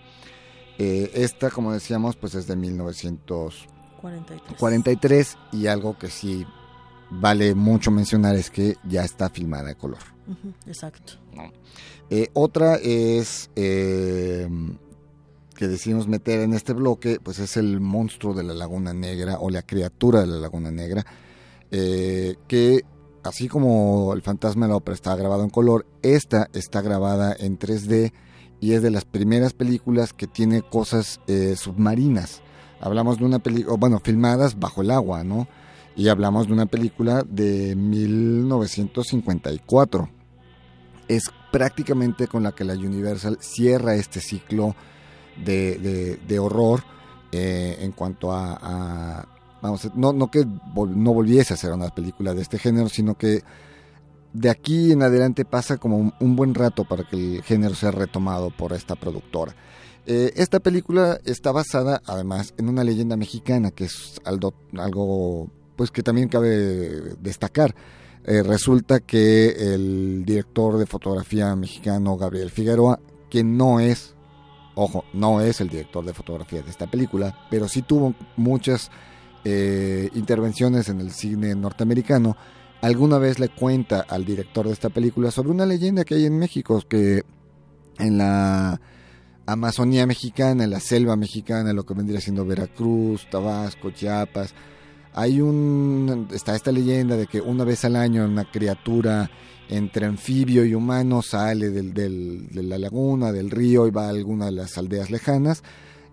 Eh, 0.80 1.12
esta, 1.16 1.50
como 1.50 1.74
decíamos, 1.74 2.16
pues 2.16 2.36
es 2.36 2.48
de 2.48 2.56
1943 2.56 4.58
43. 4.60 5.38
y 5.54 5.68
algo 5.68 5.98
que 5.98 6.10
sí 6.10 6.46
vale 7.10 7.56
mucho 7.56 7.90
mencionar 7.90 8.36
es 8.36 8.52
que 8.52 8.76
ya 8.88 9.04
está 9.04 9.30
filmada 9.30 9.70
de 9.70 9.76
color. 9.76 10.00
Uh 10.28 10.34
-huh, 10.34 10.54
exacto. 10.68 11.14
¿no? 11.34 11.52
Eh, 12.10 12.30
otra 12.34 12.76
es 12.76 13.50
eh, 13.56 14.48
que 15.58 15.68
decidimos 15.68 16.08
meter 16.08 16.40
en 16.40 16.54
este 16.54 16.72
bloque, 16.72 17.20
pues 17.22 17.40
es 17.40 17.58
el 17.58 17.82
monstruo 17.82 18.34
de 18.34 18.44
la 18.44 18.54
Laguna 18.54 18.94
Negra 18.94 19.40
o 19.40 19.50
la 19.50 19.64
criatura 19.64 20.22
de 20.22 20.28
la 20.28 20.38
Laguna 20.38 20.72
Negra, 20.72 21.06
eh, 21.72 22.38
que 22.48 22.86
así 23.24 23.50
como 23.50 24.14
el 24.14 24.22
fantasma 24.22 24.68
de 24.68 24.70
la 24.70 24.78
ópera 24.78 24.96
está 24.96 25.14
grabado 25.16 25.44
en 25.44 25.50
color, 25.50 25.86
esta 26.02 26.48
está 26.54 26.82
grabada 26.82 27.36
en 27.38 27.60
3D 27.60 28.14
y 28.62 28.72
es 28.74 28.82
de 28.82 28.92
las 28.92 29.04
primeras 29.04 29.52
películas 29.54 30.14
que 30.14 30.28
tiene 30.28 30.62
cosas 30.62 31.20
eh, 31.28 31.58
submarinas. 31.58 32.42
Hablamos 32.80 33.18
de 33.18 33.26
una 33.26 33.40
película, 33.40 33.76
bueno, 33.78 34.00
filmadas 34.00 34.58
bajo 34.60 34.84
el 34.84 34.92
agua, 34.92 35.24
¿no? 35.24 35.48
Y 35.96 36.10
hablamos 36.10 36.46
de 36.48 36.54
una 36.54 36.68
película 36.68 37.24
de 37.28 37.76
1954. 37.76 40.10
Es 41.08 41.32
prácticamente 41.52 42.28
con 42.28 42.44
la 42.44 42.52
que 42.52 42.64
la 42.64 42.74
Universal 42.74 43.40
cierra 43.42 43.96
este 43.96 44.22
ciclo 44.22 44.76
de, 45.44 46.18
de, 46.28 46.40
horror 46.40 46.84
eh, 47.32 47.78
en 47.82 47.92
cuanto 47.92 48.32
a, 48.32 48.58
a 48.62 49.28
vamos, 49.62 49.90
no, 49.96 50.14
no 50.14 50.30
que 50.30 50.46
no 50.46 51.14
volviese 51.14 51.54
a 51.54 51.56
hacer 51.56 51.72
una 51.72 51.90
película 51.90 52.34
de 52.34 52.42
este 52.42 52.60
género, 52.60 52.90
sino 52.90 53.16
que 53.16 53.44
de 54.34 54.50
aquí 54.50 54.92
en 54.92 55.02
adelante 55.02 55.46
pasa 55.46 55.78
como 55.78 56.14
un, 56.20 56.36
buen 56.36 56.54
rato 56.54 56.86
para 56.86 57.04
que 57.04 57.38
el 57.38 57.44
género 57.44 57.76
sea 57.76 57.92
retomado 57.92 58.52
por 58.52 58.74
esta 58.74 58.96
productora. 58.96 59.56
Eh, 60.06 60.32
esta 60.36 60.60
película 60.60 61.20
está 61.26 61.52
basada 61.52 62.02
además 62.06 62.54
en 62.58 62.70
una 62.70 62.84
leyenda 62.84 63.18
mexicana 63.18 63.72
que 63.72 63.86
es 63.86 64.22
algo, 64.24 64.54
algo 64.78 65.50
pues 65.76 65.92
que 65.92 66.04
también 66.04 66.30
cabe 66.30 67.16
destacar. 67.20 67.76
Eh, 68.26 68.44
resulta 68.44 69.00
que 69.00 69.74
el 69.74 70.24
director 70.26 70.78
de 70.78 70.86
fotografía 70.86 71.56
mexicano 71.56 72.18
Gabriel 72.18 72.52
Figueroa, 72.52 73.00
que 73.30 73.44
no 73.44 73.80
es, 73.80 74.16
ojo, 74.78 75.04
no 75.12 75.42
es 75.42 75.60
el 75.60 75.70
director 75.70 76.06
de 76.06 76.14
fotografía 76.14 76.62
de 76.62 76.70
esta 76.70 76.88
película, 76.88 77.36
pero 77.50 77.68
sí 77.68 77.82
tuvo 77.82 78.14
muchas 78.36 78.92
eh, 79.44 80.10
intervenciones 80.14 80.88
en 80.90 81.02
el 81.02 81.12
cine 81.12 81.56
norteamericano, 81.56 82.38
alguna 82.82 83.18
vez 83.18 83.40
le 83.40 83.50
cuenta 83.50 84.06
al 84.08 84.24
director 84.24 84.68
de 84.68 84.74
esta 84.74 84.90
película 84.90 85.32
sobre 85.32 85.50
una 85.50 85.66
leyenda 85.66 86.06
que 86.06 86.16
hay 86.16 86.26
en 86.26 86.38
México, 86.38 86.82
que 86.88 87.24
en 87.98 88.18
la 88.20 88.80
Amazonía 89.48 90.06
mexicana, 90.06 90.64
en 90.64 90.70
la 90.70 90.80
selva 90.80 91.16
mexicana, 91.16 91.74
lo 91.74 91.86
que 91.86 91.96
vendría 91.96 92.22
siendo 92.22 92.46
Veracruz, 92.46 93.28
Tabasco, 93.32 93.90
Chiapas, 93.92 94.54
hay 95.18 95.42
un 95.42 96.28
está 96.32 96.56
esta 96.56 96.72
leyenda 96.72 97.18
de 97.18 97.26
que 97.26 97.42
una 97.42 97.64
vez 97.64 97.84
al 97.86 97.96
año 97.96 98.24
una 98.24 98.46
criatura 98.52 99.28
entre 99.68 100.06
anfibio 100.06 100.64
y 100.64 100.76
humano 100.76 101.24
sale 101.24 101.72
del, 101.72 101.92
del, 101.92 102.50
de 102.50 102.62
la 102.62 102.78
laguna, 102.78 103.32
del 103.32 103.50
río 103.50 103.88
y 103.88 103.92
va 103.92 104.06
a 104.06 104.10
alguna 104.10 104.46
de 104.46 104.52
las 104.52 104.78
aldeas 104.78 105.10
lejanas, 105.10 105.64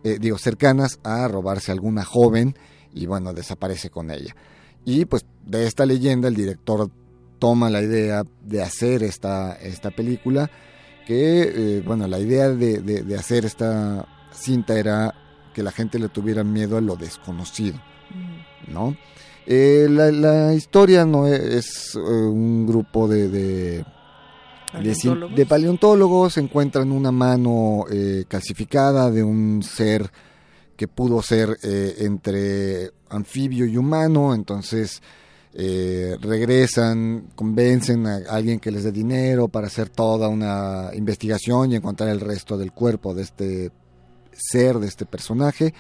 eh, 0.05 0.17
digo 0.19 0.39
cercanas, 0.39 1.01
a 1.05 1.29
robarse 1.29 1.71
a 1.71 1.75
alguna 1.75 2.03
joven 2.03 2.57
y 2.95 3.05
bueno, 3.05 3.35
desaparece 3.35 3.91
con 3.91 4.11
ella. 4.11 4.35
Y 4.87 5.05
pues 5.05 5.27
de 5.45 5.67
esta 5.67 5.85
leyenda 5.85 6.29
el 6.29 6.35
director 6.35 6.91
toma 7.39 7.69
la 7.69 7.83
idea 7.83 8.25
de 8.43 8.63
hacer 8.63 9.03
esta, 9.03 9.53
esta 9.57 9.91
película, 9.91 10.51
que 11.07 11.43
eh, 11.43 11.83
bueno, 11.85 12.09
la 12.09 12.19
idea 12.19 12.49
de, 12.49 12.81
de, 12.81 13.15
hacer 13.17 13.45
esta 13.45 14.09
cinta 14.33 14.79
era 14.79 15.15
que 15.53 15.63
la 15.63 15.73
gente 15.73 15.99
le 15.99 16.09
tuviera 16.09 16.43
miedo 16.43 16.79
a 16.79 16.81
lo 16.81 16.97
desconocido, 16.97 17.79
¿no? 18.69 18.97
Eh, 19.47 19.87
la, 19.91 20.11
la, 20.11 20.55
historia 20.55 21.05
no 21.05 21.27
es, 21.27 21.41
es 21.41 21.95
uh, 21.97 22.01
un 22.01 22.67
grupo 22.67 23.07
de, 23.07 23.29
de, 23.29 23.85
¿Paleontólogos? 24.73 25.37
de, 25.37 25.47
paleontólogos, 25.47 26.39
encuentran 26.39 26.91
una 26.91 27.13
mano 27.13 27.85
eh, 27.91 28.25
calcificada 28.27 29.11
de 29.11 29.23
un 29.23 29.63
ser 29.63 30.11
que 30.77 30.89
pudo 30.89 31.23
ser 31.23 31.57
eh, 31.63 31.97
entre 32.01 32.91
anfibio 33.11 33.67
y 33.67 33.77
humano, 33.77 34.35
entonces 34.35 35.01
eh, 35.53 36.17
regresan, 36.21 37.29
convencen 37.37 38.07
a 38.07 38.17
alguien 38.29 38.59
que 38.59 38.73
les 38.73 38.83
dé 38.83 38.91
dinero 38.91 39.47
para 39.47 39.69
hacer 39.69 39.89
toda 39.89 40.29
una 40.29 40.91
investigación 40.95 41.71
y 41.71 41.77
encontrar 41.77 42.09
el 42.09 42.21
resto 42.21 42.59
del 42.59 42.73
cuerpo 42.73 43.15
de 43.15 43.23
este 43.23 43.71
ser, 44.33 44.81
de 44.81 44.89
este 44.89 45.07
personaje. 45.07 45.73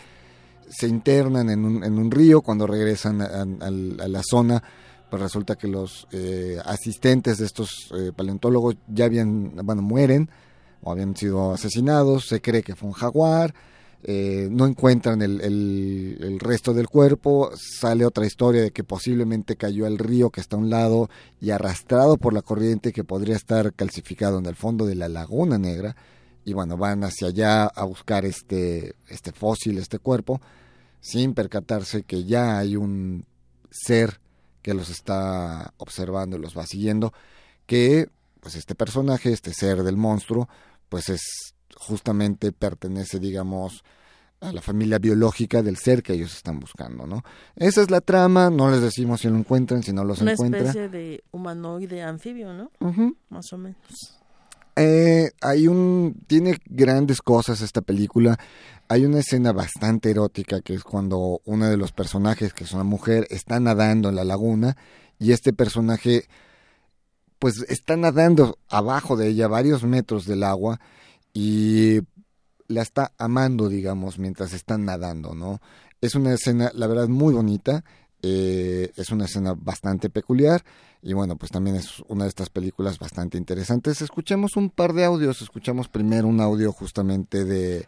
Se 0.71 0.87
internan 0.89 1.51
en 1.51 1.65
un, 1.65 1.85
en 1.85 1.99
un 1.99 2.11
río, 2.11 2.41
cuando 2.43 2.67
regresan 2.67 3.21
a, 3.23 3.27
a- 3.43 3.71
la 3.71 4.23
zona, 4.23 4.63
pues 5.11 5.23
resulta 5.23 5.57
que 5.57 5.69
los 5.69 6.07
eh, 6.13 6.59
asistentes 6.65 7.39
de 7.39 7.47
estos 7.47 7.91
eh, 7.97 8.13
paleontólogos 8.15 8.77
ya 8.89 9.05
habían, 9.05 9.55
bueno, 9.65 9.83
mueren 9.83 10.29
o 10.83 10.91
habían 10.93 11.17
sido 11.17 11.53
asesinados, 11.53 12.27
se 12.29 12.41
cree 12.41 12.63
que 12.63 12.75
fue 12.75 12.89
un 12.89 12.95
jaguar, 12.95 13.55
eh, 14.07 14.49
no 14.51 14.67
encuentran 14.67 15.23
el, 15.23 15.41
el- 15.41 16.19
el 16.21 16.39
resto 16.41 16.75
del 16.75 16.89
cuerpo, 16.89 17.51
sale 17.57 18.05
otra 18.05 18.27
historia 18.27 18.61
de 18.63 18.71
que 18.71 18.85
posiblemente 18.85 19.57
cayó 19.57 19.87
al 19.87 19.97
río 19.99 20.29
que 20.31 20.41
está 20.43 20.57
a 20.57 20.59
un 20.59 20.69
lado 20.69 21.09
y 21.41 21.51
arrastrado 21.51 22.17
por 22.19 22.35
la 22.35 22.43
corriente 22.43 22.93
que 22.93 23.05
podría 23.05 23.37
estar 23.37 23.73
calcificado 23.73 24.39
en 24.39 24.47
el 24.47 24.57
fondo 24.57 24.85
de 24.85 24.95
la 24.97 25.09
laguna 25.09 25.57
negra 25.59 25.97
y 26.45 26.53
bueno, 26.53 26.77
van 26.77 27.05
hacia 27.05 27.29
allá 27.29 27.65
a 27.67 27.85
buscar 27.85 28.25
este, 28.25 28.95
este 29.09 29.33
fósil, 29.33 29.79
este 29.79 29.99
cuerpo, 29.99 30.41
sin 31.01 31.35
percatarse 31.35 32.03
que 32.03 32.25
ya 32.25 32.59
hay 32.59 32.77
un 32.77 33.25
ser 33.71 34.21
que 34.63 34.75
los 34.75 34.89
está 34.89 35.75
observando 35.77 36.37
y 36.37 36.41
los 36.41 36.57
va 36.57 36.67
siguiendo, 36.67 37.13
que 37.67 38.09
pues 38.41 38.57
este 38.57 38.75
personaje, 38.75 39.33
este 39.33 39.53
ser 39.53 39.83
del 39.83 39.97
monstruo, 39.97 40.49
pues 40.89 41.09
es 41.09 41.55
justamente 41.77 42.53
pertenece, 42.53 43.19
digamos, 43.19 43.83
a 44.41 44.53
la 44.53 44.61
familia 44.61 44.99
biológica 44.99 45.63
del 45.63 45.77
ser 45.77 46.03
que 46.03 46.13
ellos 46.13 46.35
están 46.35 46.61
buscando, 46.61 47.07
¿no? 47.07 47.23
Esa 47.57 47.83
es 47.83 47.91
la 47.91 48.01
trama, 48.01 48.51
no 48.51 48.71
les 48.71 48.81
decimos 48.81 49.21
si 49.23 49.29
lo 49.29 49.37
encuentran, 49.37 49.83
si 49.83 49.93
no 49.93 50.05
los 50.05 50.21
Una 50.21 50.33
encuentran. 50.33 50.67
especie 50.67 50.89
de 50.89 51.25
humanoide 51.33 52.03
anfibio, 52.03 52.53
¿no? 52.53 52.71
Más 53.31 53.53
o 53.53 53.59
menos. 53.59 54.19
Eh, 54.77 55.31
hay 55.41 55.69
un 55.69 56.25
tiene 56.27 56.59
grandes 56.67 57.23
cosas 57.23 57.61
esta 57.61 57.81
película. 57.81 58.39
Hay 58.89 59.05
una 59.05 59.21
escena 59.21 59.53
bastante 59.53 60.11
erótica 60.11 60.61
que 60.61 60.75
es 60.75 60.85
cuando 60.85 61.41
uno 61.45 61.69
de 61.69 61.77
los 61.77 61.93
personajes, 61.93 62.53
que 62.53 62.65
es 62.65 62.73
una 62.73 62.85
mujer, 62.85 63.27
está 63.31 63.61
nadando 63.61 64.09
en 64.09 64.17
la 64.17 64.25
laguna 64.25 64.77
y 65.19 65.33
este 65.33 65.53
personaje 65.53 66.27
pues 67.39 67.65
está 67.69 67.97
nadando 67.97 68.59
abajo 68.69 69.17
de 69.17 69.29
ella 69.29 69.49
varios 69.49 69.85
metros 69.85 70.27
del 70.27 70.43
agua 70.43 70.81
y 71.33 72.01
la 72.69 72.83
está 72.83 73.13
amando, 73.19 73.69
digamos, 73.69 74.19
mientras 74.19 74.53
están 74.53 74.85
nadando, 74.85 75.35
¿no? 75.35 75.61
Es 76.01 76.15
una 76.15 76.33
escena, 76.33 76.71
la 76.75 76.87
verdad, 76.87 77.09
muy 77.09 77.35
bonita. 77.35 77.85
Eh, 78.27 78.91
es 78.97 79.11
una 79.11 79.27
escena 79.27 79.55
bastante 79.55 80.09
peculiar 80.09 80.65
y 81.03 81.13
bueno, 81.13 81.37
pues 81.37 81.53
también 81.53 81.77
es 81.77 82.01
una 82.09 82.25
de 82.25 82.31
estas 82.31 82.49
películas 82.49 82.99
bastante 82.99 83.37
interesantes. 83.37 84.01
Escuchemos 84.01 84.57
un 84.57 84.71
par 84.71 84.95
de 84.95 85.05
audios. 85.05 85.43
Escuchamos 85.43 85.89
primero 85.89 86.27
un 86.27 86.41
audio 86.41 86.73
justamente 86.73 87.45
de 87.45 87.87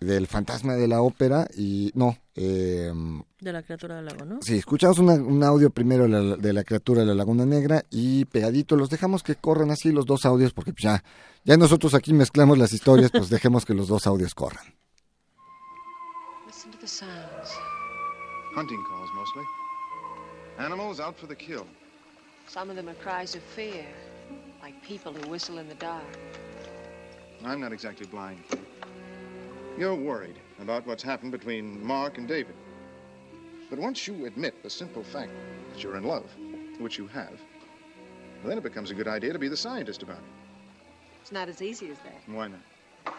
del 0.00 0.28
fantasma 0.28 0.74
de 0.74 0.86
la 0.86 1.02
ópera 1.02 1.48
y 1.56 1.90
no, 1.96 2.16
eh, 2.36 2.92
De 3.40 3.52
la 3.52 3.64
criatura 3.64 3.96
del 3.96 4.04
lago, 4.04 4.24
¿no? 4.24 4.38
Sí, 4.42 4.54
escuchamos 4.56 5.00
una- 5.00 5.14
un 5.14 5.42
audio 5.42 5.70
primero 5.70 6.04
de 6.04 6.08
la, 6.08 6.36
de 6.36 6.52
la 6.52 6.62
criatura 6.62 7.00
de 7.00 7.06
la 7.08 7.14
Laguna 7.16 7.44
Negra 7.44 7.84
y 7.90 8.24
pegadito 8.26 8.76
los 8.76 8.90
dejamos 8.90 9.24
que 9.24 9.34
corran 9.34 9.72
así 9.72 9.90
los 9.90 10.06
dos 10.06 10.24
audios 10.24 10.52
porque 10.52 10.72
pues, 10.72 10.84
ya, 10.84 11.02
ya 11.44 11.56
nosotros 11.56 11.94
aquí 11.94 12.14
mezclamos 12.14 12.58
las 12.58 12.72
historias, 12.72 13.10
pues 13.10 13.28
dejemos 13.28 13.64
que 13.66 13.74
los 13.74 13.88
dos 13.88 14.06
audios 14.06 14.36
corran. 14.36 14.64
Listen 16.46 16.70
to 16.70 16.78
the 16.78 16.86
sounds. 16.86 17.50
Hunting 18.56 18.78
mostly. 18.78 18.97
Animals 20.58 20.98
out 20.98 21.16
for 21.16 21.26
the 21.26 21.36
kill. 21.36 21.66
Some 22.48 22.68
of 22.68 22.76
them 22.76 22.88
are 22.88 22.94
cries 22.94 23.36
of 23.36 23.42
fear, 23.42 23.86
like 24.60 24.80
people 24.82 25.12
who 25.12 25.30
whistle 25.30 25.58
in 25.58 25.68
the 25.68 25.74
dark. 25.76 26.04
I'm 27.44 27.60
not 27.60 27.72
exactly 27.72 28.06
blind. 28.06 28.42
You're 29.78 29.94
worried 29.94 30.40
about 30.60 30.84
what's 30.84 31.02
happened 31.02 31.30
between 31.30 31.84
Mark 31.84 32.18
and 32.18 32.26
David. 32.26 32.56
But 33.70 33.78
once 33.78 34.08
you 34.08 34.26
admit 34.26 34.62
the 34.64 34.70
simple 34.70 35.04
fact 35.04 35.30
that 35.72 35.82
you're 35.82 35.96
in 35.96 36.02
love, 36.02 36.28
which 36.78 36.98
you 36.98 37.06
have, 37.06 37.40
well, 38.40 38.48
then 38.48 38.58
it 38.58 38.64
becomes 38.64 38.90
a 38.90 38.94
good 38.94 39.06
idea 39.08 39.32
to 39.32 39.38
be 39.38 39.48
the 39.48 39.56
scientist 39.56 40.02
about 40.02 40.18
it. 40.18 40.24
It's 41.22 41.30
not 41.30 41.48
as 41.48 41.62
easy 41.62 41.90
as 41.90 41.98
that. 41.98 42.20
Why 42.26 42.48
not? 42.48 43.14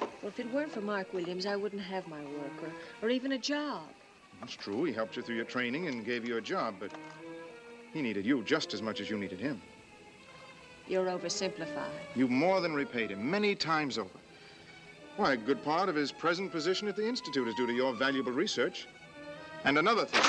Well, 0.00 0.28
if 0.28 0.40
it 0.40 0.52
weren't 0.52 0.72
for 0.72 0.80
Mark 0.80 1.12
Williams, 1.12 1.46
I 1.46 1.54
wouldn't 1.54 1.82
have 1.82 2.08
my 2.08 2.20
work 2.20 2.62
or, 2.62 3.06
or 3.06 3.10
even 3.10 3.32
a 3.32 3.38
job. 3.38 3.84
It's 4.42 4.54
true, 4.54 4.84
he 4.84 4.92
helped 4.92 5.16
you 5.16 5.22
through 5.22 5.36
your 5.36 5.44
training 5.44 5.88
and 5.88 6.04
gave 6.04 6.26
you 6.26 6.36
a 6.36 6.40
job, 6.40 6.76
but 6.78 6.92
he 7.92 8.02
needed 8.02 8.24
you 8.24 8.42
just 8.44 8.74
as 8.74 8.82
much 8.82 9.00
as 9.00 9.10
you 9.10 9.18
needed 9.18 9.40
him. 9.40 9.60
You're 10.88 11.06
oversimplified. 11.06 11.90
You 12.14 12.28
more 12.28 12.60
than 12.60 12.74
repaid 12.74 13.10
him 13.10 13.28
many 13.28 13.54
times 13.54 13.98
over. 13.98 14.10
Why, 15.16 15.32
a 15.32 15.36
good 15.36 15.64
part 15.64 15.88
of 15.88 15.94
his 15.94 16.12
present 16.12 16.52
position 16.52 16.86
at 16.88 16.94
the 16.94 17.06
Institute 17.06 17.48
is 17.48 17.54
due 17.54 17.66
to 17.66 17.72
your 17.72 17.94
valuable 17.94 18.32
research. 18.32 18.86
And 19.64 19.78
another 19.78 20.04
thing. 20.04 20.20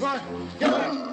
What? 0.00 0.22
Get 0.58 0.70
back! 0.70 1.09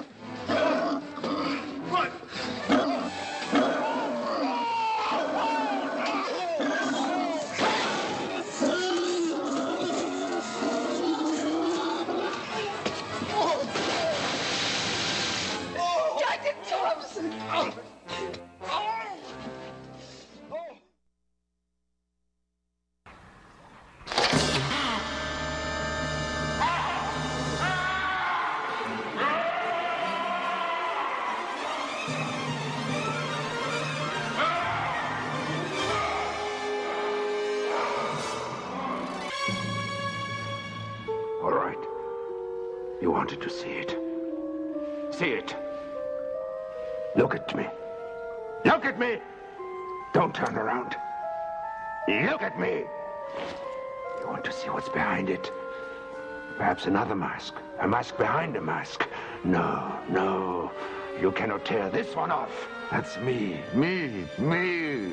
Another 56.88 57.14
mask. 57.14 57.54
A 57.80 57.86
mask 57.86 58.16
behind 58.16 58.56
a 58.56 58.60
mask. 58.62 59.06
No, 59.44 60.00
no. 60.08 60.72
You 61.20 61.30
cannot 61.32 61.66
tear 61.66 61.90
this 61.90 62.16
one 62.16 62.30
off. 62.30 62.66
That's 62.90 63.18
me. 63.18 63.60
Me. 63.74 64.24
Me. 64.38 65.12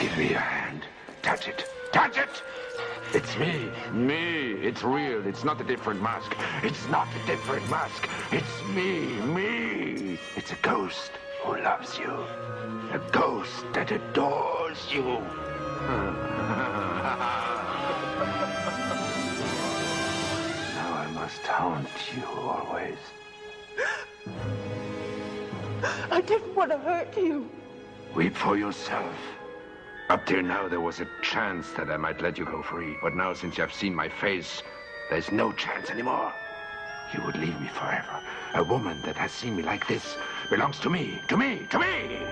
Give 0.00 0.16
me 0.16 0.30
your 0.30 0.40
hand. 0.40 0.84
Touch 1.20 1.46
it. 1.46 1.66
Touch 1.92 2.16
it! 2.16 2.42
It's 3.12 3.36
me. 3.36 3.70
Me. 3.92 4.52
It's 4.68 4.82
real. 4.82 5.26
It's 5.26 5.44
not 5.44 5.60
a 5.60 5.64
different 5.64 6.00
mask. 6.02 6.34
It's 6.62 6.88
not 6.88 7.08
a 7.22 7.26
different 7.26 7.68
mask. 7.68 8.08
It's 8.32 8.64
me. 8.74 9.00
Me. 9.36 10.18
It's 10.36 10.52
a 10.52 10.58
ghost 10.62 11.10
who 11.42 11.60
loves 11.60 11.98
you. 11.98 12.14
A 12.92 13.00
ghost 13.12 13.64
that 13.74 13.90
adores 13.90 14.80
you. 14.90 15.20
must 21.28 21.46
haunt 21.46 21.86
you 22.16 22.24
always. 22.24 22.96
I 26.10 26.22
didn't 26.22 26.54
want 26.54 26.70
to 26.70 26.78
hurt 26.78 27.14
you. 27.18 27.50
Weep 28.14 28.34
for 28.34 28.56
yourself. 28.56 29.14
Up 30.08 30.24
till 30.24 30.42
now, 30.42 30.68
there 30.68 30.80
was 30.80 31.00
a 31.00 31.08
chance 31.20 31.70
that 31.72 31.90
I 31.90 31.98
might 31.98 32.22
let 32.22 32.38
you 32.38 32.46
go 32.46 32.62
free. 32.62 32.96
But 33.02 33.14
now, 33.14 33.34
since 33.34 33.58
you 33.58 33.60
have 33.60 33.74
seen 33.74 33.94
my 33.94 34.08
face, 34.08 34.62
there's 35.10 35.30
no 35.30 35.52
chance 35.52 35.90
anymore. 35.90 36.32
You 37.12 37.22
would 37.26 37.36
leave 37.36 37.60
me 37.60 37.68
forever. 37.68 38.22
A 38.54 38.64
woman 38.64 39.02
that 39.02 39.18
has 39.18 39.30
seen 39.30 39.54
me 39.54 39.62
like 39.62 39.86
this 39.86 40.16
belongs 40.48 40.78
to 40.78 40.88
me, 40.88 41.20
to 41.28 41.36
me, 41.36 41.66
to 41.68 41.78
me! 41.78 42.22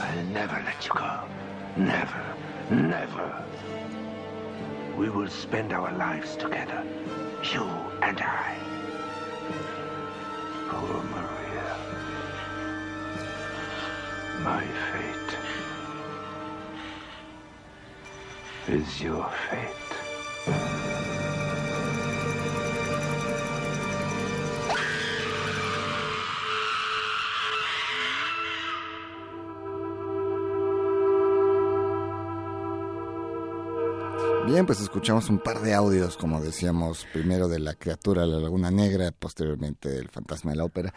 I'll 0.00 0.24
never 0.32 0.60
let 0.66 0.84
you 0.84 0.90
go. 0.92 1.20
Never, 1.76 2.34
never. 2.70 3.44
We 4.96 5.10
will 5.10 5.28
spend 5.28 5.72
our 5.72 5.92
lives 5.96 6.36
together. 6.36 6.84
You 7.52 7.64
and 8.02 8.20
I. 8.20 8.56
Poor 10.68 11.02
Maria. 11.14 11.76
My 14.42 14.64
fate 14.92 15.38
is 18.74 19.00
your 19.00 19.30
fate. 19.50 20.83
Bien, 34.54 34.66
pues 34.66 34.80
escuchamos 34.80 35.28
un 35.30 35.40
par 35.40 35.62
de 35.62 35.74
audios, 35.74 36.16
como 36.16 36.40
decíamos, 36.40 37.08
primero 37.12 37.48
de 37.48 37.58
la 37.58 37.74
criatura 37.74 38.22
de 38.22 38.28
la 38.28 38.38
Laguna 38.38 38.70
Negra, 38.70 39.10
posteriormente 39.10 39.88
del 39.88 40.08
fantasma 40.08 40.52
de 40.52 40.58
la 40.58 40.64
ópera. 40.64 40.94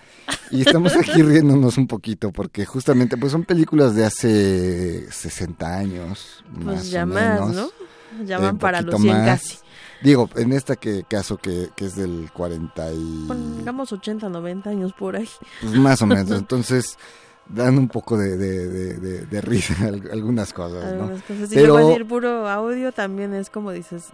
Y 0.52 0.62
estamos 0.62 0.96
aquí 0.96 1.24
riéndonos 1.24 1.76
un 1.80 1.88
poquito 1.88 2.32
porque 2.32 2.68
justamente 2.68 3.18
pues 3.18 3.32
son 3.32 3.46
películas 3.46 3.96
de 3.96 4.06
hace 4.06 5.12
60 5.12 5.76
años. 5.76 6.44
Pues 6.54 6.66
más 6.66 6.90
ya 6.92 7.04
o 7.04 7.08
más, 7.08 7.40
menos. 7.50 7.56
¿no? 7.56 8.26
Ya 8.26 8.38
Eh, 8.38 8.42
van 8.42 8.60
para 8.60 8.82
los 8.82 9.02
100 9.02 9.12
más. 9.18 9.26
casi. 9.26 9.58
Digo, 10.04 10.30
en 10.36 10.54
este 10.54 10.78
que, 10.78 11.04
caso 11.10 11.38
que, 11.38 11.70
que 11.76 11.86
es 11.86 11.96
del 11.96 12.30
40 12.32 12.94
y... 12.94 13.26
Pongamos 13.28 13.92
80, 13.92 14.30
90 14.30 14.70
años 14.70 14.94
por 14.94 15.16
ahí. 15.16 15.28
Pues 15.62 15.74
más 15.74 16.00
o 16.04 16.06
menos. 16.06 16.30
Entonces 16.38 16.96
dan 17.50 17.78
un 17.78 17.88
poco 17.88 18.18
de, 18.18 18.38
de, 18.38 19.26
de, 19.26 19.42
risa 19.42 19.76
al- 19.88 20.10
algunas 20.12 20.54
cosas, 20.54 20.84
¿no? 20.94 21.04
Algunas 21.04 21.22
cosas. 21.24 21.50
Si 21.50 21.56
Pero 21.56 21.74
luego 21.74 21.90
decir 21.90 22.08
puro 22.08 22.48
audio 22.48 22.92
también 22.92 23.34
es 23.34 23.50
como 23.50 23.72
dices, 23.72 24.10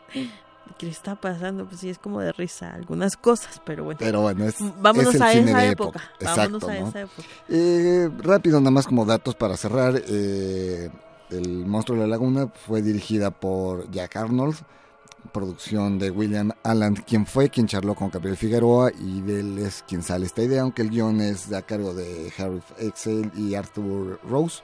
¿qué 0.77 0.87
está 0.89 1.15
pasando? 1.15 1.65
Pues 1.65 1.81
sí, 1.81 1.89
es 1.89 1.97
como 1.99 2.21
de 2.21 2.31
risa 2.31 2.73
algunas 2.73 3.17
cosas, 3.17 3.61
pero 3.65 3.83
bueno. 3.83 3.97
Pero 3.99 4.21
bueno, 4.21 4.45
es, 4.45 4.55
Vámonos 4.81 5.15
es 5.15 5.21
el 5.21 5.27
a 5.27 5.31
cine 5.31 5.51
esa 5.51 5.59
de 5.59 5.69
época. 5.69 6.01
Exacto, 6.19 6.35
Vámonos 6.41 6.63
a 6.63 6.79
¿no? 6.79 6.87
esa 6.89 7.01
época. 7.01 7.27
Eh, 7.49 8.09
rápido, 8.19 8.59
nada 8.59 8.71
más 8.71 8.85
como 8.87 9.05
datos 9.05 9.35
para 9.35 9.57
cerrar. 9.57 10.01
eh, 10.07 10.89
el 11.29 11.65
Monstruo 11.65 11.97
de 11.97 12.03
la 12.03 12.09
Laguna 12.11 12.47
fue 12.67 12.81
dirigida 12.83 13.31
por 13.31 13.89
Jack 13.89 14.15
Arnold, 14.17 14.55
producción 15.31 15.99
de 15.99 16.11
William 16.11 16.51
Allen, 16.63 16.95
quien 16.95 17.25
fue 17.25 17.49
quien 17.49 17.67
charló 17.67 17.95
con 17.95 18.09
Gabriel 18.09 18.37
Figueroa 18.37 18.91
y 18.91 19.21
de 19.21 19.39
él 19.39 19.57
es 19.59 19.83
quien 19.87 20.03
sale 20.03 20.25
esta 20.25 20.43
idea, 20.43 20.61
aunque 20.61 20.81
el 20.81 20.89
guion 20.89 21.21
es 21.21 21.51
a 21.53 21.61
cargo 21.61 21.93
de 21.93 22.31
Harry 22.37 22.61
Excel 22.79 23.31
y 23.35 23.55
Arthur 23.55 24.19
Rose. 24.23 24.61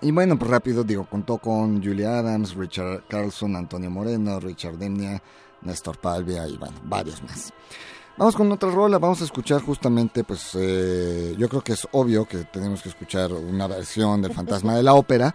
Y 0.00 0.10
bueno, 0.12 0.38
pues 0.38 0.50
rápido, 0.50 0.84
digo, 0.84 1.06
contó 1.08 1.38
con 1.38 1.82
Julia 1.82 2.18
Adams, 2.18 2.54
Richard 2.54 3.04
Carlson, 3.08 3.56
Antonio 3.56 3.90
Moreno, 3.90 4.38
Richard 4.38 4.76
Demnia, 4.78 5.22
Néstor 5.62 5.98
Palvia 5.98 6.46
y 6.46 6.56
bueno, 6.56 6.76
varios 6.84 7.22
más. 7.22 7.52
Vamos 8.16 8.34
con 8.34 8.50
otra 8.50 8.70
rola, 8.70 8.98
vamos 8.98 9.20
a 9.20 9.24
escuchar 9.24 9.62
justamente, 9.62 10.24
pues 10.24 10.50
eh, 10.54 11.36
yo 11.38 11.48
creo 11.48 11.62
que 11.62 11.72
es 11.72 11.86
obvio 11.92 12.26
que 12.26 12.38
tenemos 12.44 12.82
que 12.82 12.88
escuchar 12.88 13.32
una 13.32 13.68
versión 13.68 14.22
del 14.22 14.34
Fantasma 14.34 14.74
de 14.74 14.82
la 14.82 14.94
Ópera, 14.94 15.34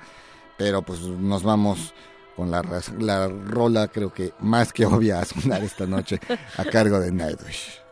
pero 0.58 0.82
pues 0.82 1.00
nos 1.02 1.44
vamos 1.44 1.94
con 2.36 2.52
la, 2.52 2.62
la 3.00 3.28
rola 3.28 3.88
creo 3.88 4.14
que 4.14 4.34
más 4.40 4.74
que 4.74 4.86
obvia 4.86 5.20
a 5.20 5.26
sonar 5.26 5.64
esta 5.64 5.86
noche 5.86 6.20
a 6.58 6.66
cargo 6.66 7.00
de 7.00 7.12
Nightwish. 7.12 7.83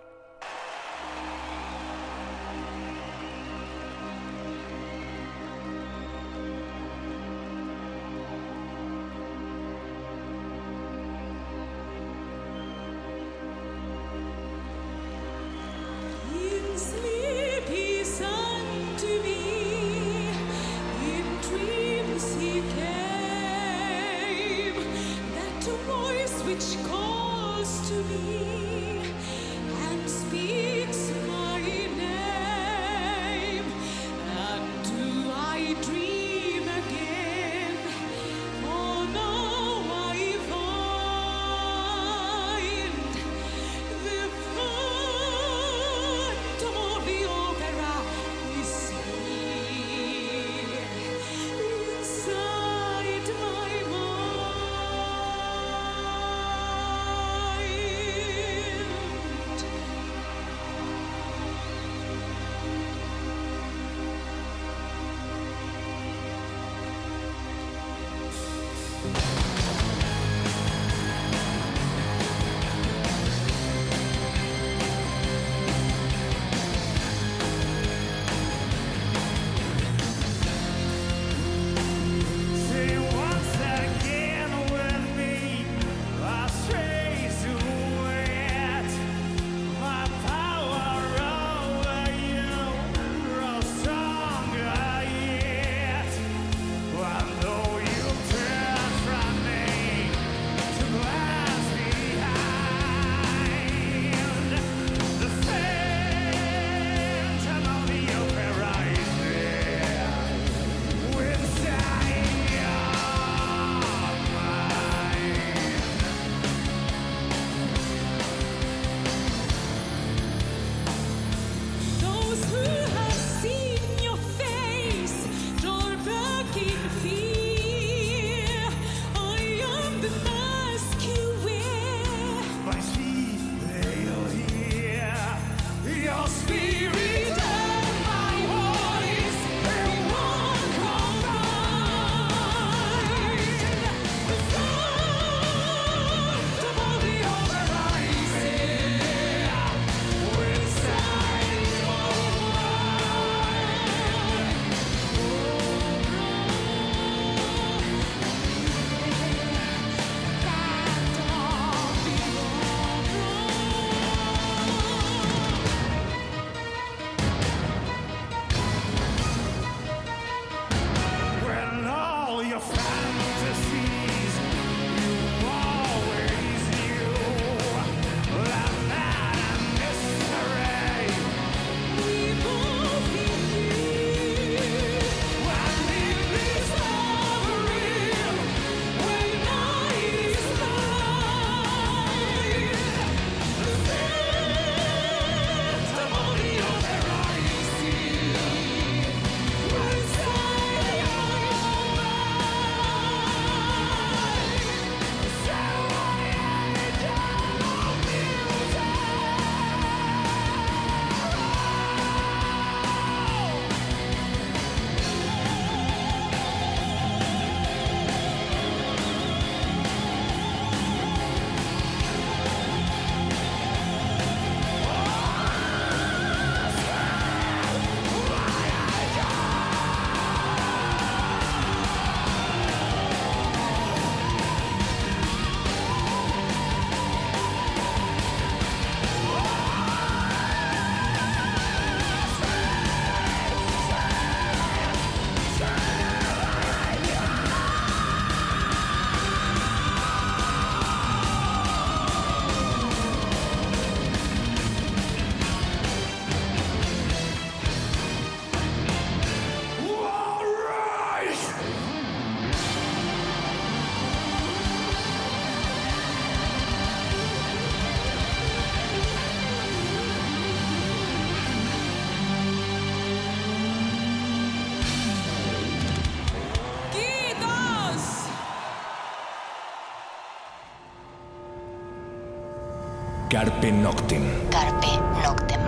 Carpe 283.42 283.72
Noctem. 283.72 284.22
Carpe 284.52 284.88
Noctem. 285.24 285.62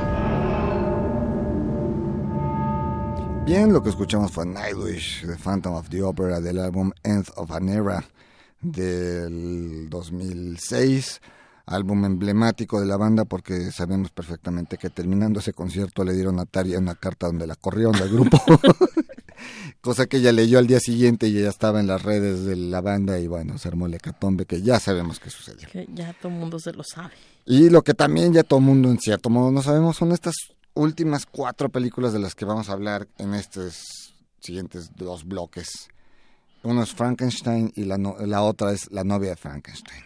Bien, 3.45 3.73
lo 3.73 3.81
que 3.81 3.89
escuchamos 3.89 4.31
fue 4.31 4.45
Nightwish, 4.45 5.25
The 5.25 5.35
Phantom 5.37 5.73
of 5.73 5.89
the 5.89 6.03
Opera, 6.03 6.39
del 6.39 6.59
álbum 6.59 6.91
End 7.01 7.25
of 7.35 7.51
an 7.51 7.69
Era 7.69 8.05
del 8.61 9.89
2006, 9.89 11.19
álbum 11.65 12.05
emblemático 12.05 12.79
de 12.79 12.85
la 12.85 12.95
banda 12.95 13.25
porque 13.25 13.71
sabemos 13.71 14.11
perfectamente 14.11 14.77
que 14.77 14.91
terminando 14.91 15.39
ese 15.39 15.53
concierto 15.53 16.03
le 16.03 16.13
dieron 16.13 16.39
a 16.39 16.45
Taria 16.45 16.77
una 16.77 16.93
carta 16.93 17.25
donde 17.25 17.47
la 17.47 17.55
corrieron 17.55 17.93
del 17.93 18.09
grupo, 18.09 18.39
cosa 19.81 20.05
que 20.05 20.17
ella 20.17 20.31
leyó 20.31 20.59
al 20.59 20.67
día 20.67 20.79
siguiente 20.79 21.27
y 21.27 21.39
ella 21.39 21.49
estaba 21.49 21.79
en 21.79 21.87
las 21.87 22.03
redes 22.03 22.45
de 22.45 22.55
la 22.55 22.81
banda 22.81 23.17
y 23.17 23.25
bueno, 23.25 23.57
se 23.57 23.67
armó 23.67 23.87
el 23.87 23.95
hecatombe 23.95 24.45
que 24.45 24.61
ya 24.61 24.79
sabemos 24.79 25.19
que 25.19 25.31
sucedió. 25.31 25.67
Que 25.71 25.87
ya 25.91 26.13
todo 26.13 26.31
el 26.31 26.37
mundo 26.37 26.59
se 26.59 26.71
lo 26.71 26.83
sabe. 26.83 27.32
Y 27.45 27.69
lo 27.69 27.81
que 27.81 27.93
también 27.93 28.33
ya 28.33 28.43
todo 28.43 28.59
el 28.59 28.65
mundo 28.65 28.89
en 28.89 28.99
cierto 28.99 29.29
modo 29.29 29.51
no 29.51 29.61
sabemos 29.61 29.97
son 29.97 30.11
estas 30.11 30.35
últimas 30.73 31.25
cuatro 31.25 31.69
películas 31.69 32.13
de 32.13 32.19
las 32.19 32.35
que 32.35 32.45
vamos 32.45 32.69
a 32.69 32.73
hablar 32.73 33.07
en 33.17 33.33
estos 33.33 34.13
siguientes 34.39 34.91
dos 34.95 35.25
bloques. 35.25 35.89
Uno 36.63 36.83
es 36.83 36.93
Frankenstein 36.93 37.71
y 37.75 37.83
la, 37.83 38.41
otra 38.41 38.71
es 38.71 38.89
La 38.91 39.03
novia 39.03 39.31
de 39.31 39.35
Frankenstein. 39.35 40.01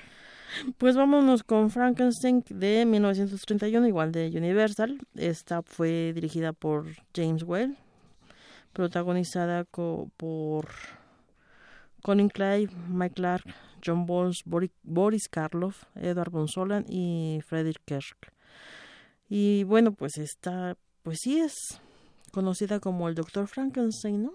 Pues 0.79 0.95
vámonos 0.95 1.43
con 1.43 1.69
Frankenstein 1.69 2.43
de 2.49 2.85
1931, 2.85 3.87
igual 3.87 4.11
de 4.11 4.29
Universal. 4.35 4.97
Esta 5.13 5.61
fue 5.61 6.13
dirigida 6.13 6.53
por 6.53 6.87
James 7.15 7.43
Whale, 7.43 7.75
protagonizada 8.73 9.65
por 9.65 10.69
Colin 12.01 12.29
Clive, 12.29 12.71
Mike 12.89 13.13
Clark, 13.13 13.43
John 13.85 14.05
Bori- 14.05 14.71
Boris 14.83 15.27
Karloff, 15.29 15.83
Edward 15.95 16.31
Von 16.31 16.47
Solan 16.47 16.85
y 16.89 17.39
Frederick 17.45 17.83
Kerr. 17.85 18.03
Y 19.29 19.63
bueno, 19.63 19.91
pues 19.91 20.17
esta, 20.17 20.77
pues 21.03 21.19
sí 21.21 21.39
es 21.39 21.53
conocida 22.31 22.79
como 22.79 23.09
el 23.09 23.15
Doctor 23.15 23.47
Frankenstein, 23.47 24.23
¿no? 24.23 24.33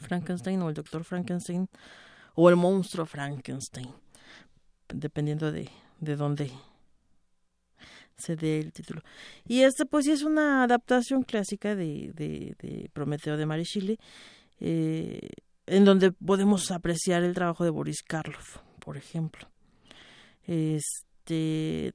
Frankenstein 0.00 0.60
o 0.62 0.68
el 0.68 0.74
Doctor 0.74 1.04
Frankenstein 1.04 1.68
o 2.34 2.50
el 2.50 2.56
monstruo 2.56 3.06
Frankenstein, 3.06 3.88
dependiendo 4.88 5.52
de, 5.52 5.70
de 6.00 6.16
dónde 6.16 6.50
se 8.16 8.34
dé 8.34 8.60
el 8.60 8.72
título. 8.72 9.02
Y 9.46 9.62
este 9.62 9.86
pues 9.86 10.06
sí 10.06 10.12
es 10.12 10.22
una 10.22 10.64
adaptación 10.64 11.22
clásica 11.22 11.74
de, 11.74 12.12
de, 12.14 12.56
de 12.58 12.90
Prometeo 12.92 13.36
de 13.36 13.46
Mary 13.46 13.64
Shelley, 13.64 13.98
eh, 14.60 15.28
en 15.66 15.84
donde 15.84 16.12
podemos 16.12 16.70
apreciar 16.70 17.22
el 17.22 17.34
trabajo 17.34 17.64
de 17.64 17.70
Boris 17.70 18.02
Karloff, 18.02 18.58
por 18.80 18.96
ejemplo. 18.96 19.48
Este, 20.46 21.90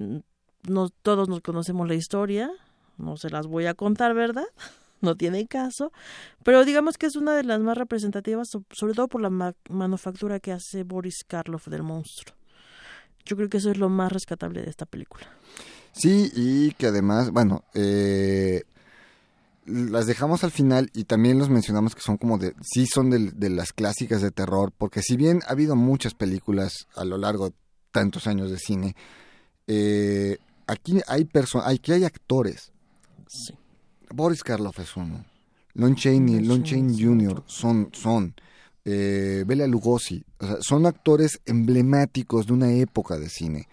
no 0.67 0.89
todos 0.89 1.29
nos 1.29 1.41
conocemos 1.41 1.87
la 1.87 1.95
historia, 1.95 2.49
no 2.97 3.17
se 3.17 3.29
las 3.29 3.47
voy 3.47 3.65
a 3.65 3.73
contar, 3.73 4.13
¿verdad? 4.13 4.45
No 5.03 5.15
tiene 5.17 5.47
caso, 5.47 5.91
pero 6.43 6.63
digamos 6.63 6.99
que 6.99 7.07
es 7.07 7.15
una 7.15 7.33
de 7.35 7.43
las 7.43 7.59
más 7.59 7.75
representativas, 7.75 8.49
so- 8.51 8.63
sobre 8.69 8.93
todo 8.93 9.07
por 9.07 9.19
la 9.19 9.31
ma- 9.31 9.55
manufactura 9.67 10.39
que 10.39 10.51
hace 10.51 10.83
Boris 10.83 11.23
Karloff 11.27 11.67
del 11.69 11.81
monstruo. 11.81 12.35
Yo 13.25 13.35
creo 13.35 13.49
que 13.49 13.57
eso 13.57 13.71
es 13.71 13.77
lo 13.77 13.89
más 13.89 14.11
rescatable 14.11 14.61
de 14.61 14.69
esta 14.69 14.85
película. 14.85 15.25
Sí, 15.91 16.29
y 16.35 16.73
que 16.73 16.85
además, 16.85 17.31
bueno, 17.31 17.63
eh, 17.73 18.61
las 19.65 20.07
dejamos 20.07 20.43
al 20.43 20.51
final 20.51 20.89
y 20.93 21.03
también 21.03 21.37
los 21.37 21.49
mencionamos 21.49 21.95
que 21.95 22.01
son 22.01 22.17
como 22.17 22.37
de, 22.37 22.53
sí 22.61 22.87
son 22.87 23.09
de, 23.09 23.31
de 23.31 23.49
las 23.49 23.73
clásicas 23.73 24.21
de 24.21 24.31
terror, 24.31 24.71
porque 24.77 25.01
si 25.01 25.15
bien 25.17 25.41
ha 25.47 25.51
habido 25.51 25.75
muchas 25.75 26.13
películas 26.13 26.87
a 26.95 27.05
lo 27.05 27.17
largo 27.17 27.49
de 27.49 27.55
tantos 27.91 28.27
años 28.27 28.49
de 28.49 28.57
cine, 28.57 28.95
eh, 29.67 30.37
aquí 30.67 30.99
hay 31.07 31.25
personas, 31.25 31.67
aquí 31.67 31.91
hay 31.91 32.03
actores. 32.03 32.71
Sí. 33.27 33.53
Boris 34.09 34.43
Karloff 34.43 34.79
es 34.79 34.95
uno. 34.97 35.25
Lon 35.73 35.95
Chaney, 35.95 36.41
Lon 36.41 36.63
Chaney 36.63 37.01
Jr. 37.01 37.43
son, 37.45 37.89
son. 37.93 38.35
Eh, 38.83 39.43
Bela 39.45 39.67
Lugosi, 39.67 40.23
o 40.39 40.47
sea, 40.47 40.57
son 40.59 40.87
actores 40.87 41.39
emblemáticos 41.45 42.47
de 42.47 42.53
una 42.53 42.73
época 42.73 43.19
de 43.19 43.29
cine, 43.29 43.67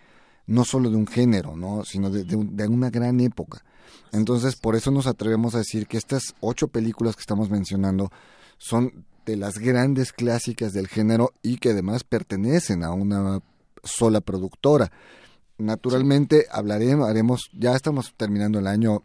no 0.47 0.67
solo 0.67 0.91
de 0.91 0.97
un 0.97 1.07
género, 1.07 1.57
¿no? 1.57 1.83
sino 1.85 2.11
de, 2.11 2.25
de 2.25 2.69
una 2.69 2.91
gran 2.91 3.19
época. 3.21 3.65
Entonces, 4.13 4.57
por 4.57 4.77
eso 4.77 4.91
nos 4.91 5.07
atrevemos 5.07 5.55
a 5.55 5.59
decir 5.59 5.87
que 5.87 5.99
estas 5.99 6.35
ocho 6.41 6.69
películas 6.69 7.17
que 7.17 7.21
estamos 7.21 7.51
mencionando 7.51 8.11
son 8.59 9.05
de 9.27 9.37
las 9.37 9.59
grandes 9.59 10.13
clásicas 10.13 10.73
del 10.73 10.89
género 10.89 11.33
y 11.43 11.59
que 11.59 11.71
además 11.71 12.05
pertenecen 12.05 12.83
a 12.83 12.93
una 12.93 13.41
sola 13.85 14.21
productora. 14.21 14.91
Naturalmente 15.59 16.47
hablaremos, 16.51 17.09
haremos, 17.09 17.51
ya 17.53 17.75
estamos 17.75 18.15
terminando 18.17 18.59
el 18.59 18.67
año, 18.67 19.03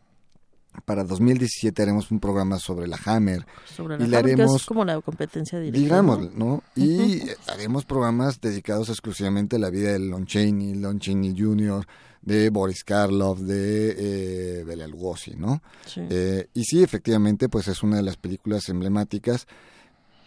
para 0.85 1.03
2017 1.03 1.81
haremos 1.81 2.09
un 2.09 2.19
programa 2.19 2.57
sobre 2.57 2.87
la 2.87 2.97
Hammer 3.05 3.45
Sobre 3.65 3.95
y 3.95 3.99
la 3.99 4.05
le 4.07 4.17
Hammer, 4.17 4.35
que 4.35 4.41
haremos 4.41 4.61
es 4.61 4.65
como 4.65 4.85
la 4.85 4.99
competencia 5.01 5.59
directa. 5.59 5.79
digamos, 5.79 6.33
¿no? 6.33 6.63
Y 6.75 7.21
haremos 7.47 7.85
programas 7.85 8.41
dedicados 8.41 8.89
exclusivamente 8.89 9.57
a 9.57 9.59
la 9.59 9.69
vida 9.69 9.91
de 9.91 9.99
Lon 9.99 10.25
Chaney, 10.25 10.75
Lon 10.75 10.99
Chaney 10.99 11.35
Jr., 11.37 11.85
de 12.23 12.49
Boris 12.49 12.83
Karloff, 12.83 13.39
de 13.39 14.59
eh, 14.59 14.63
Bela 14.63 14.87
Lugosi, 14.87 15.35
¿no? 15.35 15.61
Sí. 15.85 16.01
Eh, 16.09 16.47
y 16.53 16.63
sí, 16.63 16.83
efectivamente, 16.83 17.49
pues 17.49 17.67
es 17.67 17.83
una 17.83 17.97
de 17.97 18.03
las 18.03 18.17
películas 18.17 18.67
emblemáticas 18.69 19.45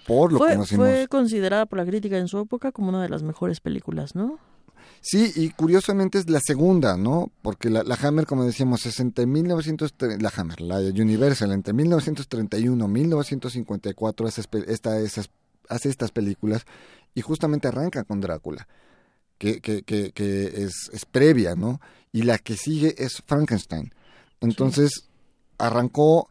por 0.07 0.33
lo 0.33 0.39
que 0.39 0.55
conocimos. 0.55 0.87
fue 0.87 1.09
considerada 1.09 1.67
por 1.67 1.79
la 1.79 1.87
crítica 1.87 2.17
en 2.19 2.29
su 2.29 2.39
época 2.39 2.73
como 2.73 2.91
una 2.91 3.03
de 3.03 3.09
las 3.09 3.23
mejores 3.23 3.61
películas, 3.61 4.15
¿no? 4.15 4.39
Sí, 5.01 5.33
y 5.37 5.51
curiosamente 5.51 6.19
es 6.19 6.29
la 6.31 6.41
segunda, 6.41 6.97
¿no? 6.97 7.31
Porque 7.43 7.71
la, 7.71 7.83
la 7.83 7.97
Hammer, 8.01 8.27
como 8.27 8.45
decíamos, 8.45 8.87
es 8.87 8.99
entre 9.01 9.27
1900, 9.27 9.95
la 10.21 10.33
Hammer, 10.37 10.61
la 10.61 10.79
Universal, 10.79 11.53
entre 11.53 11.73
1931 11.73 12.85
y 12.85 12.89
1954 12.89 14.27
hace, 14.27 14.43
esta, 14.67 14.99
esas, 14.99 15.31
hace 15.69 15.89
estas 15.89 16.13
películas 16.13 16.65
y 17.15 17.21
justamente 17.21 17.69
arranca 17.69 18.05
con 18.05 18.21
Drácula, 18.21 18.67
que, 19.39 19.61
que, 19.61 19.83
que, 19.83 20.13
que 20.13 20.47
es, 20.65 20.91
es 20.93 21.05
previa, 21.05 21.55
¿no? 21.55 21.81
Y 22.13 22.23
la 22.23 22.39
que 22.39 22.57
sigue 22.57 22.95
es 22.99 23.23
Frankenstein. 23.27 23.93
Entonces, 24.41 25.09
arrancó, 25.59 26.31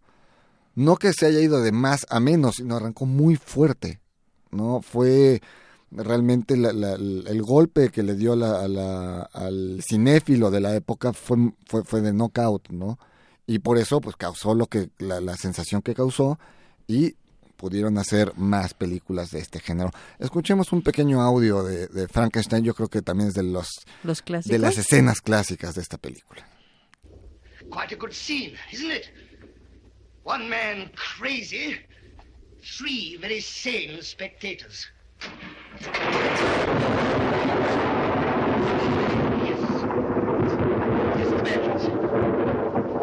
no 0.76 0.96
que 0.98 1.14
se 1.14 1.26
haya 1.26 1.40
ido 1.40 1.62
de 1.62 1.72
más 1.72 2.06
a 2.10 2.20
menos, 2.20 2.56
sino 2.58 2.76
arrancó 2.76 3.06
muy 3.06 3.36
fuerte, 3.36 4.00
¿no? 4.52 4.82
Fue 4.82 5.42
realmente 5.92 6.56
el 6.56 7.42
golpe 7.44 7.90
que 7.90 8.04
le 8.04 8.16
dio 8.16 8.34
al 8.34 9.82
cinéfilo 9.88 10.52
de 10.52 10.60
la 10.60 10.76
época 10.76 11.14
fue, 11.14 11.54
fue, 11.68 11.84
fue 11.84 12.02
de 12.02 12.14
knockout, 12.14 12.70
¿no? 12.70 13.00
Y 13.48 13.60
por 13.60 13.78
eso 13.78 14.02
pues 14.02 14.16
causó 14.16 14.56
lo 14.56 14.66
que 14.66 14.90
la 14.98 15.38
sensación 15.38 15.82
que 15.82 15.94
causó 15.94 16.40
y 16.88 17.16
pudieron 17.66 17.98
hacer 17.98 18.32
más 18.38 18.76
películas 18.76 19.32
de 19.32 19.40
este 19.40 19.60
género. 19.60 19.90
Escuchemos 20.20 20.72
un 20.72 20.84
pequeño 20.84 21.20
audio 21.24 21.64
de, 21.64 21.88
de 21.88 22.08
Frankenstein, 22.08 22.64
yo 22.64 22.76
creo 22.76 22.90
que 22.90 23.02
también 23.02 23.30
es 23.30 23.34
de 23.34 23.42
los 23.42 23.68
Los 24.04 24.22
clásicos. 24.22 24.52
de 24.52 24.60
las 24.60 24.78
escenas 24.78 25.20
clásicas 25.20 25.74
de 25.74 25.82
esta 25.82 25.98
película. 25.98 26.48
Quite 27.72 27.96
a 27.96 27.98
good 27.98 28.12
scene, 28.12 28.56
isn't 28.72 28.92
it? 28.92 29.06
One 30.24 30.48
man 30.48 30.92
crazy, 31.18 31.76
three 32.78 33.18
very 33.20 33.42
sane 33.42 34.00
spectators. 34.04 34.86
Yes. 39.44 39.60
Yes, 41.18 41.30
the 41.32 41.42
badges. 41.44 42.96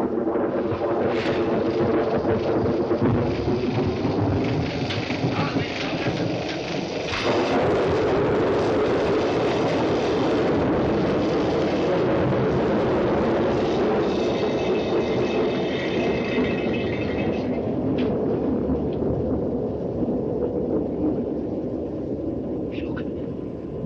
Look, 21.73 23.01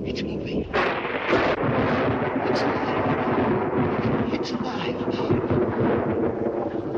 it's 0.06 0.22
moving. 0.22 0.64
It's 2.48 2.62
alive. 2.72 3.04
It's 4.38 4.52
alive. 4.52 5.24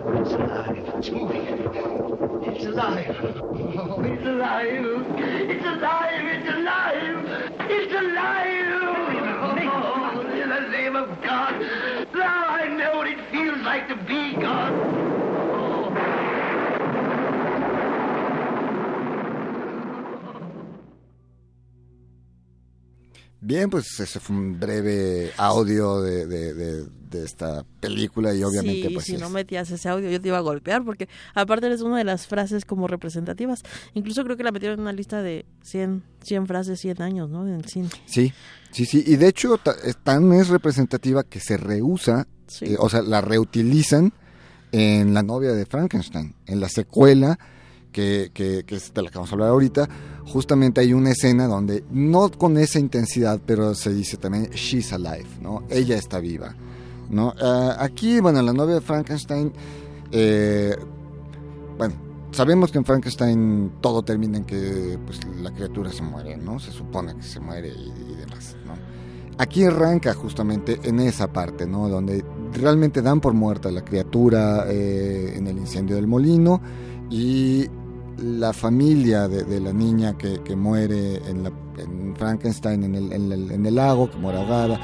It's 0.06 0.32
alive. 0.34 0.76
It's 0.96 1.10
moving. 1.10 1.46
It's 2.44 2.64
alive. 2.64 4.60
Bien, 23.60 23.68
pues 23.68 24.00
ese 24.00 24.20
fue 24.20 24.34
un 24.36 24.58
breve 24.58 25.32
audio 25.36 26.00
de, 26.00 26.24
de, 26.24 26.54
de, 26.54 26.86
de 27.10 27.24
esta 27.26 27.62
película 27.78 28.32
y 28.34 28.42
obviamente 28.42 28.88
sí, 28.88 28.94
pues 28.94 29.04
si 29.04 29.16
es- 29.16 29.20
no 29.20 29.28
metías 29.28 29.70
ese 29.70 29.86
audio 29.90 30.08
yo 30.08 30.18
te 30.18 30.28
iba 30.28 30.38
a 30.38 30.40
golpear 30.40 30.82
porque 30.82 31.10
aparte 31.34 31.66
eres 31.66 31.82
una 31.82 31.98
de 31.98 32.04
las 32.04 32.26
frases 32.26 32.64
como 32.64 32.86
representativas. 32.86 33.62
Incluso 33.92 34.24
creo 34.24 34.38
que 34.38 34.44
la 34.44 34.50
metieron 34.50 34.78
en 34.78 34.80
una 34.82 34.94
lista 34.94 35.20
de 35.22 35.44
100, 35.62 36.02
100 36.22 36.46
frases, 36.46 36.80
100 36.80 37.02
años, 37.02 37.28
¿no? 37.28 37.46
En 37.46 37.52
el 37.54 37.66
cine. 37.66 37.90
Sí, 38.06 38.32
sí, 38.70 38.86
sí. 38.86 39.04
Y 39.06 39.16
de 39.16 39.28
hecho 39.28 39.58
tan 40.02 40.32
es 40.32 40.48
representativa 40.48 41.22
que 41.22 41.40
se 41.40 41.58
reusa, 41.58 42.26
Sí. 42.46 42.64
eh, 42.64 42.76
o 42.78 42.88
sea, 42.88 43.02
la 43.02 43.20
reutilizan 43.20 44.14
en 44.72 45.12
La 45.12 45.22
novia 45.22 45.52
de 45.52 45.66
Frankenstein, 45.66 46.34
en 46.46 46.60
la 46.60 46.70
secuela 46.70 47.38
que, 47.90 48.30
que, 48.32 48.64
que 48.64 48.76
es 48.76 48.92
de 48.92 49.02
la 49.02 49.10
que 49.10 49.18
vamos 49.18 49.30
a 49.30 49.34
hablar 49.34 49.48
ahorita. 49.50 49.88
Justamente 50.26 50.80
hay 50.80 50.92
una 50.92 51.10
escena 51.10 51.46
donde, 51.46 51.84
no 51.90 52.30
con 52.30 52.56
esa 52.58 52.78
intensidad, 52.78 53.40
pero 53.44 53.74
se 53.74 53.92
dice 53.92 54.16
también, 54.16 54.50
she's 54.50 54.92
alive, 54.92 55.26
¿no? 55.40 55.64
Ella 55.68 55.96
está 55.96 56.20
viva, 56.20 56.54
¿no? 57.08 57.34
Ah, 57.40 57.76
aquí, 57.80 58.20
bueno, 58.20 58.40
en 58.40 58.46
La 58.46 58.52
novia 58.52 58.76
de 58.76 58.80
Frankenstein, 58.80 59.52
eh, 60.12 60.76
bueno, 61.76 61.94
sabemos 62.30 62.70
que 62.70 62.78
en 62.78 62.84
Frankenstein 62.84 63.72
todo 63.80 64.02
termina 64.02 64.38
en 64.38 64.44
que 64.44 64.98
pues, 65.04 65.20
la 65.40 65.52
criatura 65.52 65.90
se 65.90 66.02
muere, 66.02 66.36
¿no? 66.36 66.60
Se 66.60 66.70
supone 66.70 67.16
que 67.16 67.22
se 67.22 67.40
muere 67.40 67.68
y, 67.68 68.12
y 68.12 68.14
demás, 68.16 68.56
¿no? 68.66 68.74
Aquí 69.38 69.64
arranca 69.64 70.12
justamente 70.12 70.78
en 70.82 71.00
esa 71.00 71.32
parte, 71.32 71.66
¿no? 71.66 71.88
Donde 71.88 72.22
realmente 72.52 73.00
dan 73.00 73.20
por 73.20 73.32
muerta 73.32 73.70
a 73.70 73.72
la 73.72 73.82
criatura 73.82 74.66
eh, 74.68 75.32
en 75.34 75.46
el 75.46 75.56
incendio 75.56 75.96
del 75.96 76.06
molino 76.06 76.60
y 77.08 77.66
la 78.22 78.52
familia 78.52 79.28
de, 79.28 79.44
de 79.44 79.60
la 79.60 79.72
niña 79.72 80.16
que, 80.16 80.40
que 80.42 80.54
muere 80.56 81.16
en, 81.28 81.42
la- 81.44 81.52
en 81.78 82.14
Frankenstein, 82.16 82.84
en 82.84 82.94
el, 82.94 83.12
en 83.12 83.32
el- 83.32 83.50
en 83.50 83.66
el 83.66 83.74
lago, 83.74 84.10
que 84.10 84.16
muere 84.18 84.38
ahogada, 84.38 84.78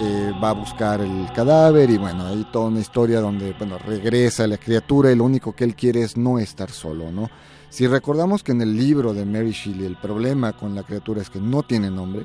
eh, 0.00 0.32
va 0.42 0.50
a 0.50 0.54
buscar 0.54 1.00
el 1.00 1.26
cadáver 1.34 1.88
y 1.90 1.98
bueno, 1.98 2.26
hay 2.26 2.44
toda 2.52 2.66
una 2.66 2.80
historia 2.80 3.20
donde, 3.20 3.52
bueno, 3.58 3.78
regresa 3.78 4.46
la 4.46 4.58
criatura 4.58 5.12
y 5.12 5.16
lo 5.16 5.24
único 5.24 5.52
que 5.54 5.64
él 5.64 5.74
quiere 5.76 6.02
es 6.02 6.16
no 6.16 6.38
estar 6.38 6.70
solo, 6.70 7.10
¿no? 7.12 7.30
Si 7.70 7.86
recordamos 7.86 8.42
que 8.42 8.52
en 8.52 8.60
el 8.60 8.76
libro 8.76 9.14
de 9.14 9.24
Mary 9.24 9.52
Shelley 9.52 9.86
el 9.86 9.96
problema 9.96 10.52
con 10.52 10.74
la 10.74 10.82
criatura 10.84 11.22
es 11.22 11.30
que 11.30 11.40
no 11.40 11.62
tiene 11.62 11.90
nombre, 11.90 12.24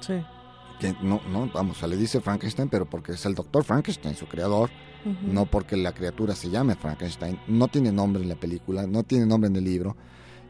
Sí. 0.00 0.14
que 0.80 0.94
no, 1.02 1.20
no, 1.30 1.50
vamos, 1.52 1.76
o 1.76 1.80
sea, 1.80 1.88
le 1.88 1.96
dice 1.96 2.20
Frankenstein, 2.20 2.68
pero 2.68 2.84
porque 2.86 3.12
es 3.12 3.26
el 3.26 3.34
doctor 3.34 3.64
Frankenstein, 3.64 4.14
su 4.16 4.26
creador, 4.26 4.70
No 5.04 5.46
porque 5.46 5.76
la 5.76 5.92
criatura 5.92 6.34
se 6.34 6.50
llame 6.50 6.74
Frankenstein, 6.74 7.38
no 7.46 7.68
tiene 7.68 7.92
nombre 7.92 8.22
en 8.22 8.28
la 8.28 8.34
película, 8.34 8.86
no 8.86 9.04
tiene 9.04 9.26
nombre 9.26 9.48
en 9.48 9.56
el 9.56 9.64
libro. 9.64 9.96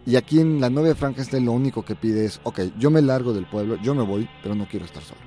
Y 0.07 0.17
aquí 0.17 0.41
en 0.41 0.61
la 0.61 0.71
novia 0.71 0.91
de 0.91 0.95
Frankenstein 0.95 1.45
lo 1.45 1.53
único 1.53 1.85
que 1.85 1.95
pide 1.95 2.25
es, 2.25 2.41
ok, 2.45 2.61
yo 2.79 2.91
me 2.91 3.03
largo 3.03 3.35
del 3.35 3.47
pueblo, 3.47 3.77
yo 3.83 3.95
me 3.95 4.03
voy, 4.03 4.29
pero 4.43 4.55
no 4.55 4.67
quiero 4.67 4.87
estar 4.87 5.03
solo. 5.03 5.21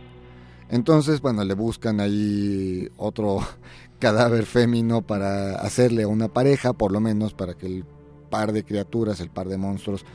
Entonces, 0.69 1.21
bueno, 1.21 1.43
le 1.43 1.53
buscan 1.53 1.99
ahí 1.99 2.89
otro 2.97 3.39
cadáver 3.99 4.45
fémino 4.45 5.01
para 5.01 5.55
hacerle 5.55 6.05
una 6.05 6.29
pareja, 6.29 6.73
por 6.73 6.91
lo 6.91 6.99
menos 6.99 7.33
para 7.33 7.53
que 7.53 7.67
el 7.67 7.85
par 8.29 8.53
de 8.53 8.63
criaturas, 8.63 9.19
el 9.19 9.29
par 9.29 9.47
de 9.49 9.57
monstruos, 9.57 10.05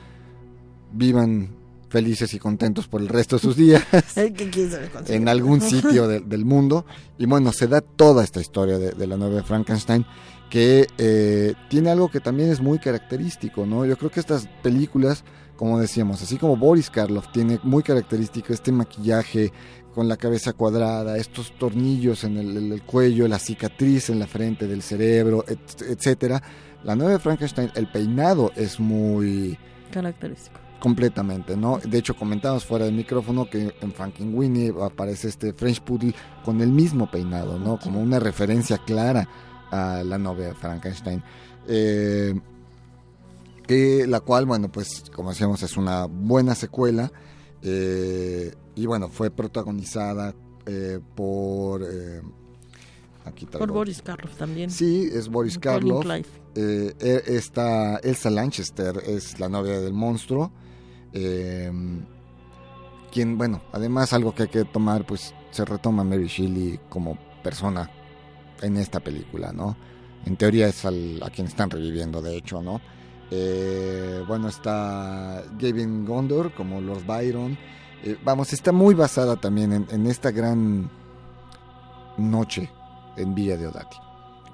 vivan 0.93 1.56
felices 1.89 2.35
y 2.35 2.39
contentos 2.39 2.89
por 2.89 3.01
el 3.01 3.09
resto 3.09 3.37
de 3.37 3.43
sus 3.43 3.57
días 3.57 3.83
en 5.15 5.29
algún 5.29 5.61
sitio 5.71 6.09
de- 6.09 6.21
del 6.21 6.45
mundo. 6.45 6.85
Y 7.19 7.27
bueno, 7.27 7.53
se 7.53 7.67
da 7.69 7.81
toda 7.81 8.25
esta 8.25 8.41
historia 8.41 8.79
de, 8.79 8.91
de 8.93 9.07
la 9.07 9.17
novia 9.17 9.43
Frankenstein 9.43 10.05
que 10.51 10.87
eh, 10.99 11.55
tiene 11.69 11.91
algo 11.91 12.09
que 12.11 12.21
también 12.21 12.51
es 12.51 12.61
muy 12.61 12.79
característico, 12.79 13.67
¿no? 13.67 13.85
Yo 13.85 13.97
creo 13.97 14.11
que 14.11 14.21
estas 14.21 14.47
películas, 14.63 15.25
como 15.57 15.81
decíamos, 15.81 16.23
así 16.23 16.37
como 16.39 16.57
Boris 16.57 16.89
Karloff 16.91 17.33
tiene 17.33 17.59
muy 17.65 17.83
característico 17.83 18.53
este 18.53 18.71
maquillaje 18.71 19.53
con 19.95 20.09
la 20.09 20.17
cabeza 20.17 20.53
cuadrada, 20.53 21.17
estos 21.17 21.53
tornillos 21.59 22.23
en 22.23 22.37
el, 22.37 22.83
cuello, 22.83 23.27
la 23.27 23.39
cicatriz 23.39 24.11
en 24.11 24.19
la 24.19 24.27
frente 24.27 24.67
del 24.69 24.83
cerebro, 24.83 25.45
et- 25.49 25.83
etcétera. 25.83 26.43
La 26.85 26.95
de 26.95 27.19
Frankenstein, 27.19 27.71
el 27.75 27.91
peinado 27.91 28.53
es 28.55 28.79
muy 28.79 29.59
Característico. 29.91 30.61
Completamente, 30.87 31.57
¿no? 31.57 31.79
De 31.79 31.99
hecho, 31.99 32.15
comentamos 32.15 32.65
fuera 32.65 32.85
del 32.85 32.95
micrófono 32.95 33.51
que 33.51 33.75
en 33.81 33.93
Frankenweenie 33.93 34.73
aparece 34.81 35.27
este 35.27 35.53
French 35.53 35.81
Poodle 35.81 36.15
con 36.45 36.61
el 36.61 36.71
mismo 36.71 37.11
peinado, 37.11 37.59
¿no? 37.59 37.77
Como 37.77 38.01
una 38.01 38.21
referencia 38.21 38.79
clara 38.79 39.29
a 39.73 40.05
la 40.05 40.17
novia 40.17 40.47
de 40.51 40.55
Frankenstein. 40.55 41.21
Eh, 41.67 42.39
que 43.67 44.07
la 44.07 44.21
cual, 44.21 44.47
bueno, 44.47 44.71
pues 44.71 45.11
como 45.13 45.31
decíamos, 45.31 45.61
es 45.65 45.77
una 45.77 46.05
buena 46.05 46.55
secuela. 46.55 47.11
eh, 47.63 48.55
y 48.77 48.87
bueno, 48.87 49.09
fue 49.09 49.31
protagonizada 49.33 50.35
eh, 50.67 51.01
por... 51.17 51.83
eh, 51.83 52.23
aquí 53.25 53.45
Por 53.47 53.73
Boris 53.73 54.03
Karloff 54.03 54.37
también. 54.37 54.71
Sí, 54.71 55.11
es 55.13 55.29
Boris 55.29 55.59
Karloff. 55.59 56.07
Eh, 56.55 56.95
e- 57.01 57.23
esta 57.27 57.97
Elsa 57.97 58.31
Lanchester 58.31 59.03
es 59.05 59.41
la 59.41 59.49
novia 59.49 59.81
del 59.81 59.93
monstruo. 59.95 60.53
Eh, 61.19 61.73
quien, 63.11 63.39
bueno, 63.39 63.63
además 63.73 64.13
algo 64.13 64.35
que 64.35 64.43
hay 64.45 64.49
que 64.49 64.65
tomar, 64.65 65.07
pues 65.07 65.35
se 65.51 65.65
retoma 65.65 66.05
Mary 66.05 66.27
Shelley 66.27 66.79
como 66.91 67.17
persona 67.43 67.91
en 68.61 68.77
esta 68.77 69.01
película, 69.01 69.53
¿no? 69.53 69.77
En 70.27 70.37
teoría 70.37 70.69
es 70.69 70.85
al- 70.85 71.21
a 71.23 71.31
quien 71.31 71.47
están 71.47 71.71
reviviendo, 71.71 72.21
de 72.21 72.37
hecho, 72.37 72.61
¿no? 72.61 72.81
Eh, 73.31 74.23
bueno, 74.29 74.49
está 74.49 75.43
Gavin 75.59 76.05
Gondor 76.05 76.53
como 76.53 76.81
Lord 76.81 77.05
Byron. 77.07 77.57
Eh, 78.05 78.17
vamos, 78.25 78.53
está 78.53 78.71
muy 78.73 78.95
basada 78.95 79.37
también 79.37 79.73
en, 79.73 79.87
en 79.91 80.07
esta 80.07 80.31
gran 80.31 80.91
noche 82.19 82.71
en 83.17 83.35
Villa 83.35 83.57
de 83.57 83.67
Odati. 83.69 83.97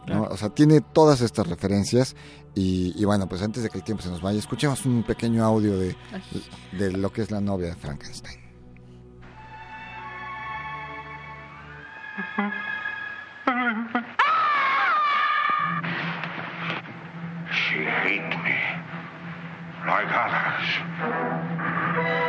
¿No? 0.06 0.24
O 0.24 0.36
sea, 0.36 0.50
tiene 0.50 0.80
todas 0.80 1.20
estas 1.20 1.46
referencias 1.46 2.16
y, 2.54 2.92
y 3.00 3.04
bueno, 3.04 3.28
pues 3.28 3.42
antes 3.42 3.62
de 3.62 3.70
que 3.70 3.78
el 3.78 3.84
tiempo 3.84 4.02
se 4.02 4.10
nos 4.10 4.20
vaya, 4.20 4.38
escuchemos 4.38 4.84
un 4.84 5.02
pequeño 5.02 5.44
audio 5.44 5.78
de, 5.78 5.96
de 6.72 6.92
lo 6.92 7.12
que 7.12 7.22
es 7.22 7.30
la 7.30 7.40
novia 7.40 7.68
de 7.68 7.76
Frankenstein. 7.76 8.40
She 17.50 17.84
hates 17.84 18.36
me. 18.42 18.58
Like 19.86 20.12
others. 20.12 22.21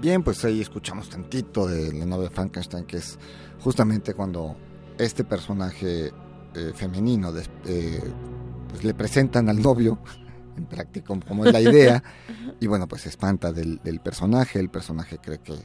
Bien, 0.00 0.22
pues 0.22 0.42
ahí 0.46 0.62
escuchamos 0.62 1.10
tantito 1.10 1.66
de 1.66 1.92
la 1.92 2.06
novia 2.06 2.30
Frankenstein, 2.30 2.86
que 2.86 2.96
es 2.96 3.18
justamente 3.60 4.14
cuando 4.14 4.56
este 4.96 5.24
personaje 5.24 6.10
eh, 6.54 6.72
femenino 6.74 7.30
eh, 7.66 8.00
pues 8.70 8.82
le 8.82 8.94
presentan 8.94 9.50
al 9.50 9.60
novio, 9.60 9.98
en 10.56 10.64
práctica 10.64 11.14
como 11.28 11.44
es 11.44 11.52
la 11.52 11.60
idea, 11.60 12.02
y 12.58 12.66
bueno, 12.66 12.88
pues 12.88 13.02
se 13.02 13.10
espanta 13.10 13.52
del, 13.52 13.78
del 13.84 14.00
personaje, 14.00 14.58
el 14.58 14.70
personaje 14.70 15.18
cree 15.18 15.40
que, 15.40 15.56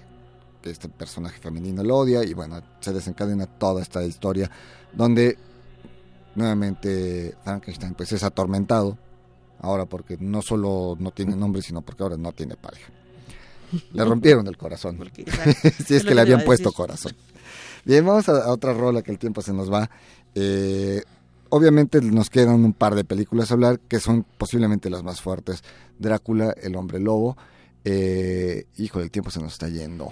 que 0.61 0.69
este 0.69 0.89
personaje 0.89 1.39
femenino 1.39 1.81
lo 1.81 1.95
odia, 1.95 2.21
y 2.25 2.33
bueno, 2.33 2.61
se 2.81 2.91
desencadena 2.91 3.45
toda 3.45 3.81
esta 3.81 4.03
historia, 4.03 4.51
donde 4.91 5.37
nuevamente 6.35 7.35
Frankenstein 7.45 7.93
pues 7.93 8.11
es 8.11 8.23
atormentado, 8.23 8.97
ahora 9.61 9.85
porque 9.85 10.17
no 10.19 10.41
solo 10.41 10.97
no 10.99 11.11
tiene 11.11 11.37
nombre, 11.37 11.61
sino 11.61 11.81
porque 11.81 12.03
ahora 12.03 12.17
no 12.17 12.33
tiene 12.33 12.57
pareja. 12.57 12.91
Le 13.93 14.05
rompieron 14.05 14.47
el 14.47 14.57
corazón. 14.57 14.97
si 15.85 15.95
es 15.95 16.03
que 16.03 16.15
le 16.15 16.21
habían 16.21 16.43
puesto 16.43 16.71
corazón. 16.71 17.13
Bien, 17.85 18.05
vamos 18.05 18.27
a, 18.29 18.45
a 18.45 18.51
otra 18.51 18.73
rola 18.73 19.01
que 19.01 19.11
el 19.11 19.19
tiempo 19.19 19.41
se 19.41 19.53
nos 19.53 19.71
va. 19.71 19.89
Eh, 20.33 21.01
obviamente 21.49 22.01
nos 22.01 22.29
quedan 22.29 22.63
un 22.65 22.73
par 22.73 22.95
de 22.95 23.03
películas 23.03 23.51
a 23.51 23.53
hablar 23.53 23.79
que 23.79 23.99
son 23.99 24.25
posiblemente 24.37 24.89
las 24.89 25.03
más 25.03 25.21
fuertes. 25.21 25.63
Drácula, 25.99 26.53
El 26.61 26.75
Hombre 26.75 26.99
Lobo. 26.99 27.37
Eh, 27.83 28.65
hijo, 28.77 28.99
el 28.99 29.11
tiempo 29.11 29.29
se 29.29 29.39
nos 29.39 29.53
está 29.53 29.69
yendo. 29.69 30.11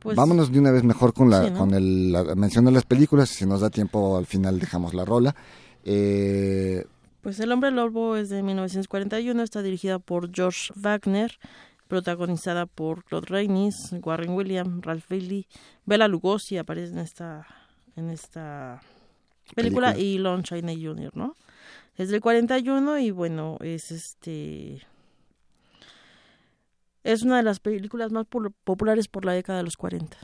Pues- 0.00 0.16
Vámonos 0.16 0.52
de 0.52 0.58
una 0.58 0.70
vez 0.70 0.84
mejor 0.84 1.14
con 1.14 1.30
la, 1.30 1.44
Sí, 1.44 1.50
¿no? 1.52 1.58
con 1.58 1.72
el, 1.72 2.12
la 2.12 2.34
mención 2.34 2.66
de 2.66 2.72
las 2.72 2.84
películas 2.84 3.30
si 3.30 3.46
nos 3.46 3.62
da 3.62 3.70
tiempo 3.70 4.18
al 4.18 4.26
final 4.26 4.58
dejamos 4.60 4.92
la 4.92 5.04
rola. 5.06 5.34
Eh, 5.84 6.84
Pues 7.22 7.40
El 7.40 7.52
Hombre 7.52 7.70
Lobo 7.70 8.16
es 8.16 8.28
de 8.28 8.42
1941, 8.42 9.42
está 9.42 9.62
dirigida 9.62 9.98
por 9.98 10.30
George 10.34 10.72
Wagner, 10.76 11.38
protagonizada 11.94 12.66
por 12.66 13.04
Claude 13.04 13.28
Rains, 13.28 13.94
Warren 14.02 14.32
Williams, 14.32 14.84
Ralph 14.84 15.08
Bailey, 15.08 15.46
Bela 15.86 16.08
Lugosi 16.08 16.58
aparece 16.58 16.92
en 16.92 16.98
esta 16.98 17.46
en 17.94 18.10
esta 18.10 18.80
película, 19.54 19.92
Película. 19.92 19.96
y 19.96 20.18
Lon 20.18 20.42
Chaney 20.42 20.84
Jr., 20.84 21.16
¿no? 21.16 21.36
Es 21.96 22.08
del 22.08 22.20
41 22.20 22.98
y 22.98 23.12
bueno, 23.12 23.58
es 23.60 23.92
este 23.92 24.84
es 27.04 27.22
una 27.22 27.36
de 27.36 27.44
las 27.44 27.60
películas 27.60 28.10
más 28.10 28.26
populares 28.64 29.06
por 29.06 29.24
la 29.24 29.34
década 29.34 29.58
de 29.58 29.64
los 29.64 29.76
40. 29.76 30.16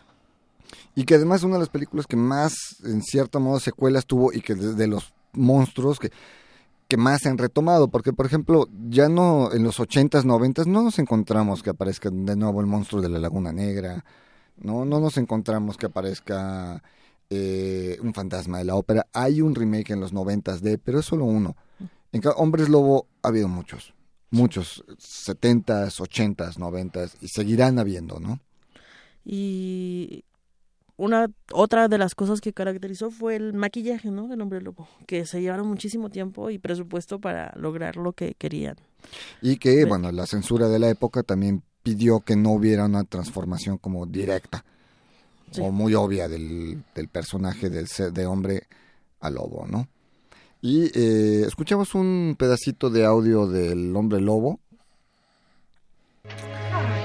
Y 0.97 1.05
que 1.05 1.15
además 1.15 1.43
es 1.43 1.45
una 1.45 1.55
de 1.55 1.61
las 1.61 1.69
películas 1.69 2.09
que 2.09 2.17
más, 2.17 2.81
en 2.85 3.01
cierto 3.03 3.39
modo, 3.39 3.61
secuelas 3.61 4.07
tuvo 4.07 4.33
y 4.33 4.41
que 4.41 4.57
de, 4.57 4.75
de 4.75 4.89
los 4.89 5.13
monstruos 5.35 6.01
que, 6.01 6.11
que 6.91 6.97
más 6.97 7.23
se 7.23 7.29
han 7.31 7.39
retomado. 7.39 7.89
Porque, 7.89 8.13
por 8.13 8.27
ejemplo, 8.27 8.69
ya 8.91 9.09
no 9.09 9.51
en 9.53 9.63
los 9.63 9.79
80s, 9.79 10.25
90s 10.25 10.67
no 10.67 10.83
nos 10.83 10.99
encontramos 10.99 11.63
que 11.63 11.71
aparezca 11.71 12.11
de 12.11 12.37
nuevo 12.37 12.61
el 12.61 12.67
monstruo 12.67 13.01
de 13.01 13.09
la 13.09 13.19
Laguna 13.19 13.53
Negra. 13.53 14.05
No, 14.59 14.85
no 14.85 15.01
nos 15.01 15.17
encontramos 15.17 15.79
que 15.79 15.87
aparezca 15.87 16.83
eh, 17.31 17.97
un 18.03 18.13
fantasma 18.13 18.59
de 18.59 18.65
la 18.65 18.75
ópera. 18.75 19.07
Hay 19.13 19.41
un 19.41 19.55
remake 19.55 19.93
en 19.93 20.01
los 20.01 20.13
90s 20.13 20.59
de, 20.59 20.77
pero 20.77 20.99
es 20.99 21.07
solo 21.07 21.25
uno. 21.25 21.57
En 22.13 22.21
Hombres 22.37 22.69
Lobo 22.69 23.07
ha 23.23 23.29
habido 23.29 23.49
muchos. 23.49 23.95
Muchos, 24.33 24.85
70s, 24.99 26.01
80s, 26.01 26.57
90s, 26.57 27.17
y 27.21 27.29
seguirán 27.29 27.79
habiendo, 27.79 28.21
¿no? 28.21 28.41
Y 29.25 30.25
una 31.01 31.29
otra 31.53 31.89
de 31.89 31.97
las 31.99 32.15
cosas 32.15 32.41
que 32.41 32.53
caracterizó 32.53 33.11
fue 33.11 33.37
el 33.37 33.53
maquillaje, 33.55 34.11
¿no? 34.11 34.29
Del 34.29 34.41
hombre 34.43 34.61
lobo, 34.61 34.87
que 35.07 35.25
se 35.25 35.41
llevaron 35.41 35.67
muchísimo 35.67 36.11
tiempo 36.11 36.51
y 36.51 36.59
presupuesto 36.59 37.19
para 37.21 37.53
lograr 37.57 37.97
lo 37.97 38.13
que 38.13 38.35
querían. 38.35 38.77
Y 39.41 39.57
que, 39.57 39.85
bueno, 39.87 40.13
la 40.13 40.27
censura 40.27 40.69
de 40.69 40.79
la 40.79 40.91
época 40.91 41.23
también 41.23 41.63
pidió 41.83 42.21
que 42.21 42.37
no 42.37 42.51
hubiera 42.53 42.85
una 42.85 43.05
transformación 43.05 43.79
como 43.79 44.05
directa 44.07 44.65
Sí. 45.53 45.63
o 45.65 45.73
muy 45.73 45.95
obvia 45.95 46.29
del, 46.29 46.85
del 46.95 47.09
personaje 47.09 47.71
del 47.71 47.89
ser- 47.89 48.13
de 48.13 48.27
hombre 48.27 48.65
a 49.21 49.31
lobo, 49.31 49.67
¿no? 49.67 49.89
Y 50.61 50.91
eh, 50.95 51.45
escuchamos 51.47 51.95
un 51.95 52.37
pedacito 52.39 52.91
de 52.91 53.05
audio 53.07 53.47
del 53.47 53.97
hombre 53.97 54.21
lobo. 54.21 54.61
Gwen, 56.23 57.00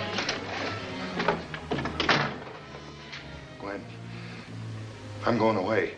I'm 5.26 5.38
going 5.38 5.58
away. 5.58 5.94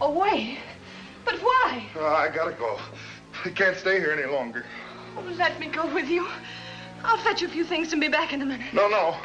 Away? 0.00 0.58
But 1.24 1.36
why? 1.36 1.86
Uh, 1.96 2.06
I 2.06 2.28
gotta 2.28 2.52
go. 2.52 2.78
I 3.44 3.50
can't 3.50 3.76
stay 3.76 3.98
here 3.98 4.12
any 4.12 4.30
longer. 4.30 4.64
Oh, 5.16 5.22
let 5.38 5.58
me 5.58 5.68
go 5.68 5.92
with 5.92 6.08
you. 6.08 6.28
I'll 7.02 7.18
fetch 7.18 7.42
a 7.42 7.48
few 7.48 7.64
things 7.64 7.92
and 7.92 8.00
be 8.00 8.08
back 8.08 8.32
in 8.32 8.42
a 8.42 8.46
minute. 8.46 8.72
No, 8.74 8.88
no. 8.88 9.16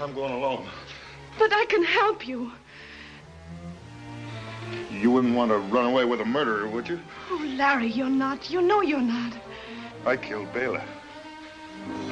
I'm 0.00 0.14
going 0.14 0.32
alone. 0.32 0.66
But 1.38 1.52
I 1.52 1.66
can 1.66 1.84
help 1.84 2.26
you. 2.26 2.52
You 4.90 5.10
wouldn't 5.10 5.34
want 5.34 5.50
to 5.50 5.58
run 5.58 5.86
away 5.86 6.04
with 6.04 6.20
a 6.20 6.24
murderer, 6.24 6.68
would 6.68 6.88
you? 6.88 7.00
Oh, 7.30 7.54
Larry, 7.56 7.88
you're 7.88 8.08
not. 8.08 8.50
You 8.50 8.62
know 8.62 8.80
you're 8.80 9.00
not. 9.00 9.34
I 10.06 10.16
killed 10.16 10.52
Bela. 10.52 10.82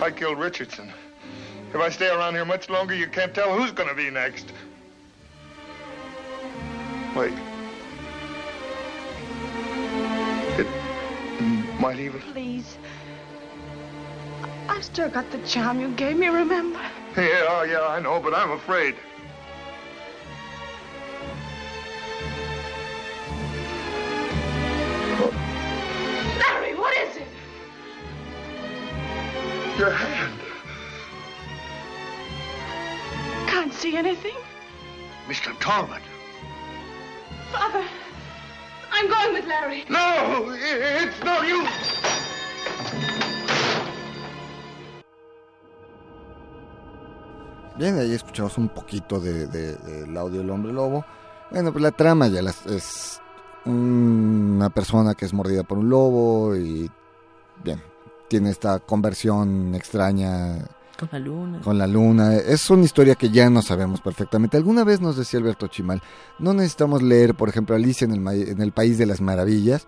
I 0.01 0.11
killed 0.11 0.39
Richardson. 0.39 0.93
If 1.73 1.77
I 1.77 1.89
stay 1.89 2.09
around 2.09 2.35
here 2.35 2.45
much 2.45 2.69
longer, 2.69 2.95
you 2.95 3.07
can't 3.07 3.35
tell 3.35 3.57
who's 3.57 3.73
going 3.73 3.89
to 3.89 3.95
be 3.95 4.11
next. 4.11 4.53
Wait. 7.17 7.33
It 10.59 10.67
might 11.81 11.99
even. 11.99 12.21
Please. 12.21 12.79
I've 14.69 14.85
still 14.85 15.09
got 15.09 15.29
the 15.33 15.39
charm 15.39 15.81
you 15.81 15.89
gave 15.91 16.17
me, 16.17 16.29
remember? 16.29 16.79
Yeah, 17.17 17.47
oh, 17.49 17.67
yeah, 17.69 17.87
I 17.89 17.99
know, 18.01 18.21
but 18.21 18.33
I'm 18.33 18.53
afraid. 18.53 18.95
Larry, 26.39 26.77
what 26.77 26.97
is 26.99 27.17
it? 27.17 27.29
Your 29.77 29.91
hand. 29.91 30.41
Can't 33.49 33.73
see 33.73 33.97
anything. 33.97 34.37
Mr. 35.27 35.59
Talbot. 35.59 36.03
Father, 37.53 37.85
I'm 38.93 39.09
going 39.09 39.35
with 39.35 39.47
Larry. 39.47 39.85
No, 39.89 40.53
it's 40.55 41.23
no 41.25 41.43
use. 41.43 41.71
Bien, 47.77 47.99
ahí 47.99 48.13
escuchamos 48.13 48.59
un 48.59 48.69
poquito 48.69 49.21
de, 49.21 49.47
de- 49.47 49.77
del 49.77 50.17
audio 50.17 50.41
del 50.41 50.51
hombre 50.51 50.73
lobo. 50.73 51.05
Bueno, 51.51 51.73
pues 51.73 51.83
la 51.83 51.93
trama 51.93 52.29
ya 52.29 52.43
las- 52.43 52.67
es 52.67 53.21
una 53.65 54.71
persona 54.71 55.15
que 55.15 55.25
es 55.25 55.33
mordida 55.33 55.63
por 55.63 55.79
un 55.79 55.89
lobo 55.89 56.57
y 56.57 56.91
bien, 57.63 57.83
tiene 58.29 58.51
esta 58.51 58.81
conversión 58.81 59.75
extraña 59.75 60.59
Con 60.99 61.09
la 61.13 61.19
luna. 61.19 61.61
con 61.61 61.79
la 61.79 61.87
luna. 61.87 62.35
Es 62.37 62.69
una 62.71 62.85
historia 62.85 63.15
que 63.15 63.31
ya 63.31 63.49
no 63.49 63.63
sabemos 63.63 64.01
perfectamente. 64.01 64.57
Alguna 64.57 64.85
vez 64.85 65.01
nos 65.01 65.17
decía 65.17 65.41
Alberto 65.41 65.67
Chimal, 65.69 66.03
no 66.39 66.53
necesitamos 66.53 67.03
leer, 67.03 67.35
por 67.35 67.49
ejemplo, 67.49 67.75
Alicia 67.75 68.05
en 68.05 68.13
el, 68.13 68.21
Ma- 68.21 68.35
en 68.35 68.61
el 68.61 68.73
País 68.73 68.99
de 68.99 69.07
las 69.07 69.21
Maravillas 69.21 69.87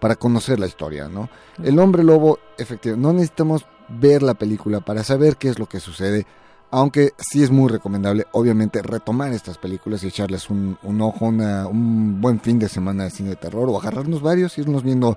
para 0.00 0.16
conocer 0.16 0.58
la 0.60 0.66
historia, 0.66 1.08
¿no? 1.08 1.28
El 1.62 1.78
hombre 1.78 2.02
lobo, 2.04 2.38
efectivamente, 2.58 3.06
no 3.06 3.12
necesitamos 3.12 3.66
ver 3.88 4.22
la 4.22 4.34
película 4.34 4.80
para 4.80 5.04
saber 5.04 5.36
qué 5.36 5.48
es 5.48 5.58
lo 5.58 5.66
que 5.66 5.80
sucede, 5.80 6.26
aunque 6.70 7.12
sí 7.18 7.42
es 7.42 7.50
muy 7.50 7.68
recomendable, 7.70 8.26
obviamente, 8.32 8.82
retomar 8.82 9.32
estas 9.32 9.58
películas 9.58 10.02
y 10.02 10.08
echarles 10.08 10.50
un, 10.50 10.76
un 10.82 11.00
ojo, 11.02 11.26
una- 11.26 11.66
un 11.68 12.20
buen 12.20 12.40
fin 12.40 12.58
de 12.58 12.68
semana 12.68 13.04
de 13.04 13.10
cine 13.10 13.30
de 13.30 13.36
terror, 13.36 13.68
o 13.68 13.78
agarrarnos 13.78 14.22
varios 14.22 14.56
y 14.58 14.62
irnos 14.62 14.82
viendo 14.82 15.16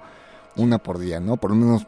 una 0.58 0.78
por 0.78 1.00
día, 1.00 1.20
¿no? 1.20 1.38
Por 1.38 1.52
lo 1.52 1.56
menos 1.56 1.88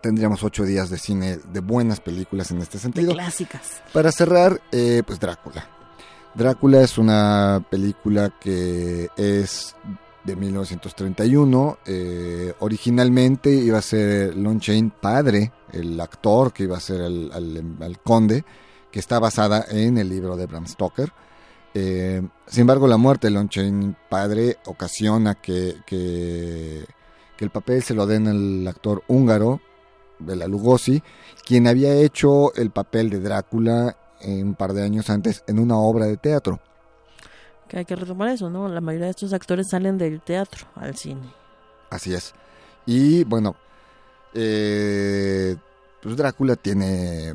tendríamos 0.00 0.42
ocho 0.42 0.64
días 0.64 0.90
de 0.90 0.98
cine 0.98 1.38
de 1.52 1.60
buenas 1.60 2.00
películas 2.00 2.50
en 2.50 2.58
este 2.58 2.78
sentido. 2.78 3.12
Clásicas. 3.12 3.82
Para 3.92 4.12
cerrar, 4.12 4.60
eh, 4.72 5.02
pues 5.06 5.18
Drácula. 5.20 5.68
Drácula 6.34 6.82
es 6.82 6.98
una 6.98 7.64
película 7.70 8.32
que 8.40 9.08
es 9.16 9.76
de 10.24 10.36
1931. 10.36 11.78
eh, 11.86 12.54
originalmente 12.60 13.50
iba 13.50 13.78
a 13.78 13.82
ser 13.82 14.34
Lon 14.36 14.58
Chaney 14.60 14.90
padre, 15.00 15.52
el 15.72 16.00
actor 16.00 16.52
que 16.52 16.64
iba 16.64 16.76
a 16.76 16.80
ser 16.80 17.00
el, 17.02 17.30
al- 17.32 17.76
al 17.80 17.98
conde, 18.00 18.44
que 18.90 18.98
está 19.00 19.18
basada 19.18 19.64
en 19.70 19.98
el 19.98 20.08
libro 20.08 20.36
de 20.36 20.46
Bram 20.46 20.66
Stoker. 20.66 21.12
Eh, 21.74 22.22
sin 22.46 22.60
embargo, 22.62 22.86
la 22.86 22.96
muerte 22.96 23.26
de 23.26 23.32
Lon 23.32 23.48
Chaney 23.48 23.94
padre 24.08 24.58
ocasiona 24.66 25.34
que, 25.34 25.76
que, 25.86 26.84
que 27.36 27.44
el 27.44 27.50
papel 27.50 27.82
se 27.82 27.94
lo 27.94 28.06
den 28.06 28.28
al 28.28 28.66
actor 28.68 29.02
húngaro, 29.08 29.60
Bela 30.24 30.48
Lugosi, 30.48 31.02
quien 31.44 31.66
había 31.68 31.94
hecho 31.94 32.54
el 32.54 32.70
papel 32.70 33.10
de 33.10 33.20
Drácula 33.20 33.96
un 34.26 34.54
par 34.54 34.72
de 34.72 34.82
años 34.82 35.10
antes 35.10 35.44
en 35.46 35.58
una 35.58 35.76
obra 35.76 36.06
de 36.06 36.16
teatro. 36.16 36.60
Que 37.68 37.78
hay 37.78 37.84
que 37.84 37.96
retomar 37.96 38.28
eso, 38.28 38.50
¿no? 38.50 38.68
La 38.68 38.80
mayoría 38.80 39.06
de 39.06 39.10
estos 39.10 39.32
actores 39.32 39.68
salen 39.70 39.98
del 39.98 40.20
teatro 40.20 40.66
al 40.76 40.96
cine. 40.96 41.32
Así 41.90 42.14
es. 42.14 42.34
Y 42.86 43.24
bueno, 43.24 43.56
eh, 44.34 45.56
pues 46.02 46.16
Drácula 46.16 46.56
tiene 46.56 47.34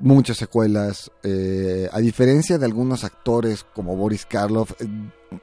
muchas 0.00 0.36
secuelas. 0.36 1.10
eh, 1.22 1.88
a 1.92 1.98
diferencia 2.00 2.58
de 2.58 2.64
algunos 2.64 3.04
actores 3.04 3.64
como 3.74 3.96
Boris 3.96 4.26
Karloff, 4.26 4.72
eh, 4.80 4.86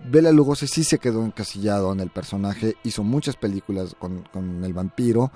Bela 0.10 0.32
Lugosi 0.32 0.68
sí 0.68 0.84
se 0.84 1.00
quedó 1.00 1.24
encasillado 1.24 1.92
en 1.94 2.00
el 2.00 2.10
personaje. 2.10 2.76
Hizo 2.84 3.04
muchas 3.04 3.36
películas 3.36 3.96
con, 4.00 4.24
con 4.34 4.64
el 4.64 4.74
vampiro, 4.74 5.32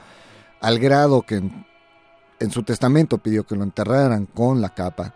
al 0.62 0.80
grado 0.80 1.22
que 1.24 1.36
en, 1.36 1.66
en 2.40 2.52
su 2.52 2.64
testamento 2.64 3.18
pidió 3.18 3.46
que 3.46 3.56
lo 3.56 3.64
enterraran 3.64 4.26
con 4.26 4.62
la 4.62 4.70
capa 4.70 5.14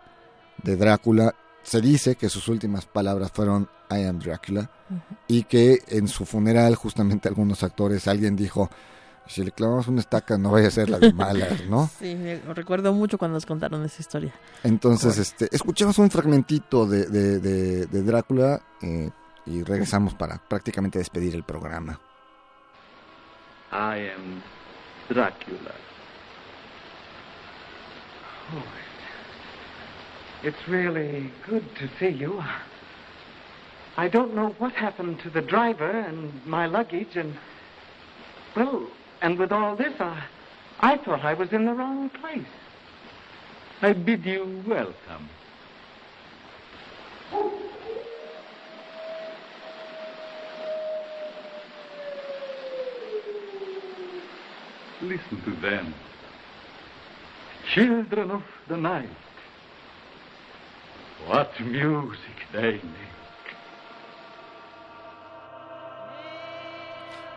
de 0.62 0.76
Drácula. 0.76 1.34
Se 1.62 1.80
dice 1.80 2.16
que 2.16 2.28
sus 2.28 2.48
últimas 2.48 2.86
palabras 2.86 3.30
fueron 3.32 3.68
I 3.90 4.04
am 4.04 4.18
Drácula 4.18 4.68
y 5.28 5.44
que 5.44 5.78
en 5.88 6.08
su 6.08 6.24
funeral 6.26 6.74
justamente 6.74 7.28
algunos 7.28 7.62
actores, 7.62 8.08
alguien 8.08 8.34
dijo, 8.36 8.68
Si 9.28 9.44
le 9.44 9.52
clavamos 9.52 9.86
una 9.86 10.00
estaca, 10.00 10.36
no 10.36 10.50
vaya 10.50 10.68
a 10.68 10.70
ser 10.72 10.90
la 10.90 10.98
de 10.98 11.12
malas, 11.12 11.64
¿no? 11.68 11.88
Sí, 12.00 12.14
me 12.16 12.40
recuerdo 12.54 12.92
mucho 12.92 13.16
cuando 13.18 13.36
nos 13.36 13.46
contaron 13.46 13.84
esa 13.84 14.00
historia. 14.02 14.34
Entonces, 14.64 15.16
este, 15.18 15.48
escuchemos 15.52 15.96
un 15.98 16.10
fragmentito 16.10 16.86
de, 16.86 17.06
de, 17.06 17.38
de- 17.38 17.86
de 17.86 18.02
Drácula 18.02 18.60
eh, 18.82 19.10
y 19.46 19.62
regresamos 19.62 20.14
para 20.14 20.38
prácticamente 20.38 20.98
despedir 20.98 21.34
el 21.36 21.44
programa. 21.44 22.00
I 23.72 24.10
am 24.14 24.42
Dracula. 25.08 25.74
Oh, 28.54 28.64
it's 30.42 30.68
really 30.68 31.30
good 31.46 31.64
to 31.76 31.88
see 31.98 32.08
you. 32.16 32.42
I 33.96 34.08
don't 34.08 34.34
know 34.34 34.54
what 34.58 34.72
happened 34.72 35.20
to 35.20 35.30
the 35.30 35.42
driver 35.42 35.90
and 35.90 36.44
my 36.46 36.66
luggage 36.66 37.16
and 37.16 37.36
well, 38.56 38.86
and 39.22 39.38
with 39.38 39.52
all 39.52 39.76
this, 39.76 39.94
I, 39.98 40.24
I 40.80 40.96
thought 40.98 41.24
I 41.24 41.34
was 41.34 41.52
in 41.52 41.64
the 41.64 41.72
wrong 41.72 42.10
place. 42.10 42.46
I 43.80 43.92
bid 43.94 44.24
you 44.24 44.62
welcome. 44.66 45.28
Oh. 47.32 47.71
Listen 55.02 55.38
to 55.44 55.50
them. 55.60 55.92
Children 57.74 58.30
of 58.30 58.42
the 58.68 58.76
night. 58.76 59.08
What 61.28 61.50
music 61.60 62.36
they 62.52 62.72
make. 62.74 63.12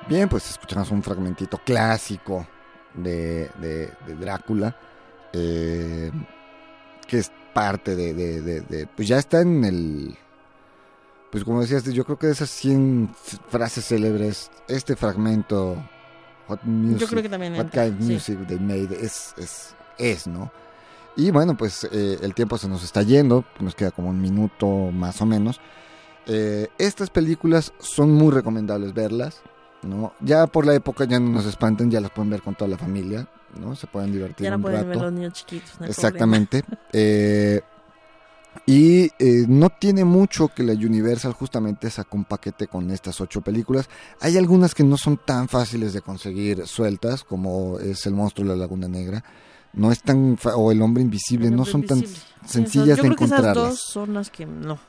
Bien, 0.08 0.30
pues 0.30 0.50
escuchamos 0.52 0.92
un 0.92 1.02
fragmentito 1.02 1.58
clásico 1.58 2.46
de, 2.94 3.50
de- 3.58 3.92
Drácula, 4.20 4.76
eh, 5.34 6.12
que 7.08 7.18
es 7.20 7.32
parte 7.54 7.96
de- 7.96 8.14
de- 8.14 8.88
Pues 8.88 9.08
ya 9.08 9.18
está 9.18 9.42
en 9.42 9.64
el... 9.66 10.18
Pues 11.32 11.44
como 11.44 11.62
decías, 11.62 11.84
yo 11.86 12.06
creo 12.06 12.18
que 12.20 12.28
de 12.28 12.34
esas 12.34 12.50
100 12.52 13.14
frases 13.50 13.86
célebres, 13.88 14.52
este 14.68 14.96
fragmento, 14.96 15.84
What 16.48 16.60
Music, 16.64 17.10
creo 17.10 17.24
que 17.24 17.30
también 17.30 17.54
What 17.56 17.70
Kind 17.70 18.00
of 18.00 18.06
sí. 18.06 18.14
Music 18.14 18.48
They 18.48 18.60
Made, 18.60 18.98
es, 19.02 19.34
es, 19.38 19.76
es, 19.98 20.28
¿no? 20.28 20.52
Y 21.16 21.32
bueno, 21.32 21.56
pues 21.56 21.88
eh, 21.92 22.20
el 22.22 22.34
tiempo 22.34 22.58
se 22.58 22.68
nos 22.68 22.84
está 22.84 23.02
yendo, 23.02 23.46
nos 23.60 23.74
queda 23.76 23.92
como 23.92 24.10
un 24.10 24.22
minuto 24.22 24.68
más 24.92 25.22
o 25.22 25.26
menos. 25.26 25.60
Eh, 26.28 26.68
estas 26.78 27.10
películas 27.10 27.72
son 27.80 28.12
muy 28.12 28.32
recomendables 28.34 28.94
verlas, 28.94 29.42
¿no? 29.82 30.14
Ya 30.20 30.48
por 30.48 30.66
la 30.66 30.74
época 30.76 31.06
ya 31.06 31.20
no 31.20 31.30
nos 31.30 31.46
espantan, 31.46 31.90
ya 31.90 32.02
las 32.02 32.12
pueden 32.12 32.30
ver 32.32 32.42
con 32.42 32.56
toda 32.56 32.70
la 32.70 32.78
familia, 32.78 33.28
¿no? 33.60 33.76
Se 33.76 33.88
pueden 33.88 34.12
divertir 34.12 34.44
Ya 34.44 34.50
la 34.52 34.56
un 34.58 34.62
pueden 34.64 34.80
ver 34.82 34.90
rato. 34.90 35.04
los 35.06 35.14
niños 35.14 35.34
chiquitos. 35.34 35.80
no 35.80 35.86
Exactamente. 35.88 36.64
Eh, 36.94 37.62
y 38.66 39.12
eh, 39.20 39.46
no 39.48 39.70
tiene 39.70 40.06
mucho 40.06 40.48
que 40.48 40.64
la 40.64 40.74
Universal 40.74 41.34
justamente 41.34 41.90
sacó 41.90 42.18
un 42.18 42.26
paquete 42.26 42.68
con 42.68 42.90
estas 42.92 43.22
ocho 43.22 43.42
películas. 43.42 43.90
Hay 44.22 44.38
algunas 44.38 44.74
que 44.74 44.84
no 44.84 44.98
son 44.98 45.20
tan 45.24 45.48
fáciles 45.48 45.94
de 45.94 46.02
conseguir 46.02 46.66
sueltas, 46.68 47.24
como 47.24 47.80
es 47.80 48.06
El 48.06 48.14
monstruo 48.14 48.48
de 48.48 48.56
la 48.56 48.60
Laguna 48.62 48.88
Negra. 48.88 49.24
No 49.74 49.92
es 49.92 50.02
tan 50.02 50.38
o 50.56 50.72
El 50.72 50.82
hombre 50.82 51.04
invisible, 51.04 51.50
no 51.52 51.64
Hombre 51.64 51.72
son 51.72 51.84
tan 51.84 51.98
Invisible. 52.00 52.24
Sencillas 52.46 52.88
yo 52.88 52.96
de 52.96 53.02
creo 53.02 53.16
que 53.16 53.24
esas 53.26 53.40
encontrarlas. 53.40 53.70
dos 53.72 53.80
son 53.82 54.14
las 54.14 54.30
que 54.30 54.46
no. 54.46 54.80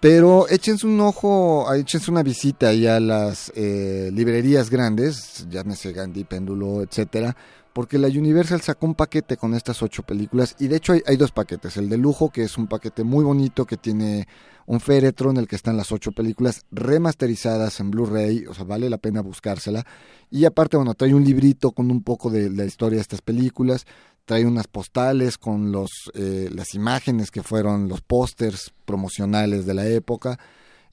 Pero 0.00 0.46
échense 0.48 0.86
un 0.86 1.00
ojo, 1.00 1.72
échense 1.74 2.10
una 2.10 2.22
visita 2.22 2.68
ahí 2.68 2.86
a 2.86 3.00
las 3.00 3.50
eh, 3.54 4.10
librerías 4.12 4.68
grandes, 4.68 5.46
llámese 5.48 5.92
Gandhi, 5.92 6.24
Péndulo, 6.24 6.82
etcétera, 6.82 7.34
porque 7.76 7.98
la 7.98 8.08
Universal 8.08 8.62
sacó 8.62 8.86
un 8.86 8.94
paquete 8.94 9.36
con 9.36 9.52
estas 9.52 9.82
ocho 9.82 10.02
películas 10.02 10.56
y 10.58 10.66
de 10.68 10.76
hecho 10.76 10.94
hay, 10.94 11.16
dos 11.18 11.30
paquetes, 11.30 11.76
el 11.76 11.90
de 11.90 11.98
lujo 11.98 12.30
que 12.30 12.42
es 12.42 12.56
un 12.56 12.68
paquete 12.68 13.04
muy 13.04 13.22
bonito 13.22 13.66
que 13.66 13.76
tiene 13.76 14.26
un 14.64 14.80
féretro 14.80 15.30
en 15.30 15.36
el 15.36 15.46
que 15.46 15.56
están 15.56 15.76
las 15.76 15.92
ocho 15.92 16.10
películas 16.12 16.64
remasterizadas 16.70 17.78
en 17.80 17.90
Blu-ray, 17.90 18.46
o 18.46 18.54
sea, 18.54 18.64
vale 18.64 18.88
la 18.88 18.96
pena 18.96 19.20
buscársela. 19.20 19.84
Y 20.30 20.46
aparte, 20.46 20.78
bueno, 20.78 20.94
trae 20.94 21.12
un 21.12 21.22
librito 21.22 21.72
con 21.72 21.90
un 21.90 22.02
poco 22.02 22.30
de 22.30 22.48
la 22.48 22.64
historia 22.64 22.96
de 22.96 23.02
estas 23.02 23.20
películas, 23.20 23.84
trae 24.24 24.46
unas 24.46 24.68
postales 24.68 25.36
con 25.36 25.70
los, 25.70 25.90
eh, 26.14 26.48
las 26.54 26.72
imágenes 26.72 27.30
que 27.30 27.42
fueron 27.42 27.90
los 27.90 28.00
pósters 28.00 28.72
promocionales 28.86 29.66
de 29.66 29.74
la 29.74 29.86
época. 29.86 30.38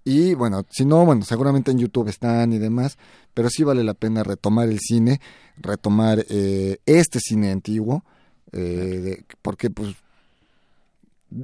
Y 0.03 0.34
bueno, 0.34 0.65
si 0.69 0.84
no, 0.84 1.05
bueno, 1.05 1.23
seguramente 1.23 1.71
en 1.71 1.77
YouTube 1.77 2.09
están 2.09 2.51
y 2.51 2.57
demás, 2.57 2.97
pero 3.34 3.49
sí 3.49 3.63
vale 3.63 3.84
la 3.84 3.93
pena 3.93 4.23
retomar 4.23 4.69
el 4.69 4.79
cine, 4.79 5.19
retomar 5.57 6.25
eh, 6.29 6.77
este 6.86 7.19
cine 7.19 7.51
antiguo, 7.51 8.03
eh, 8.51 8.57
de- 9.03 9.25
porque 9.41 9.69
pues 9.69 9.95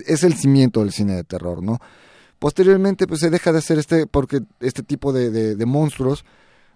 es 0.06 0.24
el 0.24 0.34
cimiento 0.36 0.82
del 0.82 0.92
cine 0.92 1.16
de 1.16 1.24
terror, 1.24 1.64
¿no? 1.64 1.80
Posteriormente, 2.38 3.08
pues 3.08 3.20
se 3.20 3.30
deja 3.30 3.52
de 3.52 3.58
hacer 3.58 3.80
este, 3.80 4.08
porque 4.08 4.42
este 4.60 4.84
tipo 4.84 5.12
de, 5.12 5.30
de- 5.32 5.56
de 5.56 5.66
monstruos. 5.66 6.24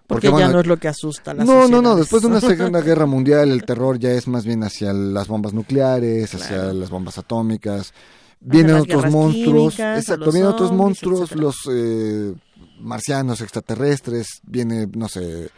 Porque 0.06 0.30
ya 0.30 0.48
no 0.48 0.60
es 0.60 0.66
lo 0.66 0.76
que 0.76 0.88
asusta 0.88 1.30
a 1.30 1.34
las 1.34 1.46
No, 1.46 1.66
no, 1.68 1.80
no. 1.80 1.96
Después 1.96 2.20
de 2.22 2.28
una 2.28 2.40
Segunda 2.42 2.82
Guerra 2.82 3.06
Mundial, 3.06 3.50
el 3.50 3.64
terror 3.64 3.98
ya 3.98 4.10
es 4.10 4.28
más 4.28 4.44
bien 4.44 4.62
hacia 4.62 4.92
las 4.92 5.28
bombas 5.28 5.54
nucleares, 5.54 6.34
hacia 6.34 6.72
las 6.74 6.90
bombas 6.90 7.16
atómicas. 7.16 7.94
Vienen 8.40 8.74
otros 8.74 9.10
monstruos. 9.10 9.72
químicas, 9.74 10.00
Exacto, 10.00 10.30
vienen 10.30 10.50
otros 10.50 10.70
monstruos, 10.72 11.20
etcétera. 11.22 11.40
los 11.40 11.56
eh, 11.72 12.34
marcianos 12.80 13.40
extraterrestres. 13.40 14.40
Viene, 14.44 14.86
no 14.94 15.08
sé, 15.08 15.50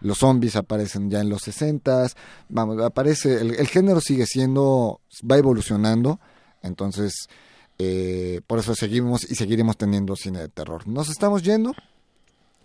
los 0.00 0.18
zombies 0.18 0.56
aparecen 0.56 1.10
ya 1.10 1.20
en 1.20 1.28
los 1.28 1.42
60 1.42 2.08
Vamos, 2.48 2.80
aparece. 2.82 3.40
El, 3.40 3.54
el 3.54 3.68
género 3.68 4.00
sigue 4.00 4.26
siendo. 4.26 5.00
Va 5.30 5.36
evolucionando. 5.38 6.20
Entonces. 6.62 7.12
eh, 7.78 8.40
por 8.46 8.58
eso 8.60 8.74
seguimos 8.74 9.28
y 9.28 9.34
seguiremos 9.34 9.76
teniendo 9.76 10.14
cine 10.16 10.38
de 10.40 10.48
terror. 10.48 10.86
Nos 10.86 11.08
estamos 11.08 11.42
yendo. 11.42 11.74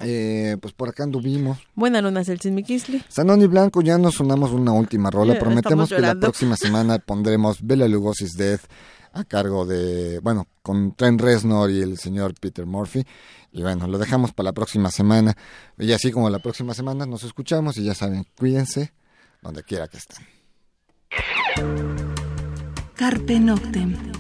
Eh, 0.02 0.56
pues 0.62 0.74
por 0.74 0.88
acá 0.88 1.04
anduvimos. 1.04 1.58
Buena 1.76 2.02
luna 2.02 2.22
es 2.22 2.30
el 2.30 2.40
Sin 2.40 2.56
Miquisli. 2.56 3.04
Sanón 3.10 3.42
y 3.42 3.48
Blanco, 3.48 3.82
ya 3.82 3.98
nos 3.98 4.16
sonamos 4.16 4.52
una 4.52 4.72
última 4.72 5.10
rola. 5.12 5.38
Prometemos 5.40 5.90
que 5.90 6.00
la 6.00 6.16
próxima 6.16 6.56
semana 6.56 7.00
pondremos 7.00 7.58
Bela 7.62 7.88
Lugosi's 7.88 8.34
Death 8.38 8.62
a 9.14 9.24
cargo 9.24 9.66
de, 9.66 10.20
bueno, 10.20 10.48
con 10.62 10.94
Trent 10.96 11.22
Reznor 11.22 11.72
y 11.72 11.82
el 11.82 11.98
señor 11.98 12.34
Peter 12.40 12.66
Murphy. 12.66 13.06
Y 13.52 13.62
bueno, 13.62 13.88
lo 13.88 13.98
dejamos 13.98 14.34
para 14.34 14.46
la 14.46 14.54
próxima 14.54 14.92
semana. 14.92 15.36
Y 15.78 15.92
así 15.92 16.12
como 16.12 16.30
la 16.30 16.40
próxima 16.40 16.74
semana 16.74 17.06
nos 17.06 17.24
escuchamos 17.24 17.78
y 17.78 17.84
ya 17.84 17.96
saben, 17.96 18.26
cuídense 18.38 18.94
donde 19.42 19.64
quiera 19.64 19.88
que 19.88 19.98
estén. 19.98 20.26
Carpe 22.96 23.40
Noctem. 23.40 24.19